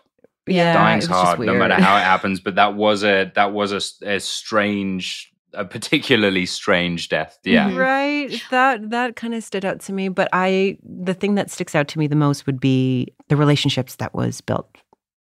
Yeah, 0.47 0.73
Dying's 0.73 1.05
it 1.05 1.09
was 1.09 1.17
just 1.19 1.25
hard, 1.35 1.39
no 1.47 1.53
matter 1.55 1.75
how 1.75 1.97
it 1.97 2.03
happens. 2.03 2.39
But 2.39 2.55
that 2.55 2.75
was 2.75 3.03
a 3.03 3.31
that 3.35 3.51
was 3.53 3.71
a 3.71 4.19
strange, 4.19 5.32
a 5.53 5.65
particularly 5.65 6.45
strange 6.45 7.09
death. 7.09 7.37
Yeah. 7.43 7.69
Mhm. 7.69 7.77
Right. 7.77 8.43
That 8.51 8.89
that 8.89 9.15
kind 9.15 9.33
of 9.33 9.43
stood 9.43 9.65
out 9.65 9.79
to 9.81 9.93
me. 9.93 10.09
But 10.09 10.29
I 10.33 10.77
the 10.83 11.13
thing 11.13 11.35
that 11.35 11.51
sticks 11.51 11.75
out 11.75 11.87
to 11.89 11.99
me 11.99 12.07
the 12.07 12.15
most 12.15 12.45
would 12.45 12.59
be 12.59 13.13
the 13.29 13.35
relationships 13.35 13.95
that 13.95 14.13
was 14.13 14.41
built 14.41 14.69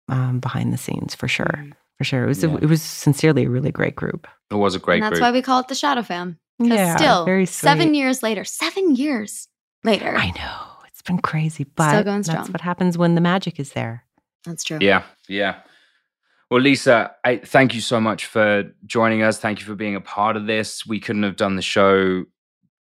um, 0.09 0.41
behind 0.41 0.73
the 0.73 0.79
scenes 0.79 1.15
for 1.15 1.29
sure. 1.29 1.65
For 1.99 2.05
sure. 2.05 2.25
It 2.25 2.29
was 2.29 2.43
Yeah. 2.43 2.51
a, 2.51 2.57
it 2.57 2.67
was 2.67 2.83
sincerely 2.83 3.45
a 3.45 3.51
really 3.51 3.71
great 3.73 3.97
group. 3.97 4.27
It 4.51 4.55
was 4.55 4.75
a 4.75 4.79
great 4.79 4.97
and 4.97 5.05
that's 5.05 5.13
group. 5.15 5.23
why 5.23 5.33
we 5.33 5.43
call 5.43 5.61
it 5.61 5.69
the 5.69 5.75
Shadow 5.75 6.03
Fam. 6.03 6.39
Yeah. 6.61 6.97
still, 6.97 7.25
very 7.25 7.47
seven 7.47 7.95
years 7.95 8.23
later, 8.23 8.45
seven 8.45 8.95
years 8.97 9.49
later. 9.85 10.17
I 10.17 10.31
know. 10.31 10.61
It's 10.89 11.03
been 11.03 11.19
crazy. 11.21 11.65
But 11.65 12.05
going 12.05 12.23
that's 12.23 12.49
what 12.51 12.61
happens 12.61 12.99
when 12.99 13.15
the 13.15 13.21
magic 13.21 13.61
is 13.61 13.73
there. 13.73 14.05
That's 14.45 14.65
true. 14.65 14.79
Yeah, 14.81 15.03
yeah. 15.29 15.57
Well, 16.51 16.61
Lisa, 16.63 17.11
I 17.25 17.37
thank 17.37 17.75
you 17.75 17.81
so 17.83 18.01
much 18.01 18.25
for 18.27 18.65
joining 18.87 19.23
us. 19.23 19.39
Thank 19.39 19.61
you 19.61 19.67
for 19.67 19.75
being 19.75 19.95
a 19.95 20.01
part 20.01 20.35
of 20.37 20.47
this. 20.47 20.87
We 20.87 20.99
couldn't 20.99 21.23
have 21.25 21.37
done 21.37 21.57
the 21.57 21.63
show, 21.63 22.25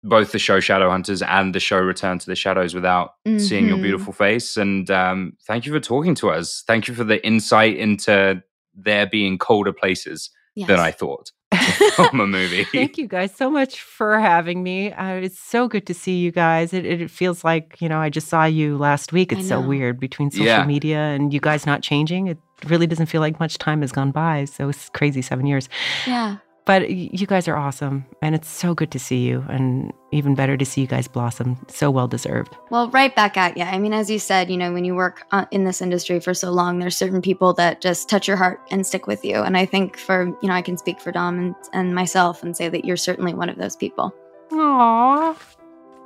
both 0.05 0.33
the 0.33 0.39
show 0.39 0.61
Shadowhunters 0.61 1.27
and 1.27 1.55
the 1.55 1.61
show 1.61 1.79
Return 1.79 2.19
to 2.19 2.27
the 2.27 2.37
Shadows, 2.37 2.75
without 2.75 3.13
seeing 3.39 3.67
your 3.69 3.79
Mhm. 3.79 3.83
beautiful 3.83 4.13
face. 4.13 4.59
And 4.59 4.91
um, 4.91 5.33
thank 5.47 5.65
you 5.65 5.73
for 5.73 5.81
talking 5.81 6.15
to 6.17 6.29
us. 6.31 6.65
Thank 6.67 6.87
you 6.87 6.95
for 6.95 7.05
the 7.05 7.25
insight 7.27 7.77
into 7.79 8.43
there 8.75 9.07
being 9.07 9.39
colder 9.39 9.73
places 9.73 10.29
Yes. 10.55 10.69
than 10.69 10.79
I 10.79 10.91
thought 10.91 11.33
from 11.95 12.21
a 12.21 12.27
movie. 12.27 12.65
Thank 12.65 12.99
you 12.99 13.07
guys 13.07 13.35
so 13.35 13.51
much 13.51 13.81
for 13.81 14.19
having 14.21 14.63
me. 14.63 14.93
Uh, 14.93 15.15
it's 15.15 15.39
so 15.41 15.67
good 15.67 15.87
to 15.87 15.95
see 15.95 16.19
you 16.19 16.31
guys. 16.31 16.75
It, 16.75 16.85
it 16.85 17.11
feels 17.11 17.43
like, 17.43 17.77
you 17.81 17.89
know, 17.89 17.99
I 18.01 18.11
just 18.11 18.29
saw 18.29 18.45
you 18.45 18.77
last 18.77 19.13
week. 19.15 19.33
It's 19.33 19.49
so 19.49 19.61
weird 19.63 19.99
between 19.99 20.31
social 20.31 20.45
Yeah. 20.47 20.65
media 20.67 20.99
and 20.99 21.33
you 21.33 21.41
guys 21.41 21.65
not 21.67 21.83
changing. 21.83 22.27
It 22.29 22.39
really 22.65 22.87
doesn't 22.87 23.07
feel 23.07 23.21
like 23.21 23.39
much 23.39 23.59
time 23.59 23.83
has 23.83 23.93
gone 23.93 24.11
by. 24.11 24.45
So 24.47 24.69
it's 24.69 24.89
crazy 24.91 25.23
seven 25.23 25.47
years. 25.47 25.69
Yeah. 26.07 26.39
But 26.65 26.91
you 26.91 27.29
guys 27.29 27.47
are 27.47 27.57
awesome. 27.57 28.05
And 28.21 28.35
it's 28.35 28.49
so 28.49 28.75
good 28.75 28.91
to 28.91 28.99
see 28.99 29.19
you. 29.19 29.45
And 29.49 29.93
even 30.11 30.35
better 30.35 30.57
to 30.57 30.65
see 30.65 30.81
you 30.81 30.89
guys 30.89 31.07
blossom. 31.07 31.65
So 31.69 31.93
well 31.93 32.09
deserved. 32.09 32.57
Well, 32.71 32.91
right 32.91 33.15
back 33.15 33.37
at 33.37 33.57
you. 33.57 33.63
I 33.63 33.79
mean, 33.79 33.93
as 33.93 34.11
you 34.11 34.19
said, 34.19 34.51
you 34.51 34.57
know, 34.57 34.73
when 34.73 34.85
you 34.85 34.97
work 34.97 35.23
uh, 35.31 35.45
in 35.53 35.63
this 35.63 35.81
industry 35.81 36.19
for 36.19 36.35
so 36.35 36.51
long, 36.51 36.81
there's 36.81 36.97
certain 36.97 37.23
people 37.23 37.53
that 37.55 37.81
just 37.81 38.09
touch 38.09 38.27
your 38.27 38.37
heart 38.37 38.61
and 38.73 38.85
stick 38.85 39.07
with 39.07 39.25
you. 39.25 39.43
And 39.43 39.57
I 39.57 39.65
think 39.65 39.97
for, 39.97 40.27
you 40.43 40.49
know, 40.49 40.55
I 40.55 40.63
can 40.63 40.77
speak 40.77 41.01
for 41.01 41.13
Dom 41.13 41.39
and, 41.39 41.55
and 41.73 41.95
myself 41.95 42.43
and 42.43 42.57
say 42.57 42.69
that 42.69 42.85
you're 42.85 42.97
certainly 42.97 43.33
one 43.33 43.49
of 43.49 43.59
those 43.59 43.77
people. 43.77 44.13
Aww. 44.51 45.37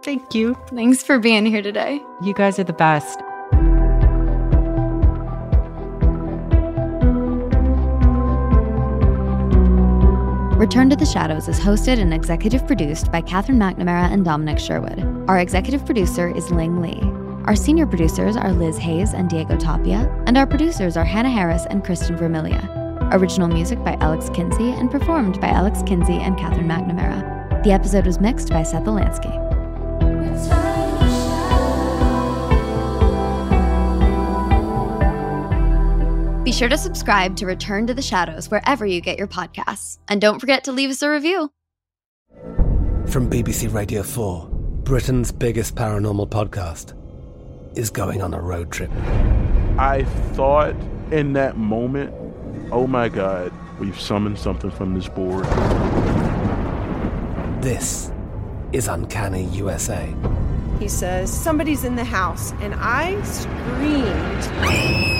Thank 0.03 0.35
you. 0.35 0.59
Thanks 0.75 1.03
for 1.03 1.19
being 1.19 1.47
here 1.47 1.63
today. 1.63 2.03
You 2.23 2.35
guys 2.35 2.59
are 2.59 2.65
the 2.65 2.75
best. 2.75 3.19
Return 10.61 10.91
to 10.91 10.97
the 10.97 11.07
Shadows 11.07 11.49
is 11.49 11.59
hosted 11.59 11.99
and 11.99 12.13
executive 12.13 12.67
produced 12.67 13.11
by 13.11 13.23
Catherine 13.23 13.59
McNamara 13.59 14.13
and 14.13 14.23
Dominic 14.23 14.59
Sherwood. 14.59 15.03
Our 15.27 15.39
executive 15.39 15.87
producer 15.87 16.29
is 16.37 16.51
Ling 16.51 16.83
Lee. 16.83 17.01
Our 17.47 17.57
senior 17.57 17.87
producers 17.87 18.37
are 18.37 18.53
Liz 18.53 18.77
Hayes 18.77 19.15
and 19.15 19.31
Diego 19.31 19.57
Tapia, 19.57 20.07
and 20.27 20.37
our 20.37 20.47
producers 20.47 20.99
are 20.99 21.05
Hannah 21.07 21.31
Harris 21.31 21.65
and 21.71 21.83
Kristen 21.83 22.15
Vermilia. 22.15 22.63
Original 23.15 23.49
music 23.49 23.83
by 23.83 23.95
Alex 24.03 24.29
Kinsey 24.35 24.73
and 24.73 24.91
performed 24.91 25.41
by 25.41 25.49
Alex 25.49 25.83
Kinsey 25.87 26.19
and 26.19 26.39
Catherine 26.39 26.69
McNamara. 26.69 27.65
The 27.65 27.73
episode 27.73 28.05
was 28.05 28.21
mixed 28.21 28.51
by 28.51 28.63
Seth 28.63 28.85
Alansky. 28.85 29.50
Be 36.51 36.57
sure 36.57 36.69
to 36.69 36.77
subscribe 36.77 37.37
to 37.37 37.47
Return 37.47 37.87
to 37.87 37.95
the 37.95 38.03
Shadows 38.03 38.51
wherever 38.51 38.85
you 38.85 39.01
get 39.01 39.17
your 39.17 39.29
podcasts. 39.29 39.99
And 40.09 40.21
don't 40.21 40.41
forget 40.41 40.65
to 40.65 40.73
leave 40.73 40.91
us 40.91 41.01
a 41.01 41.09
review. 41.09 41.53
From 43.07 43.31
BBC 43.31 43.73
Radio 43.73 44.03
4, 44.03 44.49
Britain's 44.83 45.31
biggest 45.31 45.77
paranormal 45.77 46.29
podcast 46.29 46.95
is 47.79 47.89
going 47.89 48.21
on 48.21 48.35
a 48.35 48.41
road 48.41 48.73
trip. 48.73 48.91
I 49.79 50.03
thought 50.33 50.75
in 51.13 51.35
that 51.35 51.57
moment, 51.57 52.13
oh 52.73 52.89
my 52.89 53.09
God, 53.09 53.53
we've 53.79 54.01
summoned 54.01 54.37
something 54.37 54.73
from 54.73 54.95
this 54.95 55.09
board. 55.09 55.45
This 57.63 58.11
is 58.73 58.89
Uncanny 58.89 59.45
USA. 59.51 60.13
He 60.81 60.89
says, 60.89 61.33
Somebody's 61.33 61.85
in 61.85 61.95
the 61.95 62.03
house. 62.03 62.51
And 62.55 62.75
I 62.75 63.23
screamed. 63.23 65.20